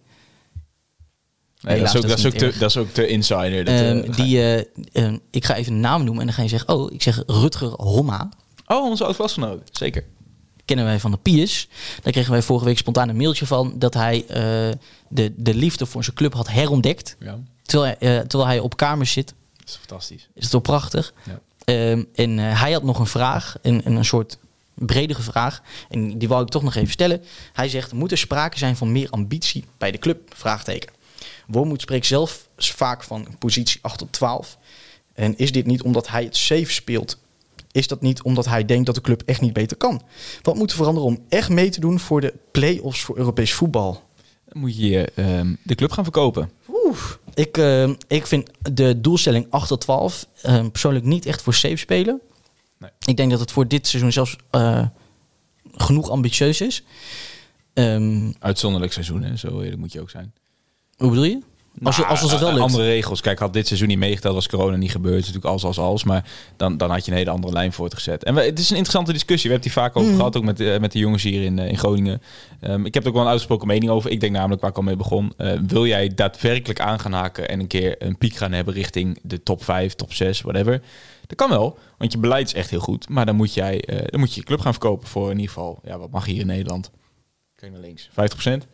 Nee, 1.62 1.74
Helaas, 1.76 1.92
dat, 1.92 2.04
is 2.04 2.10
ook, 2.10 2.16
dat 2.16 2.18
is 2.18 2.26
ook 2.26 2.32
niet 2.32 2.52
te, 2.52 2.58
dat 2.58 2.70
is 2.70 2.76
ook 2.76 2.88
te 2.90 3.06
insider. 3.06 3.64
Dat, 3.64 3.74
Ehm, 3.74 3.98
eh, 3.98 4.16
die, 4.16 4.38
eh, 4.38 5.04
ehm, 5.04 5.18
ik 5.30 5.44
ga 5.44 5.54
even 5.54 5.72
een 5.72 5.80
naam 5.80 6.04
noemen 6.04 6.20
en 6.20 6.26
dan 6.26 6.34
ga 6.34 6.42
je 6.42 6.48
zeggen... 6.48 6.68
Oh, 6.68 6.92
ik 6.92 7.02
zeg 7.02 7.22
Rutger 7.26 7.68
Homma. 7.68 8.28
Oh, 8.66 8.84
onze 8.84 9.04
oud-klasgenoot. 9.04 9.68
Zeker. 9.72 10.04
Kennen 10.64 10.84
wij 10.84 11.00
van 11.00 11.10
de 11.10 11.16
Piers. 11.16 11.68
Daar 12.02 12.12
kregen 12.12 12.32
wij 12.32 12.42
vorige 12.42 12.64
week 12.64 12.78
spontaan 12.78 13.08
een 13.08 13.16
mailtje 13.16 13.46
van... 13.46 13.72
dat 13.78 13.94
hij 13.94 14.24
eh, 14.28 14.76
de, 15.08 15.32
de 15.36 15.54
liefde 15.54 15.86
voor 15.86 16.04
zijn 16.04 16.16
club 16.16 16.34
had 16.34 16.48
herontdekt. 16.48 17.16
Ja, 17.20 17.38
Terwijl 17.62 17.94
hij, 17.98 18.24
terwijl 18.26 18.50
hij 18.50 18.58
op 18.58 18.76
kamers 18.76 19.12
zit. 19.12 19.34
dat 19.56 19.68
is 19.68 19.76
fantastisch. 19.76 20.28
Is 20.34 20.42
het 20.42 20.50
toch 20.50 20.62
prachtig? 20.62 21.12
Ja. 21.24 21.40
Ehm, 21.64 22.04
en 22.14 22.38
hij 22.38 22.72
had 22.72 22.82
nog 22.82 22.98
een 22.98 23.06
vraag, 23.06 23.56
een, 23.62 23.80
een, 23.84 23.96
een 23.96 24.04
soort 24.04 24.38
bredere 24.74 25.22
vraag. 25.22 25.62
En 25.88 26.18
die 26.18 26.28
wou 26.28 26.42
ik 26.42 26.48
toch 26.48 26.62
nog 26.62 26.74
even 26.74 26.90
stellen. 26.92 27.22
Hij 27.52 27.68
zegt, 27.68 27.92
moet 27.92 28.10
er 28.10 28.18
sprake 28.18 28.58
zijn 28.58 28.76
van 28.76 28.92
meer 28.92 29.10
ambitie 29.10 29.64
bij 29.78 29.90
de 29.90 29.98
club? 29.98 30.34
Vraagteken. 30.34 30.92
Wormoed 31.53 31.80
spreekt 31.80 32.07
zelf 32.07 32.48
vaak 32.57 33.03
van 33.03 33.26
positie 33.38 33.78
8 33.82 33.98
tot 33.98 34.12
12. 34.12 34.59
En 35.14 35.38
is 35.38 35.53
dit 35.53 35.66
niet 35.66 35.82
omdat 35.82 36.09
hij 36.09 36.24
het 36.24 36.36
safe 36.36 36.72
speelt? 36.72 37.18
Is 37.72 37.86
dat 37.86 38.00
niet 38.00 38.22
omdat 38.22 38.44
hij 38.44 38.64
denkt 38.64 38.86
dat 38.86 38.94
de 38.94 39.00
club 39.00 39.22
echt 39.26 39.40
niet 39.40 39.53
beter 39.53 39.76
kan? 39.76 40.03
Wat 40.42 40.55
moet 40.55 40.70
er 40.70 40.76
veranderen 40.76 41.09
om 41.09 41.24
echt 41.28 41.48
mee 41.48 41.70
te 41.70 41.80
doen 41.80 42.00
voor 42.00 42.20
de 42.20 42.34
play-offs 42.50 43.00
voor 43.00 43.16
Europees 43.16 43.53
voetbal? 43.53 44.03
Moet 44.53 44.76
je 44.76 45.12
ehm, 45.14 45.55
de 45.62 45.74
club 45.74 45.92
gaan 45.92 46.05
verkopen. 46.05 46.50
Oeh. 46.68 46.98
Ik, 47.34 47.59
eh, 47.59 47.90
ik 48.09 48.26
vind 48.26 48.50
de 48.72 49.00
doelstelling 49.00 49.46
8 49.50 49.68
tot 49.68 49.80
12 49.80 50.26
eh, 50.42 50.66
persoonlijk 50.68 51.05
niet 51.05 51.26
echt 51.26 51.42
voor 51.42 51.55
safe 51.55 51.76
spelen. 51.76 52.20
Nee. 52.78 52.90
Ik 53.07 53.16
denk 53.16 53.30
dat 53.30 53.40
het 53.40 53.53
voor 53.53 53.68
dit 53.68 53.86
seizoen 53.86 54.12
zelfs 54.12 54.36
eh, 54.50 54.86
genoeg 55.72 56.11
ambitieus 56.11 56.61
is. 56.61 56.84
Ehm, 57.72 58.32
Uitzonderlijk 58.38 58.92
seizoen, 58.92 59.22
hè? 59.22 59.36
zo 59.36 59.61
eerlijk 59.61 59.80
moet 59.80 59.92
je 59.92 60.00
ook 60.00 60.11
zijn. 60.11 60.32
Hoe 61.03 61.11
bedoel 61.11 61.24
je? 61.24 61.40
Als, 61.82 61.96
je, 61.96 62.03
Nou, 62.03 62.14
als 62.20 62.30
het 62.30 62.40
wel 62.40 62.48
eh, 62.48 62.55
lukt. 62.55 62.66
Andere 62.66 62.84
regels. 62.84 63.20
Kijk, 63.20 63.38
had 63.38 63.53
dit 63.53 63.66
seizoen 63.66 63.88
niet 63.88 63.98
meegeteld, 63.98 64.34
was 64.34 64.48
corona 64.48 64.76
niet 64.76 64.90
gebeurd. 64.90 65.14
Het 65.16 65.24
is 65.24 65.32
natuurlijk 65.32 65.53
als, 65.55 65.64
als, 65.64 65.78
als. 65.78 66.05
Maar 66.05 66.30
dan, 66.57 66.76
dan 66.76 66.90
had 66.90 67.05
je 67.05 67.11
een 67.11 67.16
hele 67.16 67.30
andere 67.30 67.53
lijn 67.53 67.72
voortgezet. 67.72 68.24
En 68.24 68.34
we, 68.34 68.40
het 68.40 68.59
is 68.59 68.70
een 68.70 68.76
interessante 68.76 69.12
discussie. 69.12 69.50
We 69.50 69.55
hebben 69.55 69.72
het 69.72 69.76
hier 69.80 69.84
vaak 69.84 69.96
over 69.96 70.09
Mhm. 70.09 70.18
gehad, 70.18 70.36
ook 70.36 70.44
met, 70.44 70.57
de- 70.57 70.78
met 70.80 70.92
de 70.92 70.98
jongens 70.98 71.22
hier 71.22 71.42
in, 71.42 71.59
eh, 71.59 71.68
in 71.68 71.78
Groningen. 71.78 72.22
Ehm, 72.61 72.84
ik 72.84 72.94
heb 72.94 73.03
er 73.03 73.09
ook 73.09 73.14
wel 73.14 73.22
een 73.22 73.28
uitgesproken 73.30 73.66
mening 73.66 73.90
over. 73.90 74.11
Ik 74.11 74.20
denk 74.20 74.32
namelijk 74.32 74.61
waar 74.61 74.70
ik 74.70 74.76
al 74.76 74.82
mee 74.82 74.96
begon. 74.96 75.32
wil 75.66 75.86
jij 75.86 76.09
daadwerkelijk 76.14 76.80
aan 76.80 77.00
gaan 77.00 77.12
haken 77.12 77.48
en 77.48 77.61
een 77.61 77.66
keer 77.66 77.94
een 78.03 78.18
piek 78.18 78.34
gaan 78.36 78.53
hebben 78.53 78.74
richting 78.74 79.18
de 79.22 79.42
top 79.42 79.64
5, 79.64 79.94
top 79.94 80.12
6, 80.12 80.40
whatever. 80.40 80.82
Dat 81.26 81.36
kan 81.36 81.48
wel, 81.50 81.78
want 81.98 82.12
je 82.12 82.18
beleid 82.18 82.46
is 82.46 82.55
echt 82.55 82.70
heel 82.70 82.80
goed. 82.80 83.09
Maar 83.09 83.26
dan 83.26 83.36
moet, 83.36 83.55
jij, 83.55 83.84
dan 84.07 84.20
moet 84.20 84.34
je 84.34 84.40
je 84.40 84.46
club 84.46 84.61
gaan 84.61 84.72
verkopen 84.72 85.09
voor 85.09 85.24
in 85.30 85.36
ieder 85.36 85.53
geval, 85.53 85.78
ja, 85.84 85.98
wat 85.98 86.11
mag 86.11 86.24
hier 86.26 86.40
in 86.40 86.46
Nederland? 86.46 86.90
Kijk 87.57 87.72
naar 87.72 87.80
links, 87.80 88.09
50%. 88.12 88.66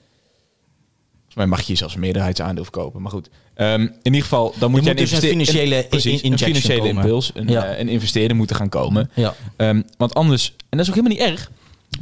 Volgens 1.29 1.35
mij 1.35 1.47
mag 1.59 1.67
je 1.67 1.75
zelfs 1.75 1.95
een 1.95 2.01
meerderheidsaandeel 2.01 2.63
verkopen. 2.65 3.03
Maar 3.03 3.11
goed, 3.11 3.29
Ehm, 3.55 3.81
in 3.81 3.95
ieder 4.03 4.23
geval, 4.23 4.55
dan 4.59 4.71
moet 4.71 4.85
jij 4.85 4.93
moet 4.95 5.03
dus 5.03 5.13
een 5.13 5.29
financiële 5.29 5.87
precies, 5.89 6.23
een 6.23 6.39
financiële 6.39 6.79
komen. 6.81 6.95
impuls, 7.03 7.31
een, 7.35 7.49
Ja. 7.49 7.65
eh, 7.65 7.79
een 7.79 7.89
investeerder 7.89 8.37
moeten 8.37 8.57
gaan 8.57 8.69
komen. 8.69 9.11
Ja. 9.15 9.35
Ehm, 9.57 9.83
want 9.97 10.15
anders, 10.15 10.55
en 10.69 10.79
dat 10.79 10.81
is 10.81 10.89
ook 10.89 10.95
helemaal 10.95 11.19
niet 11.19 11.27
erg, 11.39 11.51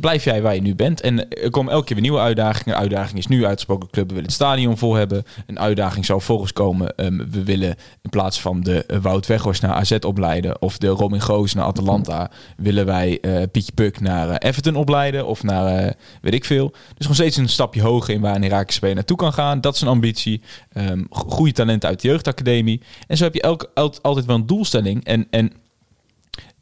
blijf 0.00 0.24
jij 0.24 0.42
waar 0.42 0.54
je 0.54 0.60
nu 0.60 0.74
bent. 0.74 1.00
En 1.00 1.28
er 1.30 1.50
komen 1.50 1.72
elke 1.72 1.84
keer 1.84 1.94
weer 1.94 2.04
nieuwe 2.04 2.20
uitdagingen. 2.20 2.76
Uitdaging 2.76 3.18
is 3.18 3.26
nu 3.26 3.46
uitgesproken 3.46 3.90
club, 3.90 4.04
we 4.06 4.14
willen 4.14 4.28
het 4.28 4.34
stadion 4.34 4.78
vol 4.78 4.94
hebben. 4.94 5.24
Een 5.46 5.58
uitdaging 5.58 6.04
zal 6.04 6.20
volgens 6.20 6.52
komen, 6.52 6.96
ehm, 6.96 7.16
we 7.30 7.44
willen 7.44 7.76
in 8.02 8.10
plaats 8.10 8.40
van 8.40 8.60
de 8.60 8.84
eh, 8.86 8.98
Wout 8.98 9.26
Weghorst 9.26 9.62
naar 9.62 9.72
AZ 9.72 9.92
opleiden... 10.00 10.62
of 10.62 10.78
de 10.78 10.88
Robin 10.88 11.20
Goos 11.20 11.54
naar 11.54 11.64
Atalanta, 11.64 12.30
willen 12.56 12.86
wij 12.86 13.20
eh, 13.20 13.42
Pietje 13.52 13.72
Puk 13.72 14.00
naar 14.00 14.28
eh, 14.30 14.48
Everton 14.48 14.74
opleiden... 14.76 15.26
of 15.26 15.42
naar 15.42 15.94
weet 16.20 16.34
ik 16.34 16.44
veel. 16.44 16.70
Dus 16.70 16.80
gewoon 16.98 17.14
steeds 17.14 17.36
een 17.36 17.48
stapje 17.48 17.82
hoger 17.82 18.14
in 18.14 18.20
waar 18.20 18.34
een 18.34 18.42
Herakles 18.42 18.74
speler 18.74 18.94
naartoe 18.94 19.16
kan 19.16 19.32
gaan. 19.32 19.60
Dat 19.60 19.74
is 19.74 19.80
een 19.80 19.88
ambitie. 19.88 20.40
Ehm 20.72 21.02
go- 21.10 21.28
goede 21.28 21.52
talenten 21.52 21.88
uit 21.88 22.00
de 22.00 22.08
jeugdacademie. 22.08 22.80
En 23.06 23.16
zo 23.16 23.24
heb 23.24 23.34
je 23.34 23.40
elk, 23.42 23.70
al- 23.74 23.94
altijd 24.02 24.26
wel 24.26 24.36
een 24.36 24.46
doelstelling. 24.46 25.04
En, 25.04 25.26
en 25.30 25.52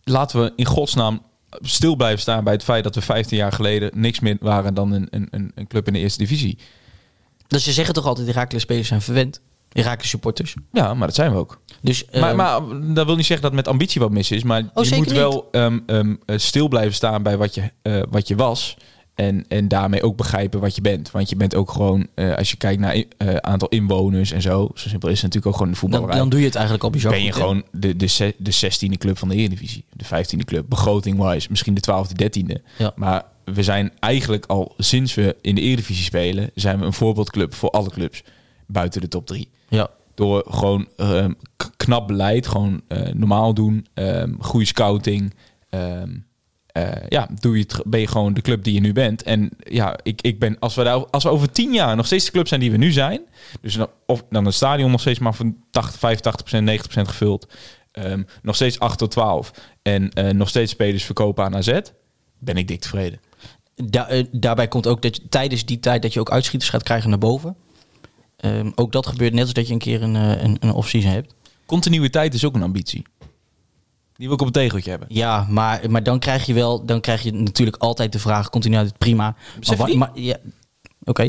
laten 0.05 0.43
we 0.43 0.53
in 0.57 0.65
godsnaam 0.65 1.23
stil 1.61 1.97
blijven 1.97 2.21
staan 2.21 2.45
bij 2.45 2.53
het 2.53 2.65
feit 2.65 2.85
dat 2.85 2.95
we 2.95 3.01
15 3.01 3.37
jaar 3.37 3.53
geleden 3.53 3.91
niks 3.95 4.21
meer 4.21 4.37
waren 4.41 4.75
dan 4.75 4.93
een, 4.93 5.07
een, 5.11 5.29
een- 5.55 5.67
club 5.67 5.87
in 5.87 5.93
de 5.93 5.99
eerste 5.99 6.19
divisie. 6.19 6.59
Dus 7.47 7.65
ze 7.65 7.73
zeggen 7.73 7.95
toch 7.95 8.07
altijd, 8.07 8.27
Herakles 8.27 8.63
spelers 8.63 8.89
zijn 8.89 9.03
verwend. 9.03 9.41
Herakles 9.73 10.09
supporters. 10.09 10.55
Ja, 10.73 10.95
maar 10.95 11.07
dat 11.07 11.17
zijn 11.17 11.33
we 11.33 11.39
ook. 11.39 11.61
Dus, 11.83 12.05
maar, 12.13 12.23
ehm, 12.23 12.37
maar 12.37 12.61
dat 12.95 13.07
wil 13.07 13.17
niet 13.17 13.27
zeggen 13.27 13.47
dat 13.47 13.55
met 13.55 13.69
ambitie 13.69 14.01
wat 14.01 14.11
mis 14.11 14.31
is. 14.31 14.43
Maar 14.43 14.63
je 14.63 14.71
zeker 14.75 14.97
moet 14.97 15.07
niet. 15.07 15.17
wel 15.17 15.49
eh, 15.51 16.37
stil 16.39 16.69
blijven 16.69 16.95
staan 16.95 17.23
bij 17.23 17.37
wat 17.37 17.55
je, 17.55 17.73
eh, 17.83 18.03
wat 18.11 18.29
je 18.29 18.37
was. 18.37 18.77
En, 19.15 19.45
en 19.49 19.69
daarmee 19.69 20.03
ook 20.03 20.17
begrijpen 20.17 20.61
wat 20.61 20.75
je 20.75 20.81
bent. 20.81 21.11
Want 21.11 21.29
je 21.29 21.37
bent 21.37 21.55
ook 21.55 21.71
gewoon, 21.71 22.07
eh, 22.15 22.35
als 22.35 22.51
je 22.51 22.57
kijkt 22.57 22.81
naar 22.81 23.05
eh, 23.17 23.37
aantal 23.37 23.69
inwoners 23.69 24.31
en 24.33 24.43
zo. 24.43 24.71
Zo 24.75 24.89
simpel 24.89 25.09
is 25.09 25.23
het 25.23 25.23
natuurlijk 25.23 25.47
ook 25.47 25.53
gewoon 25.53 25.73
de 25.73 25.81
dan, 25.81 25.91
voetballerij. 25.91 26.19
dan 26.19 26.29
doe 26.29 26.41
je 26.41 26.45
het 26.45 26.55
eigenlijk 26.55 26.85
al 26.85 26.91
bizar 26.91 27.11
ben 27.11 27.23
je 27.23 27.33
goed, 27.33 27.41
gewoon 27.41 27.63
de, 27.73 27.97
de, 27.97 28.35
de 28.39 28.53
16e 28.53 28.99
club 28.99 29.19
van 29.19 29.29
de 29.29 29.35
Eredivisie. 29.35 29.85
De 29.93 30.05
15e 30.05 30.45
club. 30.45 30.69
Begroting-wise 30.69 31.47
misschien 31.51 31.75
de 31.75 31.81
12e, 31.91 32.43
13e. 32.43 32.63
Ja. 32.79 32.93
Maar 32.97 33.25
we 33.45 33.63
zijn 33.63 33.93
eigenlijk 33.99 34.47
al 34.47 34.75
sinds 34.79 35.15
we 35.15 35.37
in 35.41 35.55
de 35.55 35.61
Eredivisie 35.61 36.05
spelen... 36.05 36.51
zijn 36.55 36.79
we 36.79 36.85
een 36.85 36.93
voorbeeldclub 36.93 37.55
voor 37.55 37.71
alle 37.71 37.91
clubs 37.91 38.23
buiten 38.67 39.01
de 39.01 39.09
top 39.09 39.27
3. 39.27 39.49
Ja. 39.69 39.91
Door 40.15 40.45
gewoon 40.49 40.89
ehm, 40.97 41.33
knap 41.77 42.07
beleid. 42.07 42.47
Gewoon 42.47 42.83
eh, 42.89 43.13
normaal 43.13 43.55
doen. 43.55 43.87
ehm, 43.95 44.33
goede 44.39 44.67
scouting. 44.67 45.35
ehm, 45.69 46.11
eh, 46.75 47.09
ja, 47.09 47.29
doe 47.41 47.57
je 47.57 47.63
het, 47.63 47.83
ben 47.87 48.01
je 48.01 48.07
gewoon 48.07 48.35
de 48.35 48.41
club 48.41 48.65
die 48.65 48.75
je 48.75 48.81
nu 48.81 48.93
bent. 48.93 49.23
En 49.23 49.51
ja, 49.59 49.99
ik, 50.03 50.23
ik 50.23 50.39
ben, 50.39 50.59
als 50.59 50.75
we, 50.75 50.83
daar, 50.85 51.07
als 51.07 51.23
we 51.25 51.31
over 51.31 51.51
tien 51.53 51.73
jaar 51.73 51.97
nog 51.97 52.07
steeds 52.07 52.25
de 52.25 52.31
club 52.31 52.49
zijn 52.49 52.61
die 52.61 52.71
we 52.71 52.77
nu 52.77 52.93
zijn. 52.93 53.21
Dus 53.61 53.75
dan, 53.75 53.89
of 54.07 54.25
dan 54.31 54.45
het 54.45 54.55
stadion 54.55 54.91
nog 54.91 55.01
steeds 55.01 55.19
maar 55.19 55.35
van 55.35 55.57
80, 55.71 55.99
85 55.99 56.61
90% 56.61 57.09
gevuld. 57.09 57.47
ehm, 57.93 58.23
nog 58.43 58.55
steeds 58.55 58.79
8 58.79 58.99
tot 58.99 59.11
12. 59.11 59.51
En 59.83 60.11
eh, 60.11 60.31
nog 60.31 60.49
steeds 60.49 60.73
spelers 60.73 61.05
verkopen 61.05 61.45
aan 61.45 61.57
AZ. 61.57 61.81
Ben 62.39 62.57
ik 62.57 62.69
dik 62.69 62.81
tevreden. 62.81 63.21
Da- 63.75 64.09
eh, 64.09 64.25
daarbij 64.31 64.69
komt 64.69 64.87
ook 64.87 65.03
dat 65.03 65.17
je, 65.17 65.29
tijdens 65.29 65.65
die 65.65 65.81
tijd 65.81 66.03
dat 66.03 66.13
je 66.13 66.21
ook 66.21 66.31
uitschieters 66.31 66.71
gaat 66.71 66.83
krijgen 66.83 67.11
naar 67.11 67.19
boven. 67.19 67.57
Ehm, 68.37 68.71
ook 68.75 68.93
dat 68.93 69.07
gebeurt 69.07 69.33
net 69.33 69.43
als 69.45 69.53
dat 69.53 69.67
je 69.67 69.73
een 69.73 69.79
keer 69.79 70.03
een, 70.03 70.15
een, 70.15 70.57
een 70.61 70.73
off-season 70.73 71.11
hebt. 71.11 71.35
Continuïteit 71.67 72.35
is 72.35 72.45
ook 72.45 72.55
een 72.55 72.63
ambitie. 72.63 73.03
Die 74.17 74.27
wil 74.27 74.35
ik 74.35 74.41
op 74.41 74.47
het 74.47 74.55
tegeltje 74.57 74.91
hebben. 74.91 75.09
Ja, 75.11 75.47
maar, 75.49 75.91
maar 75.91 76.03
dan 76.03 76.19
krijg 76.19 76.47
je 76.47 76.55
wel, 76.55 76.85
dan 76.85 77.01
krijg 77.01 77.23
je 77.23 77.33
natuurlijk 77.33 77.77
altijd 77.77 78.13
de 78.13 78.19
vraag, 78.19 78.51
continuïteit 78.51 78.99
prima. 78.99 79.35
Besef 79.59 79.95
maar, 79.95 80.11
ja, 80.15 80.37
oké. 81.05 81.23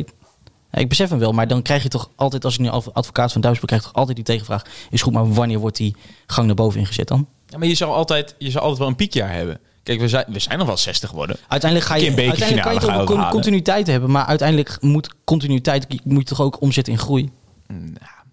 Ja, 0.72 0.82
ik 0.82 0.90
besef 0.90 1.10
hem 1.10 1.20
wel, 1.20 1.32
maar 1.32 1.48
dan 1.48 1.62
krijg 1.62 1.84
je 1.84 1.90
toch 1.90 2.10
altijd, 2.16 2.46
als 2.46 2.54
ik 2.54 2.60
nu 2.60 2.68
adv- 2.68 2.88
advocaat 2.88 3.32
van 3.32 3.42
Duitsland 3.42 3.70
krijg, 3.70 3.84
toch 3.84 3.94
altijd 3.94 4.16
die 4.16 4.26
tegenvraag. 4.26 4.62
Is 4.90 5.02
goed, 5.02 5.14
maar 5.14 5.34
wanneer 5.34 5.60
wordt 5.60 5.78
die 5.78 5.96
gang 6.28 6.48
naar 6.48 6.56
boven 6.56 6.80
ingezet 6.80 7.08
dan? 7.08 7.28
Ja, 7.48 7.58
maar 7.58 7.68
je 7.68 7.76
zou 7.76 7.92
altijd, 7.92 8.36
je 8.38 8.50
zou 8.52 8.60
altijd 8.62 8.80
wel 8.80 8.88
een 8.88 8.96
piekjaar 8.96 9.32
hebben. 9.32 9.60
Kijk, 9.84 10.00
we 10.00 10.08
zijn, 10.08 10.26
we 10.28 10.40
zijn 10.40 10.58
nog 10.58 10.68
wel 10.68 10.78
60 10.78 11.10
geworden. 11.10 11.38
Uiteindelijk 11.48 11.90
ga 11.92 11.96
Een 11.98 12.04
je, 12.04 12.10
een 12.12 12.18
uiteindelijk 12.30 12.62
kan 12.62 12.74
je 12.74 13.06
toch 13.06 13.26
ook 13.26 13.32
continuïteit 13.32 13.88
hebben, 13.88 14.12
maar 14.12 14.26
uiteindelijk 14.26 14.78
moet 14.82 15.14
continuïteit 15.24 15.88
moet 16.04 16.30
je 16.30 16.36
toch 16.36 16.42
ook 16.42 16.62
omzetten 16.62 16.94
in 16.94 17.00
groei. 17.00 17.32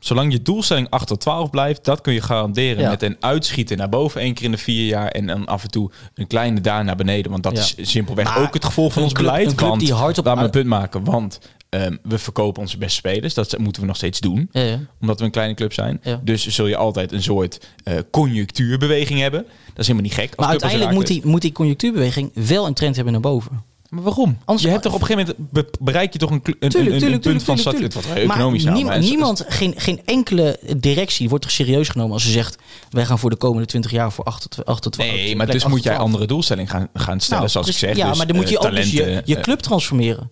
Zolang 0.04 0.32
je 0.32 0.42
doelstelling 0.42 0.90
8 0.90 1.06
tot 1.06 1.20
12 1.20 1.50
blijft, 1.50 1.84
dat 1.84 2.00
kun 2.00 2.12
je 2.12 2.20
garanderen 2.20 2.82
Ja. 2.82 2.90
met 2.90 3.02
een 3.02 3.16
uitschieten 3.20 3.76
naar 3.76 3.88
boven 3.88 4.20
één 4.20 4.34
keer 4.34 4.44
in 4.44 4.50
de 4.50 4.56
vier 4.58 4.86
jaar 4.86 5.08
en 5.08 5.26
dan 5.26 5.46
af 5.46 5.62
en 5.62 5.70
toe 5.70 5.90
een 6.14 6.26
kleine 6.26 6.60
daar 6.60 6.84
naar 6.84 6.96
beneden. 6.96 7.30
Want 7.30 7.42
dat 7.42 7.56
Ja. 7.56 7.82
is 7.82 7.90
simpelweg 7.90 8.24
Maar 8.24 8.42
ook 8.42 8.54
het 8.54 8.64
gevolg 8.64 8.92
van 8.92 9.02
een 9.02 9.08
ons 9.08 9.16
club- 9.16 9.26
beleid. 9.30 9.50
een 9.50 9.56
club 9.56 9.68
want, 9.68 9.80
die 9.80 9.92
hardop 9.92 10.24
laat 10.24 10.34
me 10.34 10.38
een 10.40 10.46
uit- 10.46 10.56
punt 10.56 10.66
maken, 10.66 11.04
want 11.04 11.38
ehm, 11.68 11.96
we 12.02 12.18
verkopen 12.18 12.62
onze 12.62 12.78
beste 12.78 12.94
spelers. 12.94 13.34
Dat 13.34 13.58
moeten 13.58 13.80
we 13.82 13.86
nog 13.88 13.96
steeds 13.96 14.20
doen. 14.20 14.48
Ja, 14.52 14.60
ja. 14.62 14.78
Omdat 15.00 15.18
we 15.18 15.24
een 15.24 15.30
kleine 15.30 15.54
club 15.54 15.72
zijn. 15.72 16.00
Dus 16.22 16.46
zul 16.46 16.66
je 16.66 16.76
altijd 16.76 17.12
een 17.12 17.22
soort 17.22 17.66
eh, 17.84 17.94
conjunctuurbeweging 18.10 19.20
hebben. 19.20 19.42
Dat 19.66 19.78
is 19.78 19.86
helemaal 19.86 20.02
niet 20.08 20.18
gek. 20.18 20.36
Maar 20.36 20.48
uiteindelijk 20.48 20.90
moet 20.92 21.06
die, 21.06 21.26
moet 21.26 21.40
die 21.42 21.52
conjunctuurbeweging 21.52 22.30
wel 22.34 22.66
een 22.66 22.74
trend 22.74 22.94
hebben 22.94 23.12
naar 23.12 23.22
boven. 23.22 23.62
Maar 23.92 24.02
waarom? 24.02 24.38
Anders- 24.44 24.62
je 24.66 24.70
hebt 24.70 24.82
toch 24.82 24.94
op 24.94 25.00
een 25.00 25.06
gegeven 25.06 25.34
moment 25.38 25.52
be- 25.52 25.84
bereik 25.84 26.12
je 26.12 26.18
toch 26.18 26.30
een, 26.30 26.40
een, 26.44 26.68
Tuurlijk, 26.70 26.74
een, 26.74 26.92
een 26.92 26.98
tuurlijk, 26.98 27.22
punt 27.22 27.42
van 27.42 27.56
tuurlijk, 27.56 27.76
tuurlijk, 27.92 28.08
Het 28.08 28.16
economisch 28.16 28.62
maar 28.64 28.72
nou, 28.72 28.84
niem- 28.84 28.92
maar- 28.92 29.02
niemand, 29.08 29.44
geen, 29.48 29.74
geen 29.76 30.00
enkele 30.04 30.58
directie 30.76 31.28
wordt 31.28 31.44
toch 31.44 31.52
serieus 31.52 31.88
genomen 31.88 32.12
als 32.12 32.22
ze 32.22 32.30
zegt... 32.30 32.56
wij 32.90 33.04
gaan 33.06 33.18
voor 33.18 33.30
de 33.30 33.36
komende 33.36 33.66
20 33.66 33.90
jaar 33.90 34.12
voor 34.12 34.24
8 34.24 34.40
tot 34.82 34.92
12. 34.92 35.10
Nee, 35.10 35.36
maar 35.36 35.46
dus 35.46 35.66
moet 35.66 35.82
jij 35.82 35.96
andere 35.96 36.26
doelstelling 36.26 36.70
gaan, 36.70 36.88
gaan 36.94 37.20
stellen, 37.20 37.38
Nou, 37.38 37.50
zoals 37.50 37.66
dus- 37.66 37.82
ik 37.82 37.88
zeg. 37.88 37.96
Ja, 37.96 38.08
dus, 38.08 38.16
maar 38.18 38.26
dan 38.26 38.36
moet 38.36 38.48
je 38.48 38.58
eh, 38.58 38.66
ook 38.66 38.74
dus 38.74 38.90
je, 38.90 39.22
je 39.24 39.36
eh, 39.36 39.42
club 39.42 39.58
transformeren. 39.58 40.30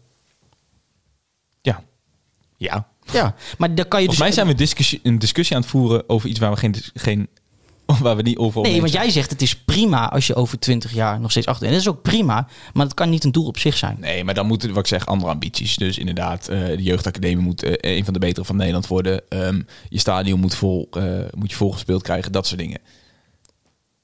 ja. 1.63 1.83
Ja. 2.57 2.89
Ja, 3.13 3.35
maar 3.59 3.75
dan 3.75 3.89
kan 3.89 4.01
je 4.01 4.07
Volgens 4.07 4.09
dus... 4.09 4.19
mij 4.19 4.33
zijn 4.33 4.47
we 4.47 4.55
discussie, 4.55 5.01
een 5.03 5.19
discussie 5.19 5.57
aan 5.57 5.63
het 5.63 5.71
voeren 5.71 6.09
over 6.09 6.29
iets 6.29 6.39
waar 6.39 6.51
we 6.51 6.57
geen, 6.57 6.75
geen 6.95 7.29
waar 8.03 8.17
we 8.17 8.23
niet 8.23 8.39
over 8.39 8.63
Nee, 8.63 8.81
want 8.81 8.93
jij 8.93 9.11
zegt 9.11 9.31
het 9.31 9.43
is 9.43 9.57
prima 9.57 10.11
als 10.11 10.27
je 10.27 10.35
over 10.35 10.59
20 10.59 10.93
jaar 10.93 11.21
nog 11.21 11.31
steeds 11.31 11.47
achter... 11.47 11.67
En 11.67 11.73
dat 11.73 11.81
is 11.81 11.89
ook 11.89 12.03
prima, 12.03 12.49
maar 12.73 12.85
dat 12.85 12.95
kan 12.95 13.11
niet 13.11 13.25
een 13.25 13.33
doel 13.33 13.47
op 13.47 13.59
zich 13.59 13.77
zijn. 13.77 13.97
Nee, 14.01 14.25
maar 14.25 14.35
dan 14.35 14.47
moeten, 14.47 14.69
wat 14.69 14.79
ik 14.79 14.87
zeg, 14.87 15.07
andere 15.07 15.31
ambities. 15.31 15.77
Dus 15.77 15.99
inderdaad, 15.99 16.49
eh, 16.49 16.67
de 16.67 16.83
jeugdacademie 16.83 17.45
moet 17.45 17.63
eh, 17.63 17.97
een 17.97 18.05
van 18.05 18.13
de 18.13 18.19
betere 18.19 18.45
van 18.45 18.57
Nederland 18.57 18.87
worden. 18.87 19.29
Ehm, 19.29 19.63
je 19.89 19.99
stadion 19.99 20.41
moet, 20.41 20.55
vol, 20.55 20.89
eh, 20.91 21.19
moet 21.37 21.51
je 21.51 21.57
volgespeeld 21.57 22.03
krijgen, 22.03 22.33
dat 22.33 22.47
soort 22.47 22.61
dingen. 22.61 22.81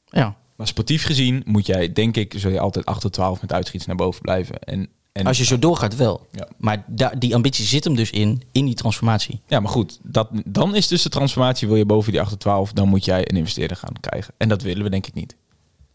Ja. 0.05 0.37
Maar 0.57 0.67
sportief 0.67 1.05
gezien 1.05 1.43
moet 1.45 1.67
jij, 1.67 1.93
denk 1.93 2.17
ik, 2.17 2.35
zul 2.37 2.51
je 2.51 2.61
altijd 2.61 2.85
8 2.85 3.01
tot 3.01 3.13
12 3.13 3.41
met 3.41 3.53
uitschieters 3.53 3.87
naar 3.87 3.97
boven 3.97 4.23
blijven. 4.23 4.59
En, 4.59 4.89
en, 5.17 5.27
Als 5.27 5.39
je 5.39 5.45
zo 5.45 5.59
doorgaat 5.59 5.97
wel. 5.97 6.27
Ja. 6.33 6.49
Maar 6.59 6.85
da- 6.87 7.13
die 7.19 7.35
ambitie 7.35 7.65
zit 7.65 7.85
hem 7.85 7.95
dus 7.95 8.11
in, 8.11 8.43
in 8.53 8.65
die 8.65 8.75
transformatie. 8.75 9.41
Ja, 9.47 9.61
maar 9.61 9.71
goed, 9.71 9.99
dat, 10.03 10.29
dan 10.45 10.75
is 10.75 10.89
dus 10.89 11.03
de 11.03 11.09
transformatie, 11.09 11.69
wil 11.69 11.77
je 11.77 11.85
boven 11.87 12.13
die 12.13 12.21
8 12.21 12.31
tot 12.31 12.41
12, 12.41 12.73
dan 12.73 12.89
moet 12.89 13.05
jij 13.05 13.19
een 13.21 13.37
investeerder 13.37 13.77
gaan 13.77 13.93
krijgen. 14.01 14.35
En 14.37 14.49
dat 14.49 14.63
willen 14.63 14.83
we 14.85 14.91
denk 14.91 15.07
ik 15.07 15.15
niet. 15.15 15.37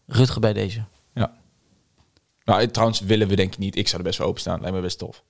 Rutger 0.06 0.40
bij 0.40 0.52
deze. 0.52 0.84
Ja. 1.14 1.32
Nou, 2.44 2.66
trouwens 2.68 3.00
willen 3.00 3.28
we 3.28 3.36
denk 3.36 3.52
ik 3.52 3.58
niet. 3.58 3.76
Ik 3.76 3.86
zou 3.88 3.98
er 3.98 4.06
best 4.06 4.16
voor 4.18 4.26
openstaan. 4.26 4.60
Lijkt 4.60 4.76
me 4.76 4.82
best 4.82 4.98
tof. 4.98 5.22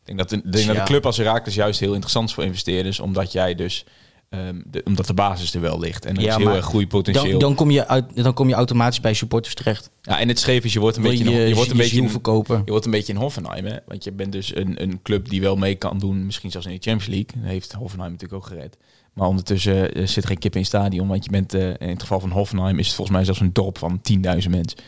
Ik 0.00 0.06
denk 0.06 0.18
dat, 0.18 0.32
ik 0.32 0.52
denk 0.52 0.66
dat 0.66 0.74
Ja. 0.74 0.80
een 0.80 0.86
club 0.86 1.06
als 1.06 1.16
Herakles 1.16 1.54
juist 1.54 1.80
heel 1.80 1.92
interessant 1.92 2.28
is 2.28 2.34
voor 2.34 2.44
investeerders. 2.44 3.00
Omdat 3.00 3.32
jij 3.32 3.54
dus... 3.54 3.84
ehm, 4.30 4.60
de, 4.64 4.80
omdat 4.84 5.06
de 5.06 5.14
basis 5.14 5.54
er 5.54 5.60
wel 5.60 5.78
ligt. 5.80 6.04
En 6.04 6.16
er 6.16 6.22
Ja, 6.22 6.36
is 6.36 6.44
heel 6.44 6.54
erg 6.54 6.64
groeipotentieel. 6.64 7.30
Dan, 7.30 7.38
dan, 7.38 7.54
kom 7.54 7.70
je 7.70 7.86
uit, 7.86 8.04
dan 8.24 8.34
kom 8.34 8.48
je 8.48 8.54
automatisch 8.54 9.00
bij 9.00 9.14
supporters 9.14 9.54
terecht. 9.54 9.90
ja, 10.02 10.18
en 10.20 10.28
het 10.28 10.38
scheef 10.38 10.64
is, 10.64 10.72
je 10.72 10.80
wordt 10.80 10.96
een 10.96 11.02
Wil 11.02 11.10
beetje... 11.10 11.30
je 11.30 11.40
een- 11.40 11.48
je 11.48 11.54
wordt 11.54 11.70
een 11.70 11.76
je 11.76 11.82
beetje 11.82 11.96
ziel 11.96 12.04
een- 12.04 12.10
verkopen. 12.10 12.62
Je 12.64 12.70
wordt 12.70 12.84
een 12.84 12.90
beetje 12.90 13.12
in 13.12 13.18
Hoffenheim, 13.18 13.64
hè? 13.64 13.76
Want 13.86 14.04
je 14.04 14.12
bent 14.12 14.32
dus 14.32 14.56
een, 14.56 14.82
een 14.82 15.02
club 15.02 15.28
die 15.28 15.40
wel 15.40 15.56
mee 15.56 15.74
kan 15.74 15.98
doen. 15.98 16.26
Misschien 16.26 16.50
zelfs 16.50 16.66
in 16.66 16.72
de 16.72 16.80
Champions 16.90 17.06
League. 17.14 17.42
Dat 17.42 17.50
heeft 17.50 17.72
Hoffenheim 17.72 18.10
natuurlijk 18.12 18.42
ook 18.42 18.48
gered. 18.48 18.76
Maar 19.12 19.26
ondertussen 19.28 19.94
eh, 19.94 20.06
zit 20.06 20.26
geen 20.26 20.38
kip 20.38 20.52
in 20.54 20.58
het 20.58 20.68
stadion. 20.68 21.08
Want 21.08 21.24
je 21.24 21.30
bent, 21.30 21.54
eh, 21.54 21.68
in 21.68 21.88
het 21.88 22.00
geval 22.00 22.20
van 22.20 22.30
Hoffenheim, 22.30 22.78
is 22.78 22.86
het 22.86 22.94
volgens 22.96 23.16
mij 23.16 23.24
zelfs 23.26 23.40
een 23.40 23.52
dorp 23.52 23.78
van 23.78 24.00
10.000 24.02 24.50
mensen. 24.50 24.78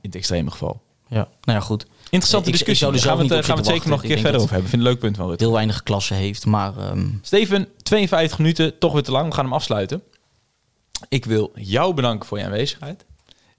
In 0.00 0.12
het 0.12 0.14
extreme 0.14 0.50
geval. 0.50 0.82
Ja, 1.08 1.16
nou 1.16 1.58
ja, 1.58 1.60
goed. 1.60 1.86
Interessante 2.16 2.48
Ik- 2.48 2.54
ik 2.54 2.58
discussie. 2.66 2.86
er 2.86 2.92
Daar 2.92 3.02
gaan 3.02 3.16
we 3.16 3.22
het, 3.22 3.32
eh, 3.32 3.38
gaan 3.48 3.56
we 3.56 3.62
het 3.62 3.70
zeker 3.70 3.88
nog 3.90 4.02
een 4.02 4.06
keer. 4.08 4.16
Ik 4.16 4.22
verder 4.22 4.40
over 4.40 4.52
hebben. 4.52 4.70
Ik 4.70 4.76
vind 4.76 4.82
het 4.82 4.92
een 4.92 4.96
leuk 4.96 4.98
punt 5.12 5.16
van 5.16 5.28
Rut. 5.28 5.40
Heel 5.40 5.52
weinig 5.52 5.82
klasse 5.82 6.14
heeft, 6.14 6.46
maar... 6.46 6.76
ehm, 6.78 7.06
Steven, 7.22 7.68
52 7.82 8.38
minuten, 8.38 8.78
toch 8.78 8.92
weer 8.92 9.02
te 9.02 9.10
lang. 9.10 9.28
We 9.28 9.34
gaan 9.34 9.44
hem 9.44 9.54
afsluiten. 9.54 10.02
Ik 11.08 11.24
wil 11.24 11.50
jou 11.54 11.94
bedanken 11.94 12.28
voor 12.28 12.38
je 12.38 12.44
aanwezigheid. 12.44 13.04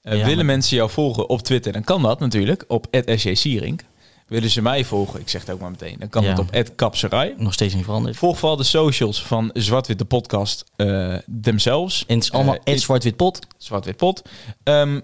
Eh, 0.01 0.14
Ja, 0.18 0.20
willen 0.20 0.36
maar- 0.36 0.45
mensen 0.45 0.78
jou 0.78 0.89
volgen 0.89 1.30
op 1.30 1.41
Twitter, 1.41 1.72
dan 1.72 1.84
kan 1.84 2.01
dat 2.01 2.20
natuurlijk. 2.20 2.64
Op 2.68 2.88
@sjsierink. 3.16 3.84
Willen 4.28 4.49
ze 4.49 4.62
mij 4.62 4.86
volgen, 4.86 5.20
ik 5.20 5.30
zeg 5.30 5.41
het 5.41 5.49
ook 5.49 5.60
maar 5.60 5.70
meteen, 5.72 5.95
dan 5.99 6.10
kan 6.10 6.24
Ja. 6.24 6.30
het 6.30 6.39
op 6.39 6.76
@kapserij. 6.76 7.34
nog 7.38 7.53
steeds 7.53 7.74
niet 7.74 7.84
veranderd. 7.84 8.18
Volg 8.18 8.38
vooral 8.39 8.58
de 8.58 8.64
socials 8.64 9.24
van 9.24 9.49
Zwart-Wit 9.53 9.97
de 9.99 10.05
podcast 10.05 10.64
eh 10.76 11.16
themselves. 11.41 12.03
En 12.08 12.16
het 12.16 12.24
is 12.24 12.32
allemaal 12.32 12.58
Eh, 12.64 12.74
uh, 12.74 12.80
zwart-wit 12.80 13.16
pot. 13.16 13.39
Zwart-Wit 13.58 13.97
Pot. 13.97 14.22
Ehm, 14.64 14.99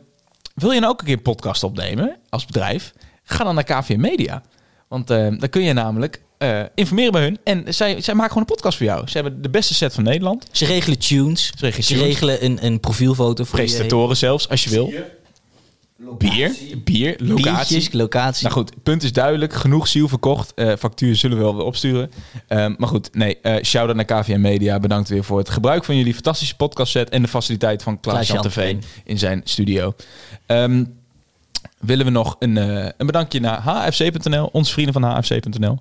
wil 0.56 0.72
je 0.72 0.80
nou 0.80 0.92
ook 0.92 1.00
een 1.00 1.06
keer 1.06 1.16
een 1.16 1.22
podcast 1.22 1.64
opnemen 1.64 2.18
als 2.30 2.46
bedrijf? 2.46 2.94
Ga 3.24 3.44
dan 3.44 3.56
naar 3.56 3.64
KVM 3.64 4.00
Media. 4.00 4.44
Want 4.88 5.10
eh, 5.10 5.18
dan 5.38 5.50
kun 5.50 5.62
je 5.62 5.74
namelijk 5.74 6.22
eh, 6.38 6.62
informeren 6.76 7.12
bij 7.12 7.22
hun. 7.22 7.38
En 7.44 7.74
zij, 7.74 8.02
zij 8.02 8.14
maken 8.14 8.32
gewoon 8.32 8.48
een 8.48 8.54
podcast 8.56 8.78
voor 8.78 8.86
jou. 8.86 9.08
Ze 9.08 9.18
hebben 9.18 9.42
de 9.42 9.50
beste 9.50 9.74
set 9.74 9.94
van 9.94 10.04
Nederland. 10.04 10.48
Ze 10.52 10.66
regelen 10.66 11.00
tunes. 11.00 11.46
Ze 11.46 11.66
regelen 11.66 11.84
Ze 11.84 11.98
regelen 11.98 12.46
een, 12.46 12.66
een 12.66 12.80
profielfoto 12.80 13.44
voor 13.44 13.60
je. 13.60 13.66
Presentatoren 13.66 14.18
zelfs, 14.18 14.50
als 14.50 14.64
je 14.64 14.70
wil. 14.70 14.94
Bier, 16.18 16.56
bier, 16.84 17.16
locatie. 17.18 17.44
Biertjes, 17.44 17.94
locatie. 17.94 18.44
Nou 18.44 18.56
goed, 18.56 18.84
punt 18.84 19.04
is 19.04 19.14
duidelijk. 19.14 19.54
Genoeg 19.54 19.88
ziel 19.88 20.08
verkocht. 20.08 20.54
Eh 20.54 20.74
factuur 20.80 21.16
zullen 21.16 21.38
we 21.38 21.44
wel 21.44 21.56
weer 21.56 21.66
opsturen. 21.66 22.12
Ehm, 22.48 22.74
maar 22.78 22.88
goed, 22.88 23.16
nee. 23.16 23.40
eh 23.42 23.64
shout-out 23.64 23.96
naar 23.96 24.06
KVM 24.06 24.42
Media. 24.42 24.80
Bedankt 24.80 25.10
weer 25.10 25.24
voor 25.24 25.38
het 25.38 25.50
gebruik 25.50 25.84
van 25.84 25.98
jullie 25.98 26.14
fantastische 26.14 26.56
podcastset... 26.56 27.10
en 27.10 27.22
de 27.22 27.28
faciliteit 27.28 27.84
van 27.84 28.00
Klaas-Jan 28.00 28.42
TV 28.42 28.76
in 29.04 29.20
zijn 29.20 29.42
studio. 29.44 29.94
Ehm, 30.46 30.84
willen 31.86 32.06
we 32.06 32.12
nog 32.12 32.36
een, 32.40 32.58
eh, 32.58 32.90
een 32.98 33.06
bedankje 33.06 33.40
naar 33.40 33.62
hfc.nl, 33.62 34.50
onze 34.52 34.72
vrienden 34.72 34.94
van 34.94 35.04
hfc.nl. 35.04 35.80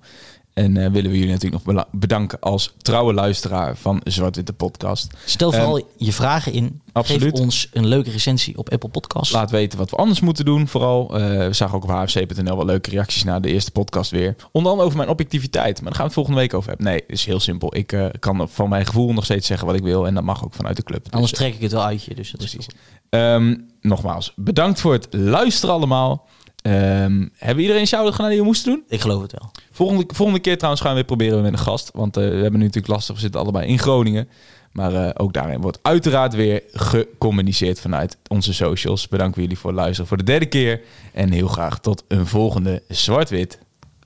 En 0.52 0.76
eh, 0.76 0.90
willen 0.90 1.10
we 1.10 1.16
jullie 1.18 1.32
natuurlijk 1.32 1.66
nog 1.66 1.86
bedanken 1.90 2.40
als 2.40 2.74
trouwe 2.78 3.12
luisteraar 3.12 3.76
van 3.76 4.00
Zwart-Witte 4.04 4.52
Podcast. 4.52 5.14
Stel 5.24 5.52
vooral 5.52 5.90
je 5.96 6.12
vragen 6.12 6.52
in. 6.52 6.80
absoluut. 6.92 7.22
Geef 7.22 7.32
ons 7.32 7.68
een 7.72 7.86
leuke 7.86 8.10
recensie 8.10 8.58
op 8.58 8.70
Apple 8.70 8.88
Podcasts. 8.88 9.32
Laat 9.32 9.50
weten 9.50 9.78
wat 9.78 9.90
we 9.90 9.96
anders 9.96 10.20
moeten 10.20 10.44
doen. 10.44 10.68
Vooral, 10.68 11.18
eh, 11.18 11.46
we 11.46 11.52
zagen 11.52 11.76
ook 11.76 11.82
op 11.82 11.90
hfc.nl 11.90 12.56
wel 12.56 12.64
leuke 12.64 12.90
reacties 12.90 13.24
na 13.24 13.40
de 13.40 13.48
eerste 13.48 13.70
podcast 13.70 14.10
weer. 14.10 14.36
Onder 14.52 14.70
andere 14.70 14.86
over 14.86 14.98
mijn 14.98 15.10
objectiviteit. 15.10 15.74
Maar 15.74 15.84
daar 15.84 16.00
gaan 16.00 16.00
we 16.00 16.02
het 16.02 16.14
volgende 16.14 16.40
week 16.40 16.54
over 16.54 16.68
hebben. 16.68 16.86
Nee, 16.86 17.00
het 17.06 17.12
is 17.12 17.24
heel 17.24 17.40
simpel. 17.40 17.76
Ik 17.76 17.92
eh, 17.92 18.06
kan 18.18 18.48
van 18.48 18.68
mijn 18.68 18.86
gevoel 18.86 19.12
nog 19.12 19.24
steeds 19.24 19.46
zeggen 19.46 19.66
wat 19.66 19.76
ik 19.76 19.82
wil. 19.82 20.06
En 20.06 20.14
dat 20.14 20.24
mag 20.24 20.44
ook 20.44 20.54
vanuit 20.54 20.76
de 20.76 20.82
club. 20.82 21.04
Dus, 21.04 21.12
Anders 21.12 21.32
trek 21.32 21.54
ik 21.54 21.60
het 21.60 21.72
wel 21.72 21.84
uit 21.84 22.04
je. 22.04 22.14
Dus 22.14 22.30
dat 22.30 22.40
Precies. 22.40 22.66
Ehm, 23.08 23.56
nogmaals, 23.80 24.32
bedankt 24.36 24.80
voor 24.80 24.92
het 24.92 25.08
luisteren 25.10 25.74
allemaal. 25.74 26.26
Ehm, 26.62 27.28
hebben 27.36 27.62
iedereen 27.64 27.86
shout-out 27.86 28.14
gedaan 28.14 28.30
die 28.30 28.38
we 28.38 28.44
moesten 28.44 28.72
doen? 28.72 28.84
Ik 28.88 29.00
geloof 29.00 29.22
het 29.22 29.32
wel. 29.32 29.50
Volgende, 29.70 30.04
volgende 30.14 30.40
keer 30.40 30.56
trouwens 30.56 30.82
gaan 30.82 30.90
we 30.90 30.96
weer 30.96 31.06
proberen 31.06 31.42
met 31.42 31.52
een 31.52 31.58
gast. 31.58 31.90
Want 31.94 32.16
eh, 32.16 32.22
we 32.24 32.30
hebben 32.34 32.58
nu 32.58 32.66
natuurlijk 32.66 32.92
lastig. 32.92 33.14
We 33.14 33.20
zitten 33.20 33.40
allebei 33.40 33.66
in 33.66 33.78
Groningen. 33.78 34.28
Maar 34.72 34.94
eh, 34.94 35.10
ook 35.14 35.32
daarin 35.32 35.60
wordt 35.60 35.78
uiteraard 35.82 36.34
weer 36.34 36.62
gecommuniceerd 36.72 37.80
vanuit 37.80 38.16
onze 38.28 38.54
socials. 38.54 39.08
Bedanken 39.08 39.42
jullie 39.42 39.58
voor 39.58 39.70
het 39.70 39.78
luisteren 39.78 40.08
voor 40.08 40.16
de 40.16 40.24
derde 40.24 40.46
keer. 40.46 40.80
En 41.12 41.30
heel 41.30 41.48
graag 41.48 41.78
tot 41.78 42.04
een 42.08 42.26
volgende 42.26 42.82
Zwart-Wit. 42.88 43.58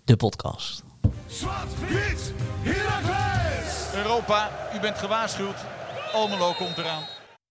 De 0.05 0.17
podcast. 0.17 0.83
Zwart-wit! 1.27 2.33
Europa, 3.95 4.51
u 4.75 4.81
bent 4.81 4.99
gewaarschuwd. 4.99 5.57
Almelo 6.13 6.53
komt 6.53 6.79
eraan. 6.79 7.03